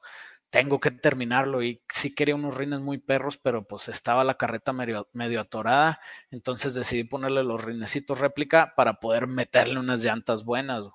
tengo 0.49 0.79
que 0.79 0.91
terminarlo 0.91 1.61
y 1.61 1.81
sí 1.89 2.15
quería 2.15 2.35
unos 2.35 2.55
rines 2.55 2.79
muy 2.79 2.97
perros, 2.97 3.37
pero 3.37 3.67
pues 3.67 3.89
estaba 3.89 4.23
la 4.23 4.35
carreta 4.35 4.71
medio, 4.73 5.39
atorada, 5.39 5.99
entonces 6.31 6.73
decidí 6.73 7.03
ponerle 7.03 7.43
los 7.43 7.63
rinecitos 7.63 8.19
réplica 8.19 8.73
para 8.75 8.99
poder 8.99 9.27
meterle 9.27 9.79
unas 9.79 10.03
llantas 10.03 10.45
buenas. 10.45 10.85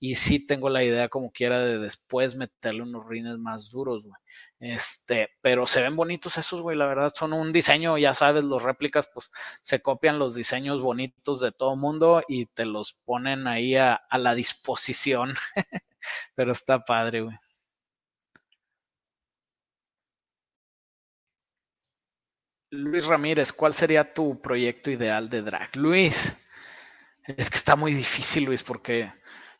Y 0.00 0.14
sí 0.16 0.46
tengo 0.46 0.68
la 0.70 0.84
idea 0.84 1.08
como 1.08 1.32
quiera 1.32 1.60
de 1.60 1.78
después 1.78 2.36
meterle 2.36 2.82
unos 2.82 3.06
rines 3.06 3.38
más 3.38 3.70
duros, 3.70 4.06
güey. 4.06 4.16
Este, 4.60 5.30
pero 5.42 5.66
se 5.66 5.82
ven 5.82 5.96
bonitos 5.96 6.38
esos, 6.38 6.62
güey, 6.62 6.76
la 6.76 6.86
verdad 6.86 7.12
son 7.14 7.32
un 7.34 7.52
diseño, 7.52 7.98
ya 7.98 8.14
sabes, 8.14 8.44
los 8.44 8.62
réplicas 8.62 9.10
pues 9.12 9.30
se 9.62 9.82
copian 9.82 10.18
los 10.18 10.34
diseños 10.34 10.80
bonitos 10.80 11.40
de 11.40 11.52
todo 11.52 11.76
mundo 11.76 12.22
y 12.28 12.46
te 12.46 12.64
los 12.64 12.94
ponen 13.04 13.46
ahí 13.46 13.76
a 13.76 14.00
la 14.18 14.34
disposición. 14.34 15.34
pero 16.34 16.52
está 16.52 16.84
padre, 16.84 17.22
güey. 17.22 17.36
Luis 22.74 23.06
Ramírez, 23.06 23.52
¿cuál 23.52 23.72
sería 23.72 24.12
tu 24.12 24.40
proyecto 24.40 24.90
ideal 24.90 25.28
de 25.30 25.42
drag? 25.42 25.76
Luis, 25.76 26.34
es 27.24 27.50
que 27.50 27.56
está 27.56 27.76
muy 27.76 27.94
difícil, 27.94 28.44
Luis, 28.44 28.62
porque 28.62 29.12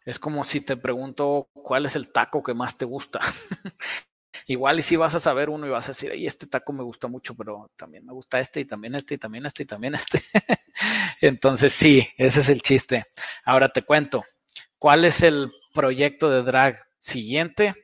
es 0.05 0.19
como 0.19 0.45
si 0.45 0.61
te 0.61 0.77
pregunto 0.77 1.49
cuál 1.55 1.87
es 1.87 1.97
el 1.97 2.12
taco 2.12 2.43
que 2.43 2.55
más 2.55 2.77
te 2.77 2.85
gusta. 2.85 3.21
Igual 4.47 4.81
y 4.81 4.83
si 4.83 4.97
vas 4.97 5.15
a 5.15 5.21
saber 5.21 5.49
uno 5.49 5.67
y 5.67 5.71
vas 5.71 5.89
a 5.89 5.93
decir, 5.93 6.11
ay, 6.12 6.27
este 6.27 6.47
taco 6.47 6.73
me 6.73 6.83
gusta 6.83 7.09
mucho, 7.09 7.35
pero 7.35 7.71
también 7.77 8.05
me 8.05 8.12
gusta 8.12 8.41
este 8.41 8.61
y 8.61 8.65
también 8.67 8.95
este 8.95 9.15
y 9.15 9.19
también 9.19 9.47
este 9.47 9.62
y 9.62 9.67
también 9.67 9.95
este. 9.95 10.23
Entonces 11.21 11.73
sí, 11.73 12.07
ese 12.19 12.41
es 12.41 12.49
el 12.49 12.62
chiste. 12.62 13.05
Ahora 13.45 13.71
te 13.71 13.83
cuento, 13.83 14.25
¿cuál 14.79 15.05
es 15.05 15.23
el 15.23 15.53
proyecto 15.73 16.31
de 16.31 16.43
drag 16.43 16.77
siguiente? 16.99 17.75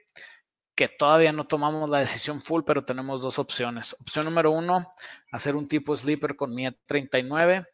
Que 0.81 0.89
todavía 0.89 1.31
no 1.31 1.47
tomamos 1.47 1.91
la 1.91 1.99
decisión 1.99 2.41
full, 2.41 2.63
pero 2.65 2.87
tenemos 2.87 3.21
dos 3.21 3.39
opciones. 3.39 3.95
Opción 4.01 4.25
número 4.25 4.51
uno, 4.51 4.91
hacer 5.31 5.55
un 5.55 5.69
tipo 5.69 5.95
sleeper 5.95 6.37
con 6.37 6.55
mi 6.55 6.67
39. 6.87 7.67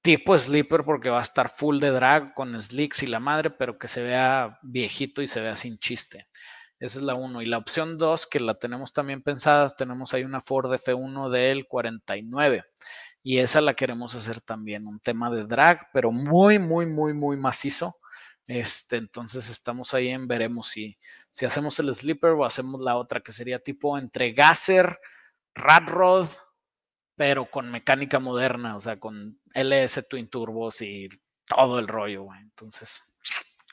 Tipo 0.00 0.38
sleeper 0.38 0.82
porque 0.82 1.10
va 1.10 1.18
a 1.18 1.20
estar 1.20 1.50
full 1.50 1.78
de 1.78 1.90
drag 1.90 2.32
con 2.32 2.58
slicks 2.58 3.02
y 3.02 3.06
la 3.06 3.20
madre, 3.20 3.50
pero 3.50 3.78
que 3.78 3.86
se 3.86 4.02
vea 4.02 4.60
viejito 4.62 5.20
y 5.20 5.26
se 5.26 5.42
vea 5.42 5.54
sin 5.54 5.76
chiste. 5.76 6.26
Esa 6.78 7.00
es 7.00 7.04
la 7.04 7.16
uno. 7.16 7.42
Y 7.42 7.44
la 7.44 7.58
opción 7.58 7.98
dos, 7.98 8.26
que 8.26 8.40
la 8.40 8.54
tenemos 8.54 8.94
también 8.94 9.20
pensada, 9.20 9.68
tenemos 9.68 10.14
ahí 10.14 10.24
una 10.24 10.40
Ford 10.40 10.72
F1 10.72 11.28
del 11.28 11.66
49. 11.66 12.64
Y 13.22 13.40
esa 13.40 13.60
la 13.60 13.74
queremos 13.74 14.14
hacer 14.14 14.40
también, 14.40 14.86
un 14.86 15.00
tema 15.00 15.30
de 15.30 15.44
drag, 15.44 15.90
pero 15.92 16.12
muy, 16.12 16.58
muy, 16.58 16.86
muy, 16.86 17.12
muy 17.12 17.36
macizo 17.36 17.96
este, 18.58 18.96
entonces 18.96 19.48
estamos 19.48 19.94
ahí 19.94 20.08
en 20.08 20.28
veremos 20.28 20.68
si, 20.68 20.98
si 21.30 21.46
hacemos 21.46 21.78
el 21.80 21.94
sleeper 21.94 22.32
o 22.32 22.44
hacemos 22.44 22.84
la 22.84 22.96
otra 22.96 23.20
que 23.20 23.32
sería 23.32 23.58
tipo 23.58 23.96
entre 23.96 24.32
Gasser, 24.32 25.00
Radrod, 25.54 26.28
pero 27.16 27.50
con 27.50 27.70
mecánica 27.70 28.18
moderna, 28.18 28.76
o 28.76 28.80
sea, 28.80 29.00
con 29.00 29.40
LS 29.54 30.06
Twin 30.06 30.28
Turbos 30.28 30.82
y 30.82 31.08
todo 31.46 31.78
el 31.78 31.88
rollo, 31.88 32.24
güey. 32.24 32.40
Entonces, 32.40 33.02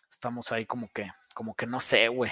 estamos 0.10 0.50
ahí 0.54 0.66
como 0.66 0.90
que, 0.94 1.12
como 1.36 1.56
que 1.56 1.68
no 1.68 1.82
sé, 1.82 2.08
güey. 2.08 2.32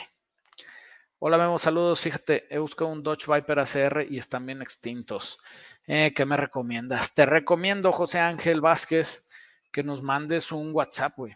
Hola, 1.20 1.38
Memo, 1.38 1.58
saludos. 1.58 2.00
Fíjate, 2.00 2.48
he 2.50 2.60
buscado 2.60 2.92
un 2.92 3.04
Dodge 3.04 3.28
Viper 3.28 3.60
ACR 3.60 4.08
y 4.10 4.20
están 4.20 4.46
bien 4.46 4.62
extintos. 4.62 5.38
Eh, 5.86 6.14
¿Qué 6.16 6.26
me 6.26 6.38
recomiendas? 6.38 7.14
Te 7.14 7.26
recomiendo, 7.26 7.92
José 7.92 8.20
Ángel 8.20 8.62
Vázquez, 8.62 9.28
que 9.72 9.84
nos 9.84 10.02
mandes 10.02 10.54
un 10.54 10.74
WhatsApp, 10.74 11.14
güey 11.18 11.36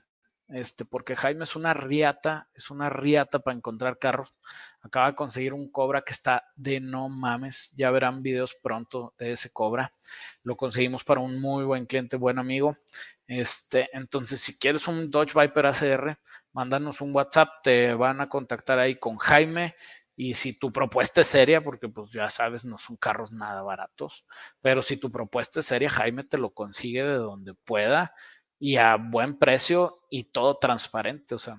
este, 0.54 0.84
porque 0.86 1.16
Jaime 1.16 1.44
es 1.44 1.56
una 1.56 1.74
riata, 1.74 2.50
es 2.54 2.70
una 2.72 2.90
riata 2.90 3.40
para 3.40 3.56
encontrar 3.56 4.00
carros. 4.00 4.36
Acaba 4.82 5.08
de 5.08 5.16
conseguir 5.16 5.54
un 5.54 5.72
Cobra 5.72 6.02
que 6.02 6.12
está 6.12 6.44
de 6.56 6.80
no 6.80 7.08
mames. 7.10 7.72
Ya 7.78 7.90
verán 7.92 8.22
videos 8.22 8.56
pronto 8.62 9.14
de 9.18 9.34
ese 9.34 9.52
Cobra. 9.52 9.94
Lo 10.44 10.58
conseguimos 10.58 11.04
para 11.04 11.22
un 11.22 11.40
muy 11.40 11.64
buen 11.64 11.86
cliente, 11.86 12.18
buen 12.18 12.38
amigo. 12.38 12.78
Este, 13.28 13.90
entonces, 13.94 14.42
si 14.42 14.60
quieres 14.60 14.88
un 14.88 15.10
Dodge 15.10 15.34
Viper 15.40 15.68
ACR, 15.68 16.18
mándanos 16.52 17.00
un 17.00 17.16
WhatsApp, 17.16 17.50
te 17.64 17.94
van 17.94 18.20
a 18.20 18.28
contactar 18.28 18.78
ahí 18.80 19.00
con 19.00 19.18
Jaime. 19.18 19.76
Y 20.18 20.34
si 20.34 20.60
tu 20.60 20.72
propuesta 20.74 21.22
es 21.22 21.28
seria, 21.28 21.64
porque 21.64 21.88
pues 21.88 22.12
ya 22.12 22.30
sabes, 22.30 22.66
no 22.66 22.78
son 22.78 22.98
carros 22.98 23.32
nada 23.32 23.64
baratos, 23.64 24.26
pero 24.62 24.82
si 24.82 24.98
tu 24.98 25.10
propuesta 25.10 25.62
es 25.62 25.66
seria, 25.66 25.90
Jaime 25.90 26.26
te 26.26 26.38
lo 26.38 26.54
consigue 26.54 27.04
de 27.04 27.16
donde 27.16 27.54
pueda 27.54 28.14
y 28.62 28.78
a 28.78 28.96
buen 28.96 29.40
precio 29.40 30.06
y 30.12 30.26
todo 30.26 30.60
transparente. 30.60 31.34
O 31.34 31.40
sea, 31.40 31.58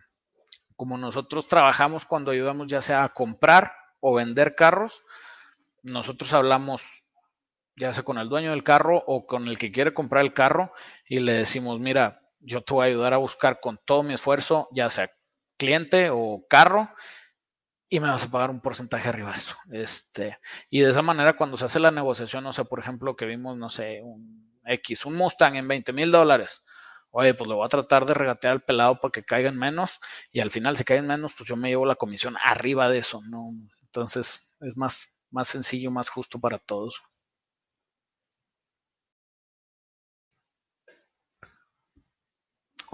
como 0.76 0.96
nosotros 0.96 1.48
trabajamos 1.48 2.06
cuando 2.06 2.30
ayudamos 2.30 2.68
ya 2.68 2.80
sea 2.80 3.02
a 3.02 3.12
comprar 3.12 3.74
o 3.98 4.14
vender 4.14 4.54
carros, 4.54 5.02
nosotros 5.82 6.32
hablamos 6.32 7.02
ya 7.74 7.92
sea 7.92 8.04
con 8.04 8.18
el 8.18 8.28
dueño 8.28 8.50
del 8.50 8.62
carro 8.62 9.02
o 9.06 9.26
con 9.26 9.48
el 9.48 9.58
que 9.58 9.72
quiere 9.72 9.92
comprar 9.92 10.22
el 10.22 10.32
carro 10.32 10.72
y 11.08 11.18
le 11.18 11.32
decimos, 11.32 11.80
mira, 11.80 12.22
yo 12.38 12.62
te 12.62 12.72
voy 12.72 12.84
a 12.84 12.90
ayudar 12.90 13.14
a 13.14 13.18
buscar 13.18 13.58
con 13.58 13.80
todo 13.84 14.04
mi 14.04 14.14
esfuerzo, 14.14 14.68
ya 14.70 14.88
sea 14.88 15.10
cliente 15.56 16.10
o 16.10 16.46
carro, 16.48 16.88
y 17.88 17.98
me 17.98 18.10
vas 18.10 18.24
a 18.24 18.30
pagar 18.30 18.50
un 18.50 18.60
porcentaje 18.60 19.08
arriba 19.08 19.32
de 19.32 19.38
eso. 19.38 19.56
Este, 19.72 20.38
y 20.70 20.82
de 20.82 20.90
esa 20.90 21.02
manera, 21.02 21.32
cuando 21.32 21.56
se 21.56 21.64
hace 21.64 21.80
la 21.80 21.90
negociación, 21.90 22.46
o 22.46 22.52
sea, 22.52 22.64
por 22.64 22.78
ejemplo, 22.78 23.16
que 23.16 23.26
vimos, 23.26 23.56
no 23.56 23.68
sé, 23.68 24.00
un 24.02 24.60
X, 24.64 25.04
un 25.04 25.16
Mustang 25.16 25.56
en 25.56 25.66
20 25.66 25.92
mil 25.92 26.12
dólares, 26.12 26.62
oye, 27.12 27.34
pues 27.34 27.48
le 27.48 27.54
voy 27.54 27.64
a 27.64 27.68
tratar 27.68 28.06
de 28.06 28.14
regatear 28.14 28.52
al 28.54 28.62
pelado 28.62 29.00
para 29.00 29.12
que 29.12 29.22
caigan 29.22 29.56
menos 29.56 30.00
y 30.32 30.40
al 30.40 30.50
final 30.50 30.76
si 30.76 30.84
caen 30.84 31.06
menos, 31.06 31.32
pues 31.36 31.48
yo 31.48 31.56
me 31.56 31.68
llevo 31.68 31.86
la 31.86 31.96
comisión 31.96 32.36
arriba 32.42 32.88
de 32.88 32.98
eso, 32.98 33.22
¿no? 33.28 33.52
Entonces 33.84 34.52
es 34.60 34.76
más, 34.76 35.18
más 35.30 35.48
sencillo, 35.48 35.90
más 35.90 36.08
justo 36.08 36.40
para 36.40 36.58
todos. 36.58 37.02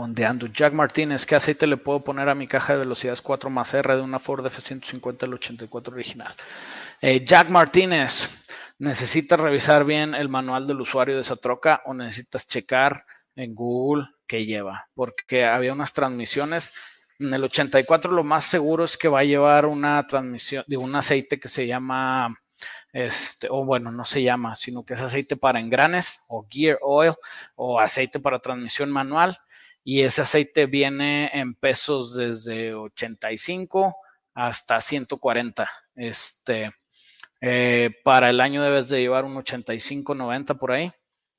Ondeando. 0.01 0.47
Jack 0.47 0.75
Martínez, 0.75 1.27
¿qué 1.27 1.35
aceite 1.35 1.67
le 1.67 1.77
puedo 1.77 2.05
poner 2.05 2.29
a 2.29 2.35
mi 2.37 2.47
caja 2.47 2.73
de 2.73 2.79
velocidades 2.81 3.21
4 3.21 3.51
más 3.51 3.75
R 3.75 3.97
de 3.97 4.03
una 4.03 4.21
Ford 4.21 4.47
F-150 4.47 5.19
del 5.19 5.35
84 5.35 5.93
original? 5.93 6.35
Eh, 7.01 7.25
Jack 7.25 7.49
Martínez, 7.49 8.29
¿necesitas 8.79 9.41
revisar 9.41 9.85
bien 9.85 10.15
el 10.15 10.29
manual 10.29 10.69
del 10.69 10.81
usuario 10.81 11.17
de 11.17 11.23
esa 11.23 11.35
troca 11.35 11.83
o 11.85 11.95
necesitas 11.95 12.47
checar 12.47 13.05
en 13.39 13.55
Google 13.55 14.09
que 14.27 14.45
lleva, 14.45 14.89
porque 14.95 15.45
había 15.45 15.73
unas 15.73 15.95
transmisiones. 15.95 16.75
En 17.19 17.33
el 17.33 17.45
84 17.45 18.13
lo 18.13 18.25
más 18.25 18.45
seguro 18.45 18.85
es 18.85 18.97
que 18.97 19.09
va 19.09 19.21
a 19.21 19.25
llevar 19.25 19.67
una 19.67 20.07
transmisión 20.07 20.65
de 20.67 20.77
un 20.77 20.95
aceite 20.95 21.39
que 21.39 21.49
se 21.49 21.67
llama, 21.67 22.37
este, 22.93 23.49
o 23.51 23.65
bueno, 23.65 23.91
no 23.93 24.05
se 24.05 24.23
llama, 24.23 24.57
sino 24.57 24.85
que 24.85 24.95
es 24.95 25.01
aceite 25.01 25.37
para 25.37 25.61
engranes 25.61 26.21
o 26.29 26.47
gear 26.51 26.79
oil 26.83 27.13
o 27.55 27.81
aceite 27.81 28.19
para 28.19 28.41
transmisión 28.41 28.91
manual. 28.91 29.39
Y 29.85 30.03
ese 30.03 30.23
aceite 30.23 30.67
viene 30.67 31.31
en 31.33 31.55
pesos 31.55 32.15
desde 32.17 32.75
85 32.75 33.97
hasta 34.35 34.81
140. 34.81 35.71
Este, 35.95 36.73
eh, 37.41 37.91
para 38.05 38.31
el 38.31 38.41
año 38.41 38.63
debes 38.63 38.89
de 38.89 39.01
llevar 39.01 39.25
un 39.25 39.37
85, 39.37 40.15
90 40.15 40.55
por 40.55 40.73
ahí. 40.73 40.93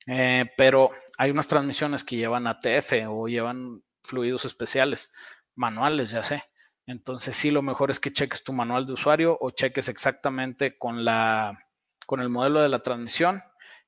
Eh, 0.06 0.46
pero 0.56 0.90
hay 1.20 1.30
unas 1.30 1.48
transmisiones 1.48 2.02
que 2.02 2.16
llevan 2.16 2.46
ATF 2.46 2.94
o 3.10 3.28
llevan 3.28 3.84
fluidos 4.02 4.46
especiales, 4.46 5.12
manuales, 5.54 6.12
ya 6.12 6.22
sé. 6.22 6.42
Entonces 6.86 7.36
sí, 7.36 7.50
lo 7.50 7.60
mejor 7.60 7.90
es 7.90 8.00
que 8.00 8.10
cheques 8.10 8.42
tu 8.42 8.54
manual 8.54 8.86
de 8.86 8.94
usuario 8.94 9.36
o 9.38 9.50
cheques 9.50 9.90
exactamente 9.90 10.78
con, 10.78 11.04
la, 11.04 11.58
con 12.06 12.22
el 12.22 12.30
modelo 12.30 12.62
de 12.62 12.70
la 12.70 12.78
transmisión, 12.78 13.42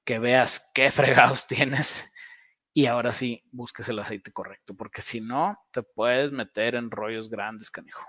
que 0.05 0.19
veas 0.19 0.71
qué 0.75 0.91
fregados 0.91 1.47
tienes 1.47 2.05
y 2.75 2.85
ahora 2.85 3.13
sí 3.13 3.43
busques 3.51 3.89
el 3.89 3.99
aceite 3.99 4.31
correcto, 4.31 4.75
porque 4.77 5.01
si 5.01 5.23
no, 5.23 5.57
te 5.71 5.83
puedes 5.83 6.33
meter 6.33 6.75
en 6.75 6.91
rollos 6.91 7.31
grandes, 7.31 7.71
canijo. 7.71 8.05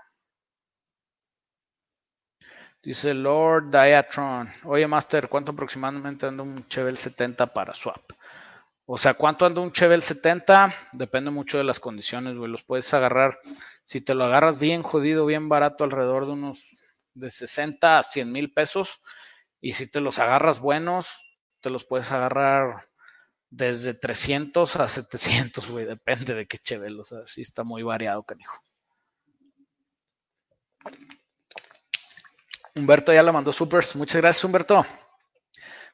Dice 2.82 3.14
Lord 3.14 3.70
Diatron. 3.70 4.50
Oye, 4.64 4.86
Master, 4.86 5.30
¿cuánto 5.30 5.52
aproximadamente 5.52 6.26
anda 6.26 6.42
un 6.42 6.68
Chevel 6.68 6.98
70 6.98 7.54
para 7.54 7.72
swap? 7.72 8.02
O 8.86 8.98
sea, 8.98 9.14
¿cuánto 9.14 9.46
anda 9.46 9.62
un 9.62 9.72
Chevel 9.72 10.02
70? 10.02 10.74
Depende 10.92 11.30
mucho 11.30 11.56
de 11.56 11.64
las 11.64 11.80
condiciones, 11.80 12.36
güey. 12.36 12.50
Los 12.50 12.64
puedes 12.64 12.92
agarrar, 12.92 13.38
si 13.84 14.02
te 14.02 14.14
lo 14.14 14.24
agarras 14.24 14.58
bien 14.58 14.82
jodido, 14.82 15.24
bien 15.24 15.48
barato, 15.48 15.84
alrededor 15.84 16.26
de 16.26 16.32
unos 16.32 16.68
de 17.14 17.30
60 17.30 17.98
a 17.98 18.02
100 18.02 18.30
mil 18.30 18.52
pesos. 18.52 19.00
Y 19.60 19.72
si 19.72 19.90
te 19.90 20.00
los 20.00 20.18
agarras 20.18 20.60
buenos, 20.60 21.38
te 21.60 21.70
los 21.70 21.86
puedes 21.86 22.12
agarrar 22.12 22.88
desde 23.48 23.94
300 23.94 24.76
a 24.76 24.88
700, 24.88 25.70
güey. 25.70 25.86
Depende 25.86 26.34
de 26.34 26.46
qué 26.46 26.58
Chevel. 26.58 27.00
O 27.00 27.04
sea, 27.04 27.20
sí 27.26 27.40
está 27.40 27.64
muy 27.64 27.82
variado, 27.82 28.22
canijo. 28.24 28.60
Humberto 32.74 33.14
ya 33.14 33.22
le 33.22 33.32
mandó 33.32 33.50
supers. 33.50 33.96
Muchas 33.96 34.20
gracias, 34.20 34.44
Humberto. 34.44 34.84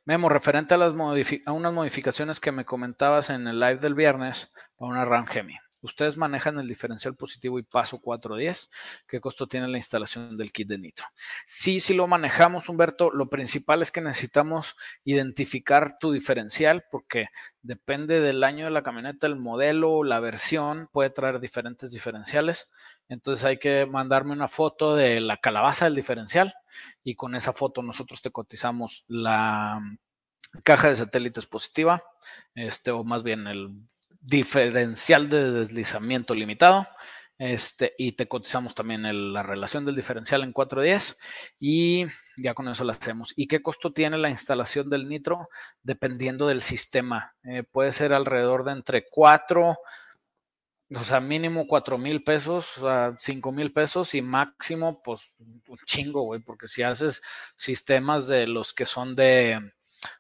Memo, 0.07 0.29
referente 0.29 0.75
a, 0.75 0.79
las 0.79 0.95
a 0.95 1.53
unas 1.53 1.73
modificaciones 1.73 2.41
que 2.41 2.53
me 2.53 2.65
comentabas 2.65 3.31
en 3.31 3.47
el 3.47 3.61
live 3.61 3.77
del 3.77 3.95
viernes 3.95 4.51
para 4.77 4.91
una 4.91 5.05
RAM 5.05 5.27
Gemi. 5.27 5.57
Ustedes 5.83 6.17
manejan 6.17 6.59
el 6.59 6.69
diferencial 6.69 7.15
positivo 7.17 7.59
y 7.59 7.63
paso 7.63 8.01
410. 8.01 8.71
¿Qué 9.07 9.21
costo 9.21 9.47
tiene 9.47 9.69
la 9.69 9.79
instalación 9.79 10.37
del 10.37 10.53
kit 10.53 10.69
de 10.69 10.79
nitro? 10.79 11.07
Sí, 11.47 11.81
sí 11.81 11.95
lo 11.95 12.07
manejamos, 12.07 12.69
Humberto. 12.69 13.11
Lo 13.11 13.31
principal 13.31 13.81
es 13.81 13.91
que 13.91 14.01
necesitamos 14.01 14.77
identificar 15.05 15.99
tu 15.99 16.13
diferencial 16.13 16.85
porque 16.91 17.29
depende 17.63 18.21
del 18.21 18.45
año 18.45 18.67
de 18.67 18.71
la 18.71 18.83
camioneta, 18.83 19.27
el 19.27 19.37
modelo, 19.37 20.05
la 20.05 20.21
versión, 20.21 20.89
puede 20.93 21.11
traer 21.11 21.41
diferentes 21.41 21.93
diferenciales. 21.93 22.71
Entonces 23.09 23.45
hay 23.45 23.59
que 23.59 23.87
mandarme 23.87 24.33
una 24.33 24.49
foto 24.49 24.97
de 24.97 25.21
la 25.21 25.39
calabaza 25.39 25.87
del 25.87 25.95
diferencial 25.95 26.55
y 27.03 27.15
con 27.15 27.35
esa 27.35 27.53
foto 27.53 27.83
nosotros 27.83 28.23
te 28.23 28.31
cotizamos 28.31 29.05
la 29.09 29.81
caja 30.65 30.89
de 30.89 30.97
satélites 30.97 31.47
positiva, 31.47 32.03
este, 32.55 32.91
o 32.91 33.05
más 33.05 33.23
bien 33.23 33.47
el 33.47 33.71
diferencial 34.21 35.29
de 35.29 35.51
deslizamiento 35.53 36.35
limitado. 36.35 36.87
Este, 37.39 37.95
y 37.97 38.13
te 38.13 38.29
cotizamos 38.29 38.75
también 38.75 39.33
la 39.33 39.43
relación 39.43 39.87
del 39.87 39.97
diferencial 39.97 40.43
en 40.43 40.53
410 40.53 41.17
y 41.59 42.05
ya 42.37 42.53
con 42.53 42.69
eso 42.69 42.85
la 42.85 42.93
hacemos. 42.93 43.33
¿Y 43.35 43.47
qué 43.47 43.63
costo 43.63 43.95
tiene 43.95 44.19
la 44.19 44.29
instalación 44.29 44.91
del 44.91 45.09
nitro? 45.09 45.49
Dependiendo 45.83 46.47
del 46.47 46.61
sistema. 46.61 47.35
Eh, 47.45 47.63
puede 47.63 47.93
ser 47.93 48.13
alrededor 48.13 48.65
de 48.65 48.73
entre 48.73 49.07
4 49.11 49.79
o 50.97 51.03
sea, 51.03 51.21
mínimo 51.21 51.67
cuatro 51.67 51.99
mil 51.99 52.25
pesos, 52.25 52.81
cinco 53.19 53.53
mil 53.53 53.73
pesos 53.73 54.15
y 54.15 54.23
máximo, 54.23 55.01
pues 55.03 55.35
un 55.39 55.79
chingo, 55.85 56.23
güey, 56.23 56.41
porque 56.41 56.67
si 56.67 56.83
haces 56.83 57.23
sistemas 57.55 58.27
de 58.27 58.47
los 58.47 58.73
que 58.73 58.85
son 58.85 59.15
de 59.15 59.73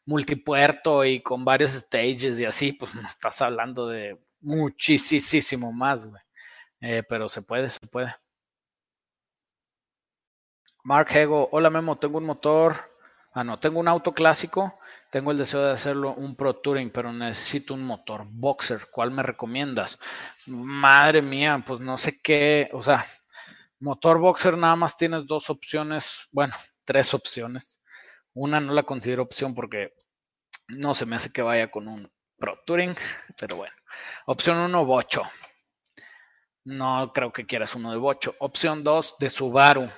multipuerto 0.04 1.04
y 1.04 1.22
con 1.22 1.44
varios 1.44 1.72
stages 1.72 2.38
y 2.38 2.44
así, 2.44 2.72
pues 2.72 2.92
estás 3.08 3.42
hablando 3.42 3.88
de 3.88 4.20
muchísimo 4.40 5.72
más, 5.72 6.06
güey. 6.06 6.22
Eh, 6.80 7.02
pero 7.08 7.28
se 7.28 7.42
puede, 7.42 7.68
se 7.68 7.86
puede. 7.88 8.14
Mark 10.82 11.08
Hego, 11.10 11.48
hola 11.52 11.68
Memo, 11.68 11.98
tengo 11.98 12.18
un 12.18 12.24
motor 12.24 12.89
Ah, 13.32 13.44
no, 13.44 13.60
tengo 13.60 13.78
un 13.78 13.86
auto 13.86 14.12
clásico, 14.12 14.80
tengo 15.10 15.30
el 15.30 15.38
deseo 15.38 15.62
de 15.62 15.72
hacerlo 15.72 16.14
un 16.14 16.34
Pro 16.34 16.52
Touring, 16.52 16.90
pero 16.90 17.12
necesito 17.12 17.74
un 17.74 17.84
motor 17.84 18.24
boxer. 18.28 18.80
¿Cuál 18.90 19.12
me 19.12 19.22
recomiendas? 19.22 20.00
Madre 20.46 21.22
mía, 21.22 21.62
pues 21.64 21.78
no 21.78 21.96
sé 21.96 22.20
qué, 22.20 22.68
o 22.72 22.82
sea, 22.82 23.06
motor 23.78 24.18
boxer 24.18 24.58
nada 24.58 24.74
más 24.74 24.96
tienes 24.96 25.26
dos 25.26 25.48
opciones, 25.48 26.28
bueno, 26.32 26.54
tres 26.84 27.14
opciones. 27.14 27.80
Una 28.34 28.60
no 28.60 28.72
la 28.74 28.82
considero 28.82 29.22
opción 29.22 29.54
porque 29.54 29.94
no 30.68 30.94
se 30.94 31.06
me 31.06 31.16
hace 31.16 31.32
que 31.32 31.42
vaya 31.42 31.70
con 31.70 31.86
un 31.86 32.10
Pro 32.36 32.58
Touring, 32.66 32.94
pero 33.38 33.56
bueno. 33.56 33.74
Opción 34.26 34.58
uno, 34.58 34.84
Bocho. 34.84 35.22
No 36.64 37.12
creo 37.14 37.32
que 37.32 37.46
quieras 37.46 37.76
uno 37.76 37.92
de 37.92 37.98
Bocho. 37.98 38.34
Opción 38.40 38.82
dos, 38.82 39.14
de 39.20 39.30
Subaru. 39.30 39.88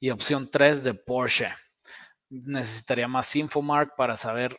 Y 0.00 0.10
opción 0.10 0.50
tres, 0.50 0.84
de 0.84 0.94
Porsche 0.94 1.54
necesitaría 2.32 3.08
más 3.08 3.34
Infomark 3.36 3.94
para 3.96 4.16
saber 4.16 4.58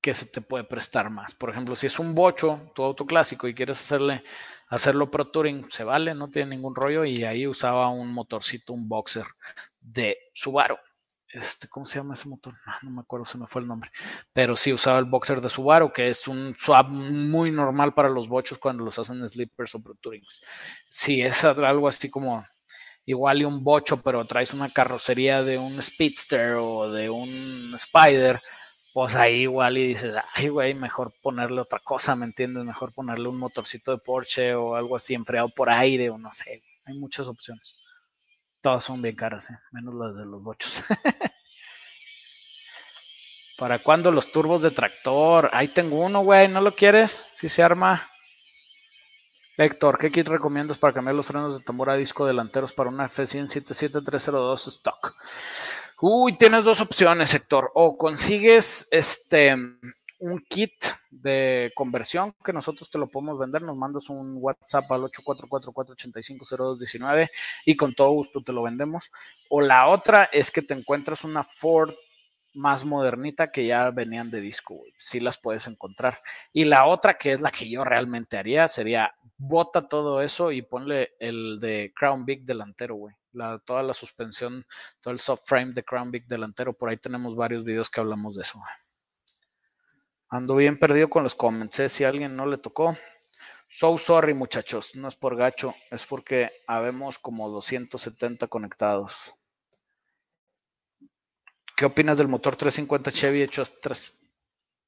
qué 0.00 0.12
se 0.12 0.26
te 0.26 0.40
puede 0.40 0.64
prestar 0.64 1.10
más. 1.10 1.34
Por 1.34 1.50
ejemplo, 1.50 1.74
si 1.76 1.86
es 1.86 1.98
un 1.98 2.14
bocho, 2.14 2.72
tu 2.74 2.82
auto 2.82 3.06
clásico, 3.06 3.46
y 3.46 3.54
quieres 3.54 3.80
hacerle, 3.80 4.24
hacerlo 4.68 5.10
Pro 5.10 5.28
Touring, 5.28 5.70
se 5.70 5.84
vale, 5.84 6.12
no 6.14 6.28
tiene 6.28 6.56
ningún 6.56 6.74
rollo. 6.74 7.04
Y 7.04 7.24
ahí 7.24 7.46
usaba 7.46 7.88
un 7.88 8.12
motorcito, 8.12 8.72
un 8.72 8.88
boxer 8.88 9.24
de 9.80 10.18
Subaru. 10.34 10.76
Este, 11.28 11.66
¿Cómo 11.68 11.86
se 11.86 11.98
llama 11.98 12.14
ese 12.14 12.28
motor? 12.28 12.54
No, 12.82 12.90
me 12.90 13.00
acuerdo, 13.00 13.24
se 13.24 13.38
me 13.38 13.46
fue 13.46 13.62
el 13.62 13.68
nombre. 13.68 13.90
Pero 14.32 14.56
sí 14.56 14.72
usaba 14.72 14.98
el 14.98 15.06
boxer 15.06 15.40
de 15.40 15.48
Subaru, 15.48 15.92
que 15.92 16.10
es 16.10 16.26
un 16.28 16.54
swap 16.58 16.88
muy 16.88 17.50
normal 17.50 17.94
para 17.94 18.10
los 18.10 18.28
bochos 18.28 18.58
cuando 18.58 18.84
los 18.84 18.98
hacen 18.98 19.26
slippers 19.26 19.74
o 19.76 19.82
Pro 19.82 19.94
Tourings. 19.94 20.42
Si 20.90 21.22
es 21.22 21.44
algo 21.44 21.88
así 21.88 22.10
como 22.10 22.44
igual 23.04 23.42
y 23.42 23.44
un 23.44 23.64
bocho, 23.64 24.02
pero 24.02 24.24
traes 24.24 24.52
una 24.52 24.68
carrocería 24.70 25.42
de 25.42 25.58
un 25.58 25.80
Speedster 25.82 26.54
o 26.54 26.90
de 26.90 27.10
un 27.10 27.72
Spider, 27.74 28.40
pues 28.92 29.16
ahí 29.16 29.42
igual 29.42 29.78
y 29.78 29.88
dices, 29.88 30.14
ay, 30.34 30.48
güey, 30.48 30.74
mejor 30.74 31.12
ponerle 31.22 31.60
otra 31.60 31.78
cosa, 31.80 32.14
¿me 32.14 32.26
entiendes? 32.26 32.64
Mejor 32.64 32.92
ponerle 32.92 33.28
un 33.28 33.38
motorcito 33.38 33.90
de 33.90 33.98
Porsche 33.98 34.54
o 34.54 34.74
algo 34.76 34.96
así 34.96 35.14
enfriado 35.14 35.48
por 35.48 35.70
aire 35.70 36.10
o 36.10 36.18
no 36.18 36.30
sé. 36.32 36.62
Hay 36.86 36.98
muchas 36.98 37.26
opciones. 37.26 37.76
Todas 38.60 38.84
son 38.84 39.02
bien 39.02 39.16
caras, 39.16 39.50
¿eh? 39.50 39.58
menos 39.72 39.94
las 39.94 40.14
de 40.14 40.24
los 40.24 40.42
bochos. 40.42 40.84
¿Para 43.58 43.78
cuándo 43.78 44.10
los 44.10 44.30
turbos 44.30 44.62
de 44.62 44.70
tractor? 44.70 45.50
Ahí 45.52 45.68
tengo 45.68 46.00
uno, 46.00 46.22
güey, 46.22 46.48
¿no 46.48 46.60
lo 46.60 46.74
quieres? 46.74 47.30
Si 47.32 47.48
se 47.48 47.62
arma. 47.62 48.11
Héctor, 49.56 49.98
¿qué 49.98 50.10
kit 50.10 50.26
recomiendas 50.26 50.78
para 50.78 50.94
cambiar 50.94 51.14
los 51.14 51.26
frenos 51.26 51.58
de 51.58 51.64
tambor 51.64 51.90
a 51.90 51.96
disco 51.96 52.24
delanteros 52.24 52.72
para 52.72 52.88
una 52.88 53.08
F100 53.08 53.48
77302 53.48 54.68
stock? 54.68 55.14
Uy, 56.00 56.36
tienes 56.36 56.64
dos 56.64 56.80
opciones, 56.80 57.34
Héctor. 57.34 57.70
O 57.74 57.98
consigues 57.98 58.88
este 58.90 59.56
un 60.22 60.38
kit 60.48 60.72
de 61.10 61.70
conversión 61.74 62.32
que 62.44 62.52
nosotros 62.52 62.88
te 62.90 62.96
lo 62.96 63.08
podemos 63.08 63.38
vender, 63.38 63.60
nos 63.62 63.76
mandas 63.76 64.08
un 64.08 64.38
WhatsApp 64.40 64.90
al 64.92 65.02
844-485-0219 65.02 67.28
y 67.66 67.76
con 67.76 67.92
todo 67.92 68.12
gusto 68.12 68.40
te 68.40 68.52
lo 68.52 68.62
vendemos. 68.62 69.10
O 69.50 69.60
la 69.60 69.88
otra 69.88 70.24
es 70.32 70.50
que 70.50 70.62
te 70.62 70.72
encuentras 70.74 71.24
una 71.24 71.42
Ford 71.42 71.92
más 72.54 72.84
modernita 72.84 73.50
que 73.50 73.66
ya 73.66 73.90
venían 73.90 74.30
de 74.30 74.40
disco, 74.40 74.80
Si 74.96 75.20
las 75.20 75.38
puedes 75.38 75.66
encontrar. 75.66 76.18
Y 76.52 76.64
la 76.64 76.86
otra 76.86 77.14
que 77.14 77.32
es 77.32 77.40
la 77.40 77.50
que 77.50 77.68
yo 77.68 77.84
realmente 77.84 78.36
haría 78.36 78.68
sería 78.68 79.12
bota 79.42 79.88
todo 79.88 80.22
eso 80.22 80.52
y 80.52 80.62
ponle 80.62 81.14
el 81.18 81.58
de 81.58 81.92
Crown 81.96 82.24
Big 82.24 82.44
delantero, 82.44 82.94
güey. 82.94 83.14
La, 83.32 83.58
toda 83.58 83.82
la 83.82 83.92
suspensión, 83.92 84.64
todo 85.00 85.12
el 85.12 85.18
subframe 85.18 85.72
de 85.72 85.82
Crown 85.82 86.10
Big 86.10 86.26
delantero. 86.26 86.72
Por 86.72 86.88
ahí 86.88 86.96
tenemos 86.96 87.34
varios 87.34 87.64
videos 87.64 87.90
que 87.90 88.00
hablamos 88.00 88.36
de 88.36 88.42
eso. 88.42 88.62
Ando 90.28 90.56
bien 90.56 90.78
perdido 90.78 91.10
con 91.10 91.24
los 91.24 91.34
comments. 91.34 91.80
¿eh? 91.80 91.88
Si 91.88 92.04
a 92.04 92.08
alguien 92.08 92.36
no 92.36 92.46
le 92.46 92.58
tocó, 92.58 92.96
so 93.68 93.98
sorry, 93.98 94.32
muchachos. 94.32 94.94
No 94.94 95.08
es 95.08 95.16
por 95.16 95.36
gacho, 95.36 95.74
es 95.90 96.06
porque 96.06 96.50
habemos 96.68 97.18
como 97.18 97.50
270 97.50 98.46
conectados. 98.46 99.34
¿Qué 101.76 101.86
opinas 101.86 102.16
del 102.16 102.28
motor 102.28 102.54
350 102.54 103.10
Chevy 103.10 103.42
hecho 103.42 103.62
a 103.62 103.64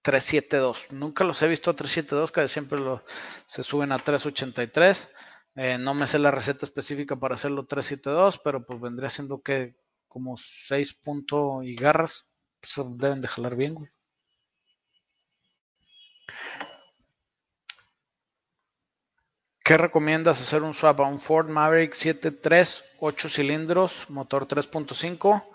372. 0.05 0.93
Nunca 0.93 1.25
los 1.25 1.41
he 1.43 1.49
visto 1.49 1.71
a 1.71 1.75
372, 1.75 2.31
que 2.31 2.47
siempre 2.47 2.79
lo, 2.79 3.03
se 3.47 3.63
suben 3.63 3.91
a 3.91 3.99
383. 3.99 5.11
Eh, 5.57 5.79
no 5.79 5.95
me 5.95 6.07
sé 6.07 6.19
la 6.19 6.31
receta 6.31 6.67
específica 6.67 7.17
para 7.17 7.37
hacerlo 7.37 7.65
372, 7.65 8.39
pero 8.45 8.67
pues 8.67 8.81
vendría 8.81 9.09
siendo 9.09 9.41
que 9.41 9.75
como 10.07 10.37
6 10.37 10.95
puntos 10.95 11.65
y 11.65 11.75
garras 11.75 12.31
pues, 12.61 12.87
deben 12.99 13.23
de 13.23 13.29
jalar 13.29 13.57
bien, 13.57 13.75
güey. 13.75 13.91
¿Qué 19.65 19.79
recomiendas 19.79 20.43
hacer 20.43 20.63
un 20.63 20.75
swap 20.75 21.01
a 21.01 21.09
un 21.09 21.19
Ford 21.19 21.49
Maverick 21.49 21.95
7.3, 21.95 22.85
8 23.01 23.29
cilindros, 23.31 24.11
motor 24.11 24.47
3.5? 24.47 25.54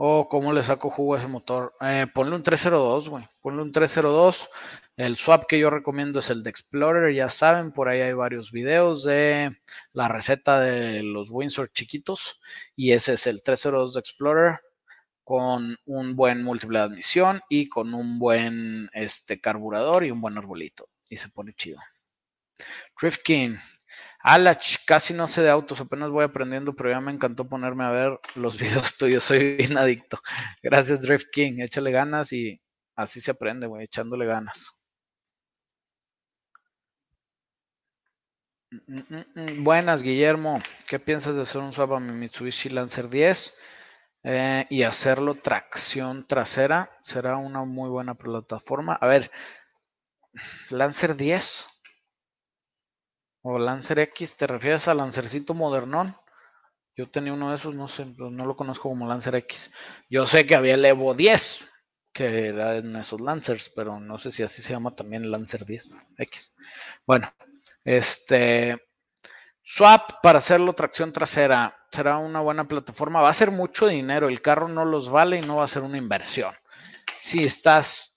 ¿O 0.00 0.28
cómo 0.28 0.52
le 0.52 0.62
saco 0.62 0.90
jugo 0.90 1.14
a 1.14 1.18
ese 1.18 1.26
motor? 1.26 1.74
Eh, 1.80 2.06
ponle 2.14 2.36
un 2.36 2.44
302, 2.44 3.08
güey. 3.08 3.24
Ponle 3.40 3.62
un 3.62 3.72
302. 3.72 4.48
El 4.96 5.16
swap 5.16 5.46
que 5.48 5.58
yo 5.58 5.70
recomiendo 5.70 6.20
es 6.20 6.30
el 6.30 6.44
de 6.44 6.50
Explorer. 6.50 7.12
Ya 7.12 7.28
saben, 7.28 7.72
por 7.72 7.88
ahí 7.88 8.00
hay 8.00 8.12
varios 8.12 8.52
videos 8.52 9.02
de 9.02 9.58
la 9.92 10.06
receta 10.06 10.60
de 10.60 11.02
los 11.02 11.30
Windsor 11.30 11.72
chiquitos. 11.72 12.40
Y 12.76 12.92
ese 12.92 13.14
es 13.14 13.26
el 13.26 13.42
302 13.42 13.94
de 13.94 14.00
Explorer 14.00 14.60
con 15.24 15.76
un 15.84 16.14
buen 16.14 16.44
múltiple 16.44 16.78
de 16.78 16.84
admisión 16.84 17.40
y 17.48 17.68
con 17.68 17.92
un 17.92 18.20
buen 18.20 18.88
este, 18.92 19.40
carburador 19.40 20.04
y 20.04 20.12
un 20.12 20.20
buen 20.20 20.38
arbolito. 20.38 20.90
Y 21.10 21.16
se 21.16 21.28
pone 21.28 21.54
chido. 21.54 21.80
Drift 23.00 23.22
King. 23.24 23.56
Alach, 24.20 24.84
casi 24.86 25.14
no 25.14 25.28
sé 25.28 25.42
de 25.42 25.50
autos, 25.50 25.80
apenas 25.80 26.10
voy 26.10 26.24
aprendiendo, 26.24 26.74
pero 26.74 26.90
ya 26.90 27.00
me 27.00 27.12
encantó 27.12 27.48
ponerme 27.48 27.84
a 27.84 27.90
ver 27.90 28.18
los 28.34 28.58
videos 28.60 28.96
tuyos, 28.96 29.24
soy 29.24 29.56
bien 29.56 29.78
adicto. 29.78 30.18
Gracias, 30.62 31.02
Drift 31.02 31.28
King, 31.32 31.60
échale 31.60 31.90
ganas 31.92 32.32
y 32.32 32.60
así 32.96 33.20
se 33.20 33.30
aprende, 33.32 33.66
güey, 33.66 33.84
echándole 33.84 34.26
ganas. 34.26 34.72
Mm, 38.70 38.98
mm, 39.08 39.24
mm, 39.60 39.64
buenas, 39.64 40.02
Guillermo. 40.02 40.60
¿Qué 40.88 40.98
piensas 40.98 41.36
de 41.36 41.42
hacer 41.42 41.60
un 41.62 41.72
swap 41.72 41.92
a 41.92 42.00
mi 42.00 42.12
Mitsubishi 42.12 42.68
Lancer 42.68 43.08
10 43.08 43.54
eh, 44.24 44.66
y 44.70 44.82
hacerlo 44.82 45.36
tracción 45.36 46.26
trasera? 46.26 46.90
Será 47.02 47.36
una 47.38 47.64
muy 47.64 47.88
buena 47.88 48.14
plataforma. 48.14 48.94
A 48.94 49.06
ver, 49.06 49.30
Lancer 50.70 51.16
10 51.16 51.66
o 53.50 53.58
Lancer 53.58 53.98
X, 54.00 54.36
¿te 54.36 54.46
refieres 54.46 54.88
al 54.88 54.98
Lancercito 54.98 55.54
modernón? 55.54 56.14
Yo 56.94 57.08
tenía 57.08 57.32
uno 57.32 57.48
de 57.48 57.56
esos, 57.56 57.74
no 57.74 57.88
sé, 57.88 58.04
no 58.04 58.44
lo 58.44 58.56
conozco 58.56 58.90
como 58.90 59.08
Lancer 59.08 59.36
X. 59.36 59.70
Yo 60.10 60.26
sé 60.26 60.44
que 60.46 60.54
había 60.54 60.74
el 60.74 60.84
Evo 60.84 61.14
10, 61.14 61.66
que 62.12 62.48
era 62.48 62.76
en 62.76 62.94
esos 62.96 63.22
Lancers, 63.22 63.72
pero 63.74 64.00
no 64.00 64.18
sé 64.18 64.32
si 64.32 64.42
así 64.42 64.60
se 64.60 64.74
llama 64.74 64.94
también 64.94 65.30
Lancer 65.30 65.64
10 65.64 65.88
X. 66.18 66.54
Bueno, 67.06 67.32
este 67.84 68.86
swap 69.62 70.20
para 70.22 70.40
hacerlo 70.40 70.74
tracción 70.74 71.10
trasera 71.10 71.74
será 71.90 72.18
una 72.18 72.40
buena 72.40 72.68
plataforma. 72.68 73.22
Va 73.22 73.30
a 73.30 73.34
ser 73.34 73.50
mucho 73.50 73.86
dinero, 73.86 74.28
el 74.28 74.42
carro 74.42 74.68
no 74.68 74.84
los 74.84 75.08
vale 75.08 75.38
y 75.38 75.42
no 75.42 75.56
va 75.56 75.64
a 75.64 75.68
ser 75.68 75.84
una 75.84 75.96
inversión. 75.96 76.54
Si 77.16 77.44
estás 77.44 78.14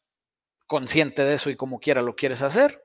consciente 0.68 1.24
de 1.24 1.36
eso 1.36 1.50
y 1.50 1.56
como 1.56 1.80
quiera 1.80 2.02
lo 2.02 2.18
quieres 2.18 2.42
hacer, 2.42 2.82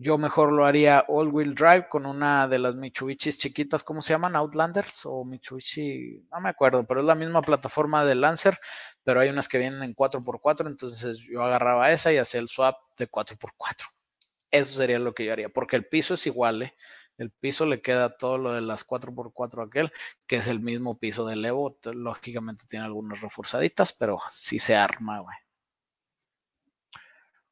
yo 0.00 0.16
mejor 0.16 0.52
lo 0.52 0.64
haría 0.64 1.04
all-wheel 1.08 1.54
drive 1.54 1.88
con 1.88 2.06
una 2.06 2.46
de 2.46 2.60
las 2.60 2.76
Mitsubishis 2.76 3.36
chiquitas, 3.36 3.82
¿cómo 3.82 4.00
se 4.00 4.12
llaman? 4.14 4.36
Outlanders 4.36 5.04
o 5.04 5.24
Mitsubishi, 5.24 6.24
no 6.32 6.40
me 6.40 6.48
acuerdo, 6.50 6.86
pero 6.86 7.00
es 7.00 7.06
la 7.06 7.16
misma 7.16 7.42
plataforma 7.42 8.04
de 8.04 8.14
Lancer, 8.14 8.58
pero 9.02 9.20
hay 9.20 9.28
unas 9.28 9.48
que 9.48 9.58
vienen 9.58 9.82
en 9.82 9.96
4x4, 9.96 10.68
entonces 10.68 11.18
yo 11.18 11.42
agarraba 11.42 11.90
esa 11.90 12.12
y 12.12 12.18
hacía 12.18 12.40
el 12.40 12.46
swap 12.46 12.76
de 12.96 13.10
4x4. 13.10 13.86
Eso 14.52 14.76
sería 14.76 15.00
lo 15.00 15.14
que 15.14 15.24
yo 15.24 15.32
haría, 15.32 15.48
porque 15.48 15.74
el 15.74 15.86
piso 15.86 16.14
es 16.14 16.26
igual, 16.26 16.62
¿eh? 16.62 16.74
El 17.18 17.32
piso 17.32 17.66
le 17.66 17.82
queda 17.82 18.16
todo 18.16 18.38
lo 18.38 18.52
de 18.52 18.60
las 18.60 18.86
4x4 18.86 19.66
aquel, 19.66 19.92
que 20.28 20.36
es 20.36 20.46
el 20.46 20.60
mismo 20.60 20.98
piso 20.98 21.26
del 21.26 21.44
Evo. 21.44 21.76
Lógicamente 21.92 22.64
tiene 22.68 22.84
algunas 22.84 23.20
reforzaditas, 23.20 23.92
pero 23.92 24.20
sí 24.28 24.60
se 24.60 24.76
arma, 24.76 25.18
güey. 25.18 25.36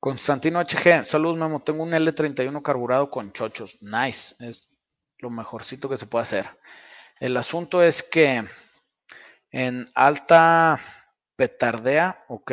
Constantino 0.07 0.61
HG, 0.61 1.05
saludos 1.05 1.37
Memo, 1.37 1.63
tengo 1.63 1.83
un 1.83 1.91
L31 1.91 2.63
carburado 2.63 3.11
con 3.11 3.33
chochos, 3.33 3.83
nice, 3.83 4.37
es 4.39 4.69
lo 5.19 5.31
mejorcito 5.31 5.89
que 5.89 5.97
se 5.97 6.07
puede 6.07 6.23
hacer. 6.23 6.47
El 7.19 7.37
asunto 7.37 7.83
es 7.83 8.05
que 8.05 8.45
en 9.51 9.85
alta 9.97 10.79
petardea, 11.35 12.25
ok, 12.29 12.53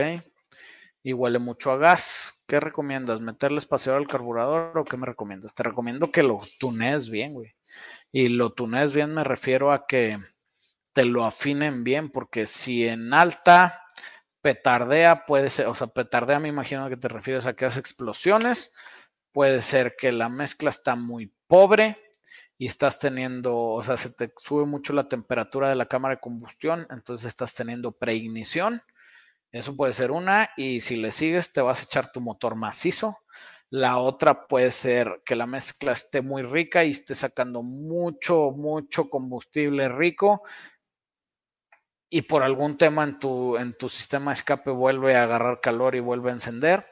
y 1.03 1.13
huele 1.13 1.37
mucho 1.37 1.69
a 1.69 1.77
gas. 1.77 2.43
¿Qué 2.47 2.59
recomiendas? 2.59 3.21
¿Meterle 3.21 3.59
espaciador 3.59 4.01
al 4.01 4.07
carburador 4.07 4.75
o 4.75 4.83
qué 4.83 4.97
me 4.97 5.05
recomiendas? 5.05 5.53
Te 5.53 5.61
recomiendo 5.61 6.09
que 6.09 6.23
lo 6.23 6.41
tunees 6.57 7.11
bien, 7.11 7.35
güey. 7.35 7.53
Y 8.11 8.29
lo 8.29 8.51
tunees 8.51 8.95
bien 8.95 9.13
me 9.13 9.23
refiero 9.23 9.71
a 9.71 9.85
que 9.85 10.17
te 10.91 11.05
lo 11.05 11.23
afinen 11.23 11.83
bien, 11.83 12.09
porque 12.09 12.47
si 12.47 12.87
en 12.87 13.13
alta 13.13 13.82
petardea 14.43 15.25
puede 15.25 15.49
ser, 15.49 15.67
o 15.67 15.73
sea, 15.73 15.87
petardea 15.87 16.39
me 16.39 16.49
imagino 16.49 16.87
que 16.89 16.97
te 16.97 17.07
refieres 17.07 17.47
a 17.47 17.53
que 17.53 17.65
hace 17.65 17.79
explosiones, 17.79 18.75
puede 19.31 19.61
ser 19.61 19.95
que 19.97 20.11
la 20.11 20.29
mezcla 20.29 20.69
está 20.69 20.95
muy 20.95 21.33
pobre 21.47 21.97
y 22.57 22.67
estás 22.67 22.99
teniendo, 22.99 23.57
o 23.57 23.81
sea, 23.81 23.97
se 23.97 24.11
te 24.11 24.31
sube 24.37 24.65
mucho 24.65 24.93
la 24.93 25.07
temperatura 25.07 25.69
de 25.69 25.75
la 25.75 25.87
cámara 25.87 26.15
de 26.15 26.21
combustión, 26.21 26.85
entonces 26.91 27.25
estás 27.27 27.55
teniendo 27.55 27.93
preignición. 27.93 28.83
Eso 29.51 29.75
puede 29.77 29.93
ser 29.93 30.11
una 30.11 30.49
y 30.57 30.81
si 30.81 30.97
le 30.97 31.11
sigues 31.11 31.53
te 31.53 31.61
vas 31.61 31.81
a 31.81 31.83
echar 31.85 32.11
tu 32.11 32.19
motor 32.19 32.55
macizo. 32.55 33.19
La 33.69 33.97
otra 33.97 34.45
puede 34.47 34.71
ser 34.71 35.21
que 35.25 35.35
la 35.35 35.45
mezcla 35.45 35.93
esté 35.93 36.21
muy 36.21 36.43
rica 36.43 36.83
y 36.83 36.91
esté 36.91 37.15
sacando 37.15 37.63
mucho, 37.63 38.51
mucho 38.51 39.09
combustible 39.09 39.89
rico 39.89 40.43
y 42.14 42.22
por 42.22 42.43
algún 42.43 42.78
tema 42.78 43.03
en 43.03 43.18
tu, 43.18 43.57
en 43.57 43.76
tu 43.76 43.89
sistema 43.89 44.34
escape 44.34 44.70
vuelve 44.70 45.16
a 45.16 45.24
agarrar 45.24 45.59
calor 45.61 45.95
y 45.95 45.99
vuelve 45.99 46.30
a 46.30 46.34
encender, 46.34 46.88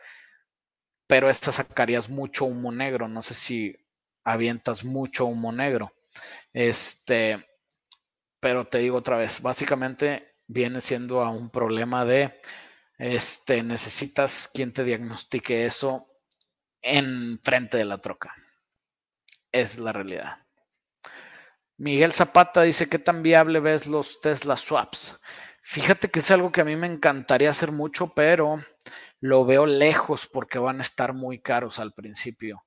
pero 1.06 1.30
esta 1.30 1.52
sacarías 1.52 2.10
mucho 2.10 2.46
humo 2.46 2.72
negro. 2.72 3.08
No 3.08 3.22
sé 3.22 3.36
si 3.36 3.78
avientas 4.24 4.84
mucho 4.84 5.28
humo 5.28 5.52
negro. 5.52 5.94
Este, 6.52 7.48
pero 8.40 8.66
te 8.66 8.80
digo 8.80 8.98
otra 8.98 9.16
vez, 9.16 9.44
básicamente 9.44 10.38
viene 10.48 10.82
siendo 10.82 11.22
a 11.22 11.30
un 11.30 11.52
problema 11.52 12.04
de, 12.04 12.40
este, 12.98 13.62
necesitas 13.62 14.50
quien 14.52 14.74
te 14.74 14.84
diagnostique 14.84 15.68
eso 15.68 16.08
en 16.82 17.38
frente 17.44 17.78
de 17.78 17.86
la 17.86 18.00
troca. 18.00 18.34
Es 19.52 19.78
la 19.78 19.94
realidad. 19.94 20.40
Miguel 21.82 22.12
Zapata 22.12 22.62
dice, 22.62 22.88
¿qué 22.88 23.00
tan 23.00 23.24
viable 23.24 23.60
ves 23.60 23.88
los 23.88 24.22
Tesla 24.22 24.56
swaps? 24.56 25.20
Fíjate 25.64 26.12
que 26.12 26.20
es 26.20 26.30
algo 26.30 26.52
que 26.52 26.62
a 26.62 26.64
mí 26.64 26.76
me 26.76 26.86
encantaría 26.86 27.50
hacer 27.50 27.72
mucho, 27.72 28.14
pero 28.14 28.64
lo 29.20 29.46
veo 29.46 29.66
lejos 29.66 30.30
porque 30.32 30.60
van 30.60 30.78
a 30.78 30.84
estar 30.84 31.16
muy 31.16 31.42
caros 31.42 31.80
al 31.80 31.92
principio. 31.92 32.64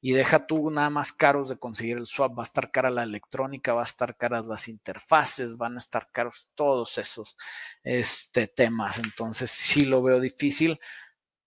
Y 0.00 0.12
deja 0.12 0.46
tú 0.46 0.70
nada 0.70 0.88
más 0.88 1.12
caros 1.12 1.48
de 1.48 1.58
conseguir 1.58 1.96
el 1.96 2.06
swap. 2.06 2.38
Va 2.38 2.42
a 2.42 2.46
estar 2.46 2.70
cara 2.70 2.90
la 2.90 3.02
electrónica, 3.02 3.74
va 3.74 3.80
a 3.80 3.90
estar 3.90 4.16
caras 4.16 4.46
las 4.46 4.68
interfaces, 4.68 5.56
van 5.56 5.74
a 5.74 5.78
estar 5.78 6.12
caros 6.12 6.46
todos 6.54 6.96
esos 6.98 7.36
este, 7.82 8.46
temas. 8.46 9.00
Entonces 9.00 9.50
sí 9.50 9.84
lo 9.84 10.00
veo 10.00 10.20
difícil 10.20 10.78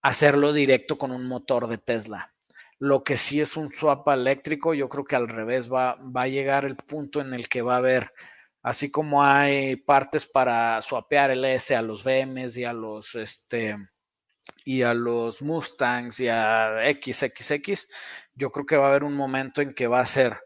hacerlo 0.01 0.51
directo 0.51 0.97
con 0.97 1.11
un 1.11 1.25
motor 1.25 1.67
de 1.69 1.77
Tesla. 1.77 2.33
Lo 2.79 3.03
que 3.03 3.17
sí 3.17 3.41
es 3.41 3.57
un 3.57 3.69
swap 3.69 4.07
eléctrico, 4.09 4.73
yo 4.73 4.87
creo 4.87 5.05
que 5.05 5.15
al 5.15 5.27
revés 5.27 5.71
va, 5.71 5.95
va 5.95 6.23
a 6.23 6.27
llegar 6.27 6.65
el 6.65 6.75
punto 6.75 7.21
en 7.21 7.33
el 7.33 7.49
que 7.49 7.61
va 7.61 7.75
a 7.75 7.77
haber, 7.77 8.13
así 8.61 8.91
como 8.91 9.23
hay 9.23 9.77
partes 9.77 10.27
para 10.27 10.79
swapear 10.81 11.31
el 11.31 11.43
S 11.45 11.75
a 11.75 11.81
los 11.81 12.03
BMs 12.03 12.57
y 12.57 12.65
a 12.65 12.73
los 12.73 13.15
este 13.15 13.75
y 14.65 14.83
a 14.83 14.93
los 14.93 15.41
Mustangs 15.41 16.19
y 16.19 16.29
a 16.29 16.77
XXX, 16.93 17.87
yo 18.35 18.51
creo 18.51 18.65
que 18.65 18.77
va 18.77 18.87
a 18.87 18.89
haber 18.89 19.03
un 19.03 19.15
momento 19.15 19.61
en 19.61 19.73
que 19.73 19.87
va 19.87 19.99
a 19.99 20.05
ser 20.05 20.37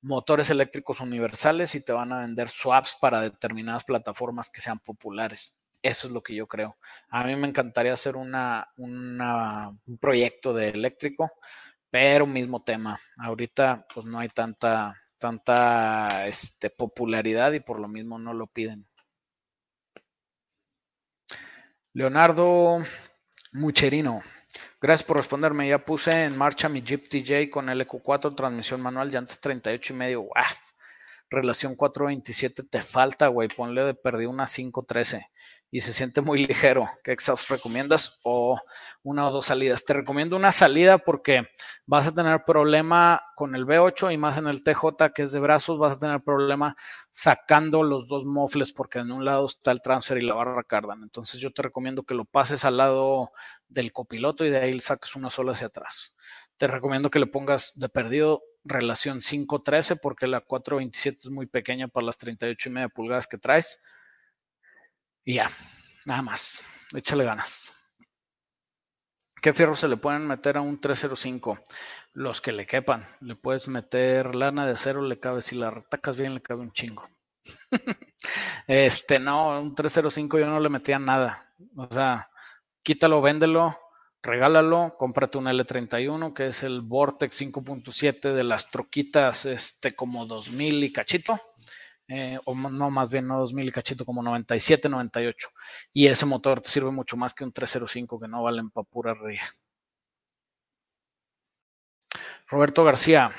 motores 0.00 0.50
eléctricos 0.50 1.00
universales 1.00 1.74
y 1.74 1.84
te 1.84 1.92
van 1.92 2.12
a 2.12 2.20
vender 2.20 2.48
swaps 2.48 2.96
para 3.00 3.20
determinadas 3.20 3.84
plataformas 3.84 4.50
que 4.50 4.60
sean 4.60 4.78
populares. 4.78 5.54
Eso 5.82 6.08
es 6.08 6.12
lo 6.12 6.22
que 6.22 6.34
yo 6.34 6.46
creo. 6.46 6.76
A 7.08 7.24
mí 7.24 7.36
me 7.36 7.48
encantaría 7.48 7.92
hacer 7.92 8.16
una, 8.16 8.68
una, 8.76 9.68
un 9.86 9.98
proyecto 9.98 10.52
de 10.52 10.70
eléctrico 10.70 11.32
pero 11.90 12.26
mismo 12.26 12.62
tema. 12.62 13.00
Ahorita 13.18 13.86
pues 13.92 14.06
no 14.06 14.18
hay 14.18 14.28
tanta, 14.28 14.94
tanta 15.18 16.26
este, 16.26 16.70
popularidad 16.70 17.52
y 17.52 17.60
por 17.60 17.80
lo 17.80 17.88
mismo 17.88 18.18
no 18.18 18.32
lo 18.34 18.46
piden. 18.46 18.86
Leonardo 21.92 22.78
Mucherino. 23.52 24.22
Gracias 24.80 25.06
por 25.06 25.16
responderme. 25.16 25.68
Ya 25.68 25.84
puse 25.84 26.24
en 26.24 26.36
marcha 26.36 26.68
mi 26.68 26.82
Jeep 26.82 27.08
TJ 27.08 27.50
con 27.50 27.68
el 27.68 27.86
EQ4, 27.86 28.36
transmisión 28.36 28.80
manual, 28.80 29.10
llantas 29.10 29.40
38 29.40 29.92
y 29.92 29.96
medio. 29.96 30.22
¡Wow! 30.22 30.32
Relación 31.30 31.74
427 31.74 32.62
te 32.64 32.82
falta, 32.82 33.26
güey. 33.28 33.48
Ponle 33.48 33.82
de 33.84 33.94
perdí 33.94 34.26
una 34.26 34.46
513 34.46 35.28
y 35.70 35.82
se 35.82 35.92
siente 35.92 36.22
muy 36.22 36.46
ligero. 36.46 36.88
¿Qué 37.04 37.12
exhaust 37.12 37.50
recomiendas? 37.50 38.20
O 38.22 38.58
una 39.02 39.26
o 39.26 39.30
dos 39.30 39.46
salidas. 39.46 39.84
Te 39.84 39.92
recomiendo 39.92 40.36
una 40.36 40.50
salida 40.50 40.98
porque 40.98 41.48
vas 41.86 42.06
a 42.06 42.14
tener 42.14 42.42
problema 42.44 43.22
con 43.34 43.54
el 43.54 43.66
V8 43.66 44.12
y 44.12 44.16
más 44.16 44.38
en 44.38 44.46
el 44.46 44.62
TJ 44.62 45.12
que 45.14 45.22
es 45.22 45.32
de 45.32 45.40
brazos, 45.40 45.78
vas 45.78 45.96
a 45.96 45.98
tener 45.98 46.20
problema 46.22 46.76
sacando 47.10 47.82
los 47.82 48.08
dos 48.08 48.24
mofles 48.24 48.72
porque 48.72 49.00
en 49.00 49.12
un 49.12 49.24
lado 49.24 49.46
está 49.46 49.70
el 49.70 49.82
transfer 49.82 50.18
y 50.18 50.22
la 50.22 50.34
barra 50.34 50.64
cardan. 50.64 51.02
Entonces 51.02 51.40
yo 51.40 51.52
te 51.52 51.62
recomiendo 51.62 52.02
que 52.02 52.14
lo 52.14 52.24
pases 52.24 52.64
al 52.64 52.78
lado 52.78 53.32
del 53.68 53.92
copiloto 53.92 54.44
y 54.44 54.50
de 54.50 54.58
ahí 54.58 54.80
saques 54.80 55.16
una 55.16 55.30
sola 55.30 55.52
hacia 55.52 55.66
atrás. 55.66 56.14
Te 56.56 56.66
recomiendo 56.66 57.10
que 57.10 57.20
le 57.20 57.26
pongas 57.26 57.78
de 57.78 57.88
perdido 57.88 58.42
relación 58.64 59.20
5.13 59.20 60.00
porque 60.00 60.26
la 60.26 60.44
4.27 60.44 61.18
es 61.18 61.30
muy 61.30 61.46
pequeña 61.46 61.88
para 61.88 62.06
las 62.06 62.16
38 62.16 62.68
y 62.68 62.72
media 62.72 62.88
pulgadas 62.88 63.26
que 63.26 63.38
traes 63.38 63.80
y 65.28 65.34
ya, 65.34 65.50
nada 66.06 66.22
más. 66.22 66.62
Échale 66.94 67.22
ganas. 67.22 67.70
¿Qué 69.42 69.52
fierro 69.52 69.76
se 69.76 69.86
le 69.86 69.98
pueden 69.98 70.26
meter 70.26 70.56
a 70.56 70.62
un 70.62 70.80
305? 70.80 71.58
Los 72.14 72.40
que 72.40 72.50
le 72.50 72.64
quepan. 72.64 73.06
Le 73.20 73.36
puedes 73.36 73.68
meter 73.68 74.34
lana 74.34 74.64
de 74.64 74.72
acero, 74.72 75.02
le 75.02 75.20
cabe. 75.20 75.42
Si 75.42 75.54
la 75.54 75.70
retacas 75.70 76.16
bien, 76.16 76.32
le 76.32 76.40
cabe 76.40 76.62
un 76.62 76.72
chingo. 76.72 77.06
este, 78.66 79.18
no, 79.18 79.60
un 79.60 79.74
305 79.74 80.38
yo 80.38 80.46
no 80.46 80.60
le 80.60 80.70
metía 80.70 80.98
nada. 80.98 81.52
O 81.76 81.92
sea, 81.92 82.30
quítalo, 82.82 83.20
véndelo, 83.20 83.78
regálalo, 84.22 84.96
cómprate 84.96 85.36
un 85.36 85.44
L31 85.44 86.32
que 86.32 86.46
es 86.46 86.62
el 86.62 86.80
Vortex 86.80 87.38
5.7 87.38 88.32
de 88.32 88.44
las 88.44 88.70
troquitas, 88.70 89.44
este 89.44 89.90
como 89.90 90.24
2000 90.24 90.84
y 90.84 90.90
cachito. 90.90 91.38
Eh, 92.08 92.38
o 92.46 92.54
no, 92.54 92.90
más 92.90 93.10
bien 93.10 93.26
no 93.26 93.38
2000 93.38 93.68
y 93.68 93.70
cachito, 93.70 94.04
como 94.04 94.22
97, 94.22 94.88
98. 94.88 95.50
Y 95.92 96.06
ese 96.06 96.26
motor 96.26 96.60
te 96.60 96.70
sirve 96.70 96.90
mucho 96.90 97.16
más 97.16 97.34
que 97.34 97.44
un 97.44 97.52
305 97.52 98.18
que 98.18 98.28
no 98.28 98.42
valen 98.42 98.70
para 98.70 98.84
pura 98.84 99.14
ría. 99.14 99.42
Roberto 102.48 102.82
García, 102.82 103.30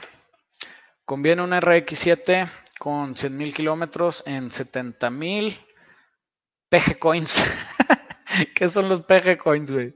conviene 1.03 1.41
un 1.41 1.51
RX7 1.51 2.47
con 2.77 3.15
100 3.15 3.35
mil 3.35 3.53
kilómetros 3.53 4.21
en 4.27 4.51
70 4.51 5.09
mil 5.09 5.57
PG 6.69 6.99
Coins. 6.99 7.43
¿Qué 8.55 8.69
son 8.69 8.87
los 8.87 9.01
PG 9.01 9.37
Coins, 9.39 9.71
güey? 9.71 9.95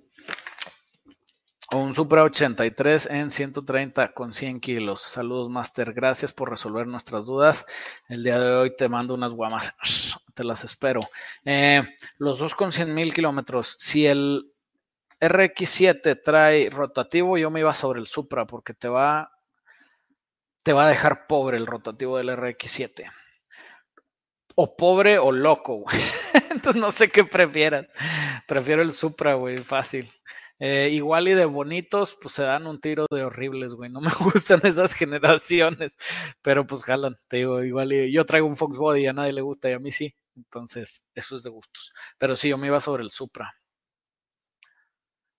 Un 1.73 1.95
Supra 1.95 2.23
83 2.23 3.07
en 3.07 3.31
130 3.31 4.13
con 4.13 4.31
100 4.31 4.59
kilos. 4.59 5.01
Saludos, 5.01 5.49
Master. 5.49 5.91
Gracias 5.91 6.31
por 6.31 6.51
resolver 6.51 6.85
nuestras 6.85 7.25
dudas. 7.25 7.65
El 8.07 8.23
día 8.23 8.39
de 8.39 8.51
hoy 8.51 8.75
te 8.75 8.87
mando 8.87 9.15
unas 9.15 9.33
guamas. 9.33 9.73
Te 10.35 10.43
las 10.43 10.63
espero. 10.63 11.01
Eh, 11.45 11.81
los 12.19 12.37
dos 12.37 12.53
con 12.53 12.71
100 12.71 12.93
mil 12.93 13.11
kilómetros. 13.11 13.75
Si 13.79 14.05
el 14.05 14.51
RX7 15.19 16.21
trae 16.23 16.69
rotativo, 16.69 17.39
yo 17.39 17.49
me 17.49 17.61
iba 17.61 17.73
sobre 17.73 17.99
el 17.99 18.05
Supra 18.05 18.45
porque 18.45 18.75
te 18.75 18.87
va, 18.87 19.31
te 20.63 20.73
va 20.73 20.85
a 20.85 20.89
dejar 20.89 21.25
pobre 21.25 21.57
el 21.57 21.65
rotativo 21.65 22.17
del 22.17 22.29
RX7. 22.29 23.11
O 24.53 24.75
pobre 24.75 25.17
o 25.17 25.31
loco, 25.31 25.77
güey. 25.77 25.97
Entonces 26.51 26.79
no 26.79 26.91
sé 26.91 27.09
qué 27.09 27.23
prefieras. 27.23 27.87
Prefiero 28.47 28.83
el 28.83 28.91
Supra, 28.91 29.33
güey, 29.33 29.57
fácil. 29.57 30.11
Eh, 30.65 30.91
igual 30.93 31.27
y 31.27 31.33
de 31.33 31.43
bonitos, 31.43 32.17
pues 32.21 32.35
se 32.35 32.43
dan 32.43 32.67
un 32.67 32.79
tiro 32.79 33.05
de 33.11 33.21
horribles, 33.25 33.73
güey. 33.73 33.89
No 33.89 33.99
me 33.99 34.09
gustan 34.21 34.61
esas 34.63 34.93
generaciones, 34.93 35.97
pero 36.41 36.65
pues 36.65 36.85
jalan, 36.85 37.17
te 37.27 37.37
digo, 37.37 37.61
igual 37.63 37.91
y 37.91 38.13
yo 38.13 38.25
traigo 38.25 38.47
un 38.47 38.55
Fox 38.55 38.77
Body 38.77 39.05
a 39.05 39.11
nadie 39.11 39.33
le 39.33 39.41
gusta 39.41 39.69
y 39.69 39.73
a 39.73 39.79
mí 39.79 39.91
sí. 39.91 40.15
Entonces, 40.37 41.03
eso 41.13 41.35
es 41.35 41.43
de 41.43 41.49
gustos. 41.49 41.91
Pero 42.17 42.37
sí, 42.37 42.47
yo 42.47 42.57
me 42.57 42.67
iba 42.67 42.79
sobre 42.79 43.03
el 43.03 43.09
Supra 43.09 43.53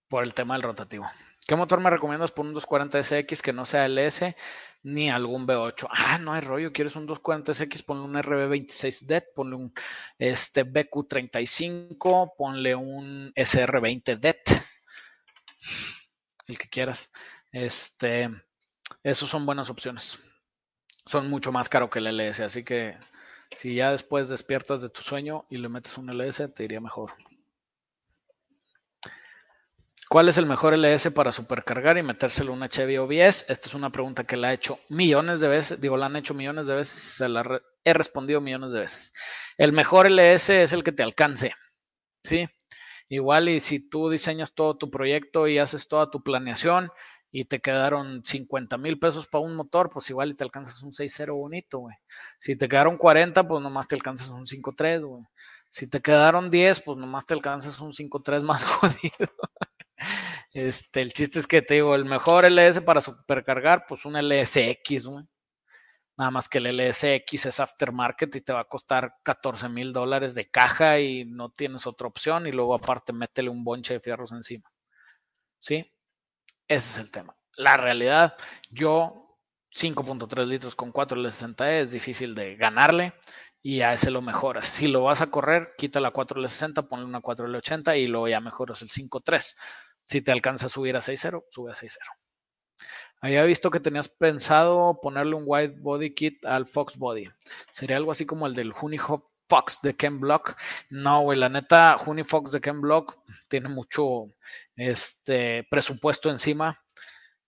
por 0.09 0.25
el 0.25 0.35
tema 0.35 0.57
del 0.57 0.63
rotativo. 0.63 1.11
¿Qué 1.49 1.57
motor 1.57 1.81
me 1.81 1.89
recomiendas 1.89 2.31
por 2.31 2.45
un 2.45 2.55
240SX 2.55 3.41
que 3.41 3.55
no 3.55 3.65
sea 3.65 3.89
LS 3.89 4.37
ni 4.83 5.11
algún 5.11 5.47
V8? 5.47 5.89
Ah, 5.91 6.19
no 6.19 6.35
hay 6.35 6.43
rollo. 6.43 6.71
¿Quieres 6.71 6.97
un 6.97 7.09
240SX? 7.09 7.83
Ponle 7.87 8.05
un 8.05 8.15
RB26DET, 8.15 9.25
ponle 9.35 9.57
un 9.57 9.73
este, 10.19 10.67
BQ35, 10.67 12.35
ponle 12.37 12.75
un 12.75 13.33
SR20DET. 13.35 14.74
El 16.47 16.59
que 16.59 16.69
quieras. 16.69 17.11
Este, 17.53 18.31
esos 19.03 19.29
son 19.29 19.47
buenas 19.47 19.71
opciones. 19.71 20.19
Son 21.07 21.29
mucho 21.29 21.53
más 21.53 21.69
caro 21.69 21.91
que 21.91 21.99
el 21.99 22.07
LS, 22.07 22.41
así 22.41 22.65
que 22.65 22.97
si 23.57 23.75
ya 23.75 23.93
después 23.93 24.29
despiertas 24.29 24.81
de 24.81 24.89
tu 24.89 25.03
sueño 25.03 25.47
y 25.51 25.59
le 25.59 25.69
metes 25.69 25.99
un 25.99 26.11
LS, 26.11 26.49
te 26.55 26.65
iría 26.65 26.81
mejor. 26.81 27.13
¿Cuál 30.09 30.29
es 30.29 30.39
el 30.39 30.47
mejor 30.47 30.75
LS 30.75 31.11
para 31.11 31.33
supercargar 31.33 31.99
y 31.99 32.03
metérselo 32.03 32.53
una 32.53 32.69
Chevy 32.69 32.99
OBS? 32.99 33.47
Esta 33.49 33.69
es 33.69 33.75
una 33.75 33.91
pregunta 33.91 34.25
que 34.25 34.37
la 34.37 34.53
he 34.53 34.55
hecho 34.55 34.79
millones 34.89 35.41
de 35.41 35.49
veces, 35.49 35.81
digo, 35.81 35.97
la 35.97 36.07
han 36.07 36.17
hecho 36.17 36.35
millones 36.35 36.67
de 36.67 36.75
veces, 36.75 36.99
se 36.99 37.29
la 37.29 37.61
he 37.85 37.93
respondido 37.93 38.41
millones 38.41 38.73
de 38.73 38.81
veces. 38.81 39.13
El 39.57 39.73
mejor 39.73 40.07
LS 40.07 40.51
es 40.51 40.73
el 40.73 40.85
que 40.85 40.93
te 40.93 41.03
alcance, 41.03 41.53
¿sí? 42.23 42.49
Igual 43.09 43.49
y 43.49 43.61
si 43.61 43.81
tú 43.81 44.09
diseñas 44.11 44.55
todo 44.55 44.77
tu 44.77 44.91
proyecto 44.91 45.47
y 45.49 45.59
haces 45.59 45.89
toda 45.89 46.11
tu 46.11 46.23
planeación 46.23 46.91
y 47.31 47.47
te 47.47 47.61
quedaron 47.61 48.25
50 48.25 48.79
mil 48.79 48.99
pesos 48.99 49.27
para 49.27 49.45
un 49.45 49.57
motor, 49.57 49.91
pues 49.91 50.09
igual 50.11 50.31
y 50.31 50.35
te 50.35 50.45
alcanzas 50.45 50.83
un 50.83 50.93
6.0 50.93 51.35
bonito, 51.35 51.81
güey. 51.81 51.97
Si 52.39 52.57
te 52.57 52.69
quedaron 52.69 52.97
40, 52.97 53.47
pues 53.49 53.63
nomás 53.63 53.89
te 53.89 53.97
alcanzas 53.97 54.29
un 54.29 54.47
5.3, 54.47 55.05
güey. 55.05 55.25
Si 55.69 55.91
te 55.91 56.01
quedaron 56.01 56.51
10, 56.51 56.81
pues 56.83 56.97
nomás 56.99 57.27
te 57.27 57.35
alcanzas 57.35 57.81
un 57.81 57.93
5.3 57.93 58.43
más 58.43 58.63
jodido. 58.65 59.29
Este, 60.53 61.01
el 61.01 61.13
chiste 61.13 61.41
es 61.41 61.49
que 61.49 61.63
te 61.63 61.75
digo, 61.75 61.97
el 61.97 62.05
mejor 62.05 62.45
LS 62.45 62.81
para 62.83 63.01
supercargar, 63.01 63.85
pues 63.89 64.05
un 64.05 64.17
LSX, 64.17 65.07
Nada 66.17 66.31
más 66.31 66.49
que 66.49 66.59
el 66.59 66.67
LSX 66.67 67.47
es 67.47 67.61
aftermarket 67.61 68.37
y 68.37 68.41
te 68.41 68.53
va 68.53 68.61
a 68.61 68.69
costar 68.69 69.17
14 69.25 69.69
mil 69.69 69.93
dólares 69.93 70.35
de 70.35 70.49
caja 70.51 71.01
y 71.01 71.25
no 71.25 71.51
tienes 71.51 71.87
otra 71.87 72.07
opción. 72.07 72.47
Y 72.47 72.53
luego, 72.53 72.75
aparte, 72.75 73.13
métele 73.13 73.49
un 73.49 73.65
bonche 73.65 73.95
de 73.95 74.01
fierros 74.01 74.33
encima. 74.33 74.71
¿Sí? 75.59 75.85
Ese 76.69 76.91
es 76.93 76.99
el 76.99 77.11
tema. 77.11 77.37
La 77.57 77.77
realidad, 77.77 78.37
yo 78.71 79.39
5.3 79.73 80.47
litros 80.47 80.75
con 80.75 80.93
4 80.93 81.21
L60E 81.21 81.83
es 81.83 81.91
difícil 81.91 82.35
de 82.35 82.57
ganarle 82.57 83.15
y 83.63 83.81
a 83.81 83.95
ese 83.95 84.11
lo 84.11 84.23
mejoras. 84.23 84.67
Si 84.67 84.89
lo 84.89 85.03
vas 85.05 85.23
a 85.23 85.31
correr, 85.31 85.75
quita 85.79 85.99
la 85.99 86.13
4L60, 86.13 86.87
ponle 86.87 87.07
una 87.07 87.21
4L80 87.23 87.99
y 87.99 88.07
luego 88.07 88.29
ya 88.29 88.41
mejoras 88.41 88.83
el 88.83 88.89
5.3. 88.89 89.57
Si 90.05 90.23
te 90.23 90.33
alcanza 90.33 90.67
a 90.67 90.69
subir 90.69 90.97
a 90.97 91.01
6.0, 91.01 91.45
sube 91.51 91.71
a 91.71 91.75
6.0. 91.75 92.24
Había 93.25 93.43
visto 93.45 93.71
que 93.71 93.81
tenías 93.81 94.11
pensado 94.11 95.01
ponerle 95.01 95.35
un 95.35 95.45
white 95.47 95.77
body 95.81 96.13
kit 96.13 96.45
al 96.45 96.67
Fox 96.67 96.99
Body. 96.99 97.27
Sería 97.71 97.97
algo 97.97 98.11
así 98.11 98.27
como 98.27 98.47
el 98.47 98.55
del 98.55 98.75
Honey 98.79 98.99
Fox 99.47 99.81
de 99.81 99.97
Ken 99.97 100.21
Block. 100.21 100.59
No, 100.91 101.23
güey, 101.23 101.39
la 101.39 101.49
neta, 101.49 101.97
Honey 102.05 102.25
Fox 102.25 102.53
de 102.53 102.61
Ken 102.61 102.83
Block 102.83 103.17
tiene 103.49 103.71
mucho 103.71 104.29
este, 104.77 105.67
presupuesto 105.71 106.29
encima 106.29 106.84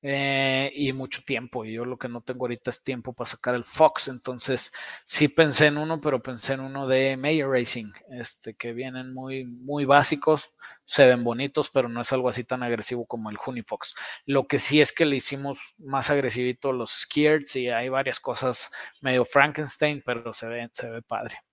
eh, 0.09 0.71
y 0.73 0.93
mucho 0.93 1.23
tiempo. 1.27 1.65
Y 1.65 1.73
yo 1.73 1.85
lo 1.85 1.99
que 1.99 2.09
no 2.09 2.21
tengo 2.21 2.45
ahorita 2.45 2.71
es 2.71 2.83
tiempo 2.85 3.13
para 3.13 3.29
sacar 3.29 3.57
el 3.57 3.65
Fox. 3.65 4.07
Entonces, 4.07 4.73
sí 5.05 5.27
pensé 5.27 5.67
en 5.67 5.79
uno, 5.79 6.01
pero 6.01 6.23
pensé 6.23 6.53
en 6.55 6.61
uno 6.61 6.87
de 6.87 7.17
Mayor 7.17 7.51
Racing, 7.51 7.91
este, 8.11 8.55
que 8.55 8.73
vienen 8.73 9.13
muy, 9.13 9.45
muy 9.45 9.85
básicos, 9.85 10.53
se 10.85 11.07
ven 11.07 11.25
bonitos, 11.25 11.71
pero 11.71 11.89
no 11.89 12.01
es 12.01 12.13
algo 12.13 12.29
así 12.29 12.45
tan 12.45 12.63
agresivo 12.63 13.05
como 13.07 13.31
el 13.31 13.39
Fox. 13.67 13.97
Lo 14.27 14.47
que 14.47 14.59
sí 14.59 14.81
es 14.81 14.93
que 14.93 15.07
le 15.07 15.17
hicimos 15.17 15.75
más 15.79 16.09
agresivito 16.11 16.73
los 16.73 16.91
Skirts 16.93 17.57
y 17.57 17.69
hay 17.69 17.89
varias 17.89 18.21
cosas 18.21 18.71
medio 19.01 19.25
Frankenstein, 19.25 20.03
pero 20.07 20.33
se 20.33 20.47
ve, 20.47 20.69
se 20.73 20.89
ve 20.89 21.03
padre. 21.03 21.46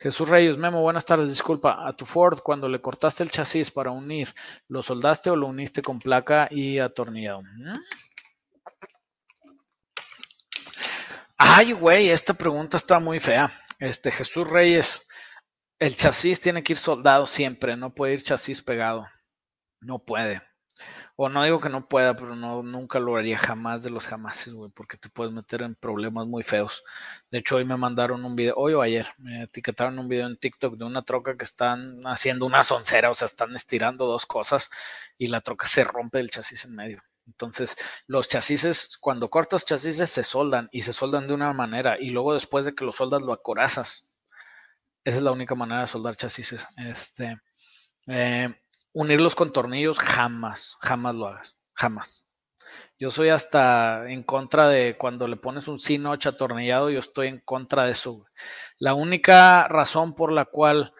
Jesús 0.00 0.28
Reyes, 0.28 0.56
Memo, 0.56 0.80
buenas 0.80 1.04
tardes. 1.04 1.28
Disculpa, 1.28 1.86
a 1.86 1.92
tu 1.96 2.04
Ford, 2.04 2.38
cuando 2.40 2.68
le 2.68 2.80
cortaste 2.80 3.24
el 3.24 3.32
chasis 3.32 3.72
para 3.72 3.90
unir, 3.90 4.32
¿lo 4.68 4.82
soldaste 4.82 5.28
o 5.30 5.36
lo 5.36 5.48
uniste 5.48 5.82
con 5.82 5.98
placa 5.98 6.46
y 6.50 6.78
atornillado? 6.78 7.42
¿Mm? 7.42 7.78
Ay, 11.36 11.72
güey, 11.72 12.10
esta 12.10 12.34
pregunta 12.34 12.76
está 12.76 13.00
muy 13.00 13.18
fea. 13.18 13.50
Este, 13.80 14.12
Jesús 14.12 14.48
Reyes, 14.48 15.06
el 15.80 15.96
chasis 15.96 16.40
tiene 16.40 16.62
que 16.62 16.74
ir 16.74 16.78
soldado 16.78 17.26
siempre, 17.26 17.76
no 17.76 17.92
puede 17.94 18.14
ir 18.14 18.22
chasis 18.22 18.62
pegado. 18.62 19.06
No 19.80 19.98
puede. 20.00 20.47
O 21.16 21.28
no 21.28 21.42
digo 21.44 21.60
que 21.60 21.68
no 21.68 21.88
pueda, 21.88 22.14
pero 22.14 22.36
no, 22.36 22.62
nunca 22.62 22.98
lo 22.98 23.16
haría 23.16 23.38
jamás 23.38 23.82
de 23.82 23.90
los 23.90 24.06
jamases, 24.06 24.52
güey, 24.54 24.70
porque 24.70 24.96
te 24.96 25.08
puedes 25.08 25.32
meter 25.32 25.62
en 25.62 25.74
problemas 25.74 26.26
muy 26.26 26.42
feos. 26.42 26.84
De 27.30 27.38
hecho, 27.38 27.56
hoy 27.56 27.64
me 27.64 27.76
mandaron 27.76 28.24
un 28.24 28.36
video, 28.36 28.54
hoy 28.56 28.74
o 28.74 28.82
ayer, 28.82 29.06
me 29.18 29.44
etiquetaron 29.44 29.98
un 29.98 30.08
video 30.08 30.26
en 30.26 30.36
TikTok 30.36 30.76
de 30.76 30.84
una 30.84 31.02
troca 31.02 31.36
que 31.36 31.44
están 31.44 32.02
haciendo 32.06 32.46
una 32.46 32.64
soncera, 32.64 33.10
o 33.10 33.14
sea, 33.14 33.26
están 33.26 33.54
estirando 33.56 34.06
dos 34.06 34.26
cosas 34.26 34.70
y 35.16 35.28
la 35.28 35.40
troca 35.40 35.66
se 35.66 35.84
rompe 35.84 36.20
el 36.20 36.30
chasis 36.30 36.64
en 36.64 36.74
medio. 36.76 37.02
Entonces, 37.26 37.76
los 38.06 38.26
chasis, 38.28 38.96
cuando 38.98 39.28
cortas 39.30 39.64
chasis, 39.64 39.96
se 39.96 40.24
soldan 40.24 40.68
y 40.72 40.82
se 40.82 40.92
soldan 40.92 41.28
de 41.28 41.34
una 41.34 41.52
manera 41.52 41.96
y 42.00 42.10
luego 42.10 42.34
después 42.34 42.64
de 42.64 42.74
que 42.74 42.84
lo 42.84 42.92
soldas, 42.92 43.22
lo 43.22 43.32
acorazas. 43.32 44.14
Esa 45.04 45.18
es 45.18 45.22
la 45.22 45.32
única 45.32 45.54
manera 45.54 45.82
de 45.82 45.86
soldar 45.86 46.16
chasis. 46.16 46.66
Este, 46.76 47.38
eh, 48.06 48.54
unirlos 48.98 49.36
con 49.36 49.52
tornillos, 49.52 49.96
jamás, 49.96 50.76
jamás 50.80 51.14
lo 51.14 51.28
hagas, 51.28 51.62
jamás. 51.72 52.26
Yo 52.98 53.12
soy 53.12 53.28
hasta 53.28 54.10
en 54.10 54.24
contra 54.24 54.68
de 54.68 54.96
cuando 54.98 55.28
le 55.28 55.36
pones 55.36 55.68
un 55.68 55.78
sino 55.78 56.12
atornillado, 56.12 56.90
yo 56.90 56.98
estoy 56.98 57.28
en 57.28 57.38
contra 57.38 57.84
de 57.84 57.92
eso. 57.92 58.26
La 58.76 58.94
única 58.94 59.68
razón 59.68 60.16
por 60.16 60.32
la 60.32 60.46
cual 60.46 60.94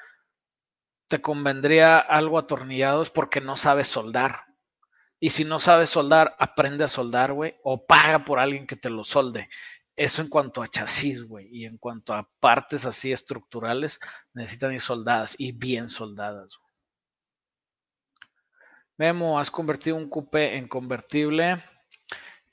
te 1.09 1.21
convendría 1.21 1.99
algo 1.99 2.39
atornillado 2.39 3.03
es 3.03 3.11
porque 3.11 3.41
no 3.41 3.57
sabes 3.57 3.89
soldar. 3.89 4.45
Y 5.19 5.31
si 5.31 5.45
no 5.45 5.59
sabes 5.59 5.91
soldar, 5.91 6.37
aprende 6.39 6.85
a 6.85 6.89
soldar, 6.89 7.33
güey, 7.33 7.57
o 7.65 7.85
paga 7.85 8.25
por 8.25 8.39
alguien 8.39 8.69
que 8.69 8.77
te 8.77 8.91
lo 8.91 9.03
solde. 9.03 9.49
Eso 9.97 10.23
en 10.23 10.29
cuanto 10.29 10.63
a 10.63 10.69
chasis, 10.69 11.25
güey, 11.25 11.49
y 11.51 11.65
en 11.65 11.79
cuanto 11.79 12.15
a 12.15 12.31
partes 12.39 12.87
así 12.87 13.11
estructurales, 13.11 13.99
necesitan 14.35 14.73
ir 14.73 14.81
soldadas 14.81 15.35
y 15.37 15.51
bien 15.51 15.91
soldadas. 15.91 16.61
Memo, 18.99 19.39
has 19.39 19.53
convertido 19.53 19.95
un 19.95 20.09
coupé 20.09 20.57
en 20.57 20.67
convertible. 20.67 21.63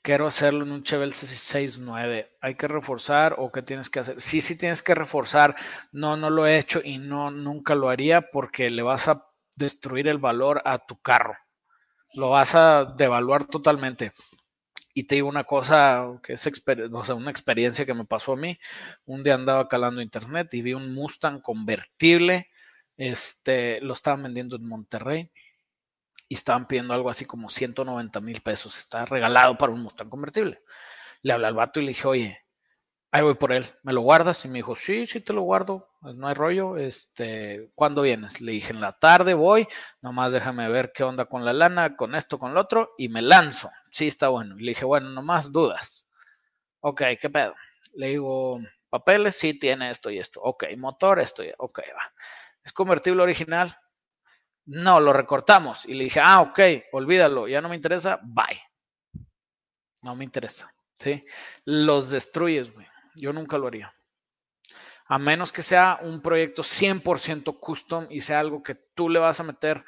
Quiero 0.00 0.28
hacerlo 0.28 0.64
en 0.64 0.70
un 0.70 0.84
Chevelle 0.84 1.12
69. 1.12 2.36
¿Hay 2.40 2.54
que 2.54 2.68
reforzar 2.68 3.34
o 3.38 3.50
qué 3.50 3.62
tienes 3.62 3.90
que 3.90 3.98
hacer? 3.98 4.20
Sí, 4.20 4.40
sí 4.40 4.56
tienes 4.56 4.80
que 4.80 4.94
reforzar. 4.94 5.56
No, 5.90 6.16
no 6.16 6.30
lo 6.30 6.46
he 6.46 6.56
hecho 6.56 6.80
y 6.84 6.98
no, 6.98 7.32
nunca 7.32 7.74
lo 7.74 7.88
haría 7.88 8.30
porque 8.30 8.70
le 8.70 8.82
vas 8.82 9.08
a 9.08 9.26
destruir 9.56 10.06
el 10.06 10.18
valor 10.18 10.62
a 10.64 10.86
tu 10.86 11.00
carro. 11.00 11.34
Lo 12.14 12.30
vas 12.30 12.54
a 12.54 12.94
devaluar 12.96 13.46
totalmente. 13.46 14.12
Y 14.94 15.08
te 15.08 15.16
digo 15.16 15.28
una 15.28 15.42
cosa 15.42 16.06
que 16.22 16.34
es 16.34 16.46
o 16.92 17.04
sea, 17.04 17.16
una 17.16 17.32
experiencia 17.32 17.84
que 17.84 17.94
me 17.94 18.04
pasó 18.04 18.34
a 18.34 18.36
mí. 18.36 18.56
Un 19.04 19.24
día 19.24 19.34
andaba 19.34 19.66
calando 19.66 20.00
internet 20.00 20.54
y 20.54 20.62
vi 20.62 20.74
un 20.74 20.94
Mustang 20.94 21.40
convertible. 21.40 22.50
Este, 22.96 23.80
lo 23.80 23.94
estaban 23.94 24.22
vendiendo 24.22 24.54
en 24.54 24.68
Monterrey 24.68 25.32
y 26.28 26.34
estaban 26.34 26.66
pidiendo 26.66 26.94
algo 26.94 27.10
así 27.10 27.24
como 27.24 27.48
190 27.48 28.20
mil 28.20 28.40
pesos. 28.40 28.78
Está 28.78 29.04
regalado 29.04 29.56
para 29.56 29.72
un 29.72 29.82
Mustang 29.82 30.08
convertible. 30.08 30.62
Le 31.22 31.32
hablé 31.32 31.46
al 31.46 31.54
vato 31.54 31.80
y 31.80 31.84
le 31.84 31.88
dije, 31.88 32.08
oye, 32.08 32.46
ahí 33.10 33.22
voy 33.22 33.34
por 33.34 33.52
él, 33.52 33.66
¿me 33.82 33.92
lo 33.92 34.02
guardas? 34.02 34.44
Y 34.44 34.48
me 34.48 34.58
dijo, 34.58 34.76
sí, 34.76 35.06
sí 35.06 35.20
te 35.20 35.32
lo 35.32 35.42
guardo, 35.42 35.88
no 36.02 36.28
hay 36.28 36.34
rollo, 36.34 36.76
este, 36.76 37.70
¿cuándo 37.74 38.02
vienes? 38.02 38.40
Le 38.40 38.52
dije, 38.52 38.72
en 38.72 38.80
la 38.80 38.92
tarde 38.92 39.34
voy, 39.34 39.66
nomás 40.02 40.32
déjame 40.32 40.68
ver 40.68 40.92
qué 40.92 41.02
onda 41.02 41.24
con 41.24 41.44
la 41.44 41.52
lana, 41.52 41.96
con 41.96 42.14
esto, 42.14 42.38
con 42.38 42.54
lo 42.54 42.60
otro, 42.60 42.92
y 42.98 43.08
me 43.08 43.22
lanzo. 43.22 43.70
Sí, 43.90 44.08
está 44.08 44.28
bueno. 44.28 44.56
le 44.56 44.68
dije, 44.68 44.84
bueno, 44.84 45.08
nomás 45.10 45.52
dudas. 45.52 46.08
Ok, 46.80 47.02
¿qué 47.20 47.30
pedo? 47.30 47.54
Le 47.94 48.08
digo, 48.08 48.60
papeles, 48.90 49.36
sí 49.36 49.54
tiene 49.54 49.90
esto 49.90 50.10
y 50.10 50.18
esto. 50.18 50.40
Ok, 50.42 50.64
motor, 50.76 51.20
esto 51.20 51.42
y 51.42 51.52
ok, 51.58 51.80
va. 51.96 52.12
¿Es 52.62 52.72
convertible 52.72 53.22
original? 53.22 53.78
No, 54.66 55.00
lo 55.00 55.12
recortamos. 55.12 55.86
Y 55.86 55.94
le 55.94 56.04
dije, 56.04 56.20
ah, 56.22 56.40
ok, 56.40 56.58
olvídalo, 56.92 57.48
ya 57.48 57.60
no 57.60 57.68
me 57.68 57.76
interesa, 57.76 58.20
bye. 58.22 58.60
No 60.02 60.14
me 60.14 60.24
interesa, 60.24 60.72
¿sí? 60.92 61.24
Los 61.64 62.10
destruyes, 62.10 62.72
güey. 62.72 62.86
Yo 63.14 63.32
nunca 63.32 63.58
lo 63.58 63.68
haría. 63.68 63.94
A 65.06 65.18
menos 65.18 65.52
que 65.52 65.62
sea 65.62 66.00
un 66.02 66.20
proyecto 66.20 66.62
100% 66.62 67.58
custom 67.60 68.06
y 68.10 68.20
sea 68.20 68.40
algo 68.40 68.62
que 68.62 68.74
tú 68.74 69.08
le 69.08 69.20
vas 69.20 69.38
a 69.38 69.44
meter 69.44 69.84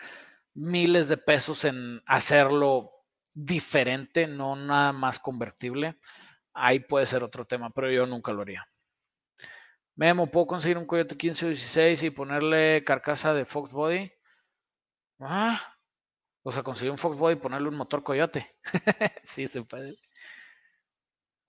miles 0.55 1.09
de 1.09 1.17
pesos 1.17 1.65
en 1.65 2.01
hacerlo 2.07 2.93
diferente, 3.35 4.27
no 4.29 4.55
nada 4.55 4.93
más 4.93 5.19
convertible. 5.19 5.99
Ahí 6.55 6.81
puede 6.81 7.07
ser 7.07 7.25
otro 7.25 7.45
tema, 7.45 7.71
pero 7.71 7.91
yo 7.91 8.07
nunca 8.07 8.33
lo 8.33 8.43
haría. 8.43 8.69
Memo, 9.97 10.31
¿puedo 10.31 10.47
conseguir 10.47 10.79
un 10.79 10.87
Coyote 10.87 11.17
15 11.17 11.47
o 11.47 11.49
16 11.49 12.03
y 12.05 12.11
ponerle 12.11 12.85
carcasa 12.85 13.35
de 13.35 13.45
Fox 13.45 13.73
Body? 13.73 14.13
Ah, 15.21 15.61
o 16.43 16.53
sea, 16.53 16.63
conseguir 16.63 16.93
un 16.93 16.99
Fox 16.99 17.17
Body 17.17 17.35
y 17.35 17.37
ponerle 17.37 17.69
un 17.69 17.77
motor 17.77 18.03
Coyote. 18.03 18.57
sí, 19.23 19.49
se 19.49 19.63
puede. 19.63 19.99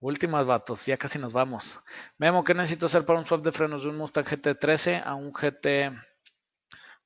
Últimas 0.01 0.45
vatos, 0.45 0.85
ya 0.85 0.97
casi 0.97 1.19
nos 1.19 1.33
vamos. 1.33 1.79
Memo, 2.17 2.43
¿qué 2.43 2.53
necesito 2.53 2.85
hacer 2.85 3.05
para 3.05 3.19
un 3.19 3.25
swap 3.25 3.41
de 3.41 3.51
frenos 3.51 3.83
de 3.83 3.89
un 3.89 3.97
Mustang 3.97 4.25
GT13 4.25 5.03
a 5.05 5.15
un 5.15 5.31
GT 5.33 5.91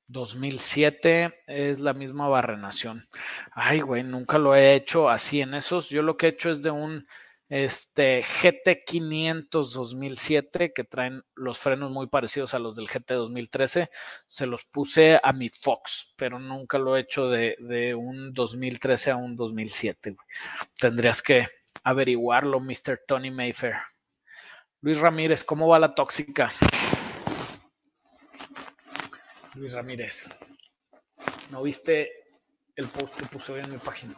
2007? 0.06 1.42
Es 1.48 1.80
la 1.80 1.92
misma 1.92 2.28
barrenación. 2.28 3.08
Ay, 3.52 3.80
güey, 3.80 4.04
nunca 4.04 4.38
lo 4.38 4.54
he 4.54 4.74
hecho 4.74 5.10
así 5.10 5.40
en 5.40 5.54
esos. 5.54 5.88
Yo 5.88 6.02
lo 6.02 6.16
que 6.16 6.26
he 6.26 6.30
hecho 6.30 6.50
es 6.50 6.62
de 6.62 6.70
un 6.70 7.06
este, 7.48 8.22
GT500 8.22 9.72
2007 9.74 10.72
que 10.72 10.84
traen 10.84 11.22
los 11.34 11.58
frenos 11.58 11.90
muy 11.90 12.06
parecidos 12.06 12.54
a 12.54 12.58
los 12.58 12.76
del 12.76 12.88
GT 12.88 13.14
2013. 13.14 13.90
Se 14.26 14.46
los 14.46 14.64
puse 14.64 15.20
a 15.22 15.32
mi 15.32 15.48
Fox, 15.48 16.14
pero 16.16 16.38
nunca 16.38 16.78
lo 16.78 16.96
he 16.96 17.00
hecho 17.00 17.28
de, 17.28 17.56
de 17.60 17.94
un 17.94 18.32
2013 18.32 19.10
a 19.10 19.16
un 19.16 19.36
2007. 19.36 20.10
Güey. 20.10 20.26
Tendrías 20.78 21.22
que 21.22 21.46
averiguarlo, 21.82 22.60
Mr. 22.60 23.02
Tony 23.06 23.30
Mayfair. 23.30 23.74
Luis 24.80 24.98
Ramírez, 24.98 25.44
¿cómo 25.44 25.68
va 25.68 25.78
la 25.78 25.94
tóxica? 25.94 26.52
Luis 29.54 29.72
Ramírez, 29.72 30.28
¿no 31.50 31.62
viste 31.62 32.10
el 32.74 32.88
post 32.88 33.16
que 33.16 33.26
puse 33.26 33.52
hoy 33.52 33.60
en 33.60 33.70
mi 33.70 33.78
página? 33.78 34.14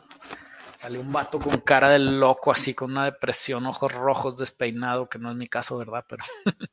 Salió 0.86 1.00
un 1.00 1.12
vato 1.12 1.40
con 1.40 1.58
cara 1.62 1.90
de 1.90 1.98
loco, 1.98 2.52
así 2.52 2.72
con 2.72 2.92
una 2.92 3.06
depresión, 3.06 3.66
ojos 3.66 3.92
rojos, 3.92 4.38
despeinado, 4.38 5.08
que 5.08 5.18
no 5.18 5.32
es 5.32 5.36
mi 5.36 5.48
caso, 5.48 5.76
¿verdad? 5.78 6.04
Pero 6.08 6.22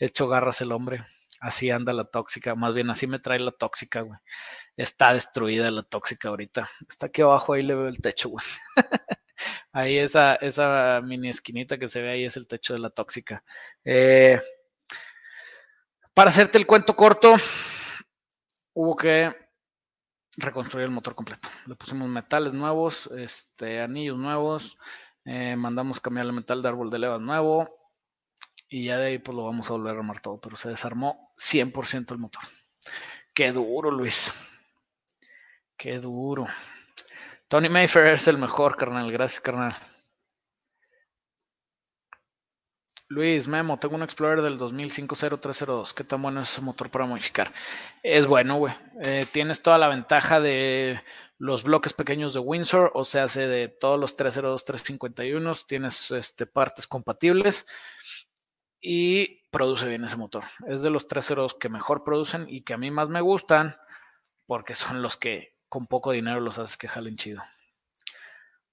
hecho 0.00 0.26
garras 0.26 0.60
el 0.62 0.72
hombre. 0.72 1.06
Así 1.38 1.70
anda 1.70 1.92
la 1.92 2.02
tóxica, 2.02 2.56
más 2.56 2.74
bien 2.74 2.90
así 2.90 3.06
me 3.06 3.20
trae 3.20 3.38
la 3.38 3.52
tóxica, 3.52 4.00
güey. 4.00 4.18
Está 4.76 5.14
destruida 5.14 5.70
la 5.70 5.84
tóxica 5.84 6.30
ahorita. 6.30 6.68
Está 6.90 7.06
aquí 7.06 7.22
abajo, 7.22 7.52
ahí 7.52 7.62
le 7.62 7.76
veo 7.76 7.86
el 7.86 8.00
techo, 8.00 8.30
güey. 8.30 8.44
Ahí 9.72 9.96
esa, 9.96 10.34
esa 10.34 11.00
mini 11.00 11.28
esquinita 11.28 11.78
que 11.78 11.88
se 11.88 12.02
ve 12.02 12.10
ahí 12.10 12.24
es 12.24 12.36
el 12.36 12.48
techo 12.48 12.74
de 12.74 12.80
la 12.80 12.90
tóxica. 12.90 13.44
Eh, 13.84 14.40
para 16.14 16.30
hacerte 16.30 16.58
el 16.58 16.66
cuento 16.66 16.96
corto, 16.96 17.36
hubo 18.74 18.96
que 18.96 19.41
reconstruir 20.36 20.84
el 20.84 20.90
motor 20.90 21.14
completo. 21.14 21.48
Le 21.66 21.74
pusimos 21.74 22.08
metales 22.08 22.52
nuevos, 22.54 23.06
este, 23.08 23.80
anillos 23.80 24.18
nuevos, 24.18 24.78
eh, 25.24 25.56
mandamos 25.56 26.00
cambiar 26.00 26.26
el 26.26 26.32
metal 26.32 26.62
de 26.62 26.68
árbol 26.68 26.90
de 26.90 26.98
levas 26.98 27.20
nuevo 27.20 27.68
y 28.68 28.86
ya 28.86 28.96
de 28.98 29.06
ahí 29.06 29.18
pues 29.18 29.36
lo 29.36 29.44
vamos 29.44 29.68
a 29.68 29.74
volver 29.74 29.94
a 29.94 29.98
armar 29.98 30.20
todo, 30.20 30.40
pero 30.40 30.56
se 30.56 30.70
desarmó 30.70 31.32
100% 31.36 32.12
el 32.12 32.18
motor. 32.18 32.42
Qué 33.34 33.52
duro, 33.52 33.90
Luis. 33.90 34.32
Qué 35.76 35.98
duro. 35.98 36.46
Tony 37.48 37.68
Mayfair 37.68 38.14
es 38.14 38.28
el 38.28 38.38
mejor, 38.38 38.76
carnal. 38.76 39.10
Gracias, 39.12 39.40
carnal. 39.40 39.74
Luis 43.12 43.46
Memo, 43.46 43.78
tengo 43.78 43.94
un 43.94 44.02
Explorer 44.02 44.40
del 44.40 44.58
2005-0302. 44.58 45.92
¿Qué 45.92 46.02
tan 46.02 46.22
bueno 46.22 46.40
es 46.40 46.50
ese 46.50 46.62
motor 46.62 46.88
para 46.88 47.04
modificar? 47.04 47.52
Es 48.02 48.26
bueno, 48.26 48.56
güey. 48.56 48.72
Eh, 49.04 49.26
tienes 49.30 49.60
toda 49.60 49.76
la 49.76 49.88
ventaja 49.88 50.40
de 50.40 50.98
los 51.36 51.62
bloques 51.62 51.92
pequeños 51.92 52.32
de 52.32 52.40
Windsor, 52.40 52.90
o 52.94 53.04
sea, 53.04 53.24
hace 53.24 53.46
de 53.46 53.68
todos 53.68 54.00
los 54.00 54.16
302, 54.16 54.64
351. 54.64 55.52
Tienes 55.66 56.10
este, 56.10 56.46
partes 56.46 56.86
compatibles 56.86 57.66
y 58.80 59.46
produce 59.50 59.86
bien 59.88 60.04
ese 60.04 60.16
motor. 60.16 60.44
Es 60.66 60.80
de 60.80 60.88
los 60.88 61.06
302 61.06 61.56
que 61.56 61.68
mejor 61.68 62.04
producen 62.04 62.46
y 62.48 62.62
que 62.62 62.72
a 62.72 62.78
mí 62.78 62.90
más 62.90 63.10
me 63.10 63.20
gustan 63.20 63.76
porque 64.46 64.74
son 64.74 65.02
los 65.02 65.18
que 65.18 65.48
con 65.68 65.86
poco 65.86 66.12
dinero 66.12 66.40
los 66.40 66.58
haces 66.58 66.78
que 66.78 66.88
jalen 66.88 67.16
chido. 67.16 67.42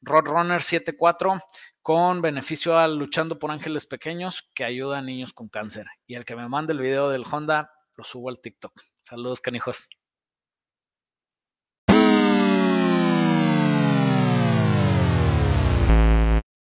Roadrunner 0.00 0.60
74 0.60 1.40
con 1.80 2.22
beneficio 2.22 2.76
a 2.76 2.88
Luchando 2.88 3.38
por 3.38 3.52
Ángeles 3.52 3.86
Pequeños 3.86 4.50
que 4.52 4.64
ayuda 4.64 4.98
a 4.98 5.02
niños 5.02 5.32
con 5.32 5.48
cáncer. 5.48 5.86
Y 6.08 6.16
el 6.16 6.24
que 6.24 6.34
me 6.34 6.48
mande 6.48 6.72
el 6.72 6.80
video 6.80 7.08
del 7.08 7.22
Honda, 7.30 7.70
lo 7.96 8.02
subo 8.02 8.30
al 8.30 8.40
TikTok. 8.40 8.82
Saludos, 9.02 9.40
canijos. 9.40 9.90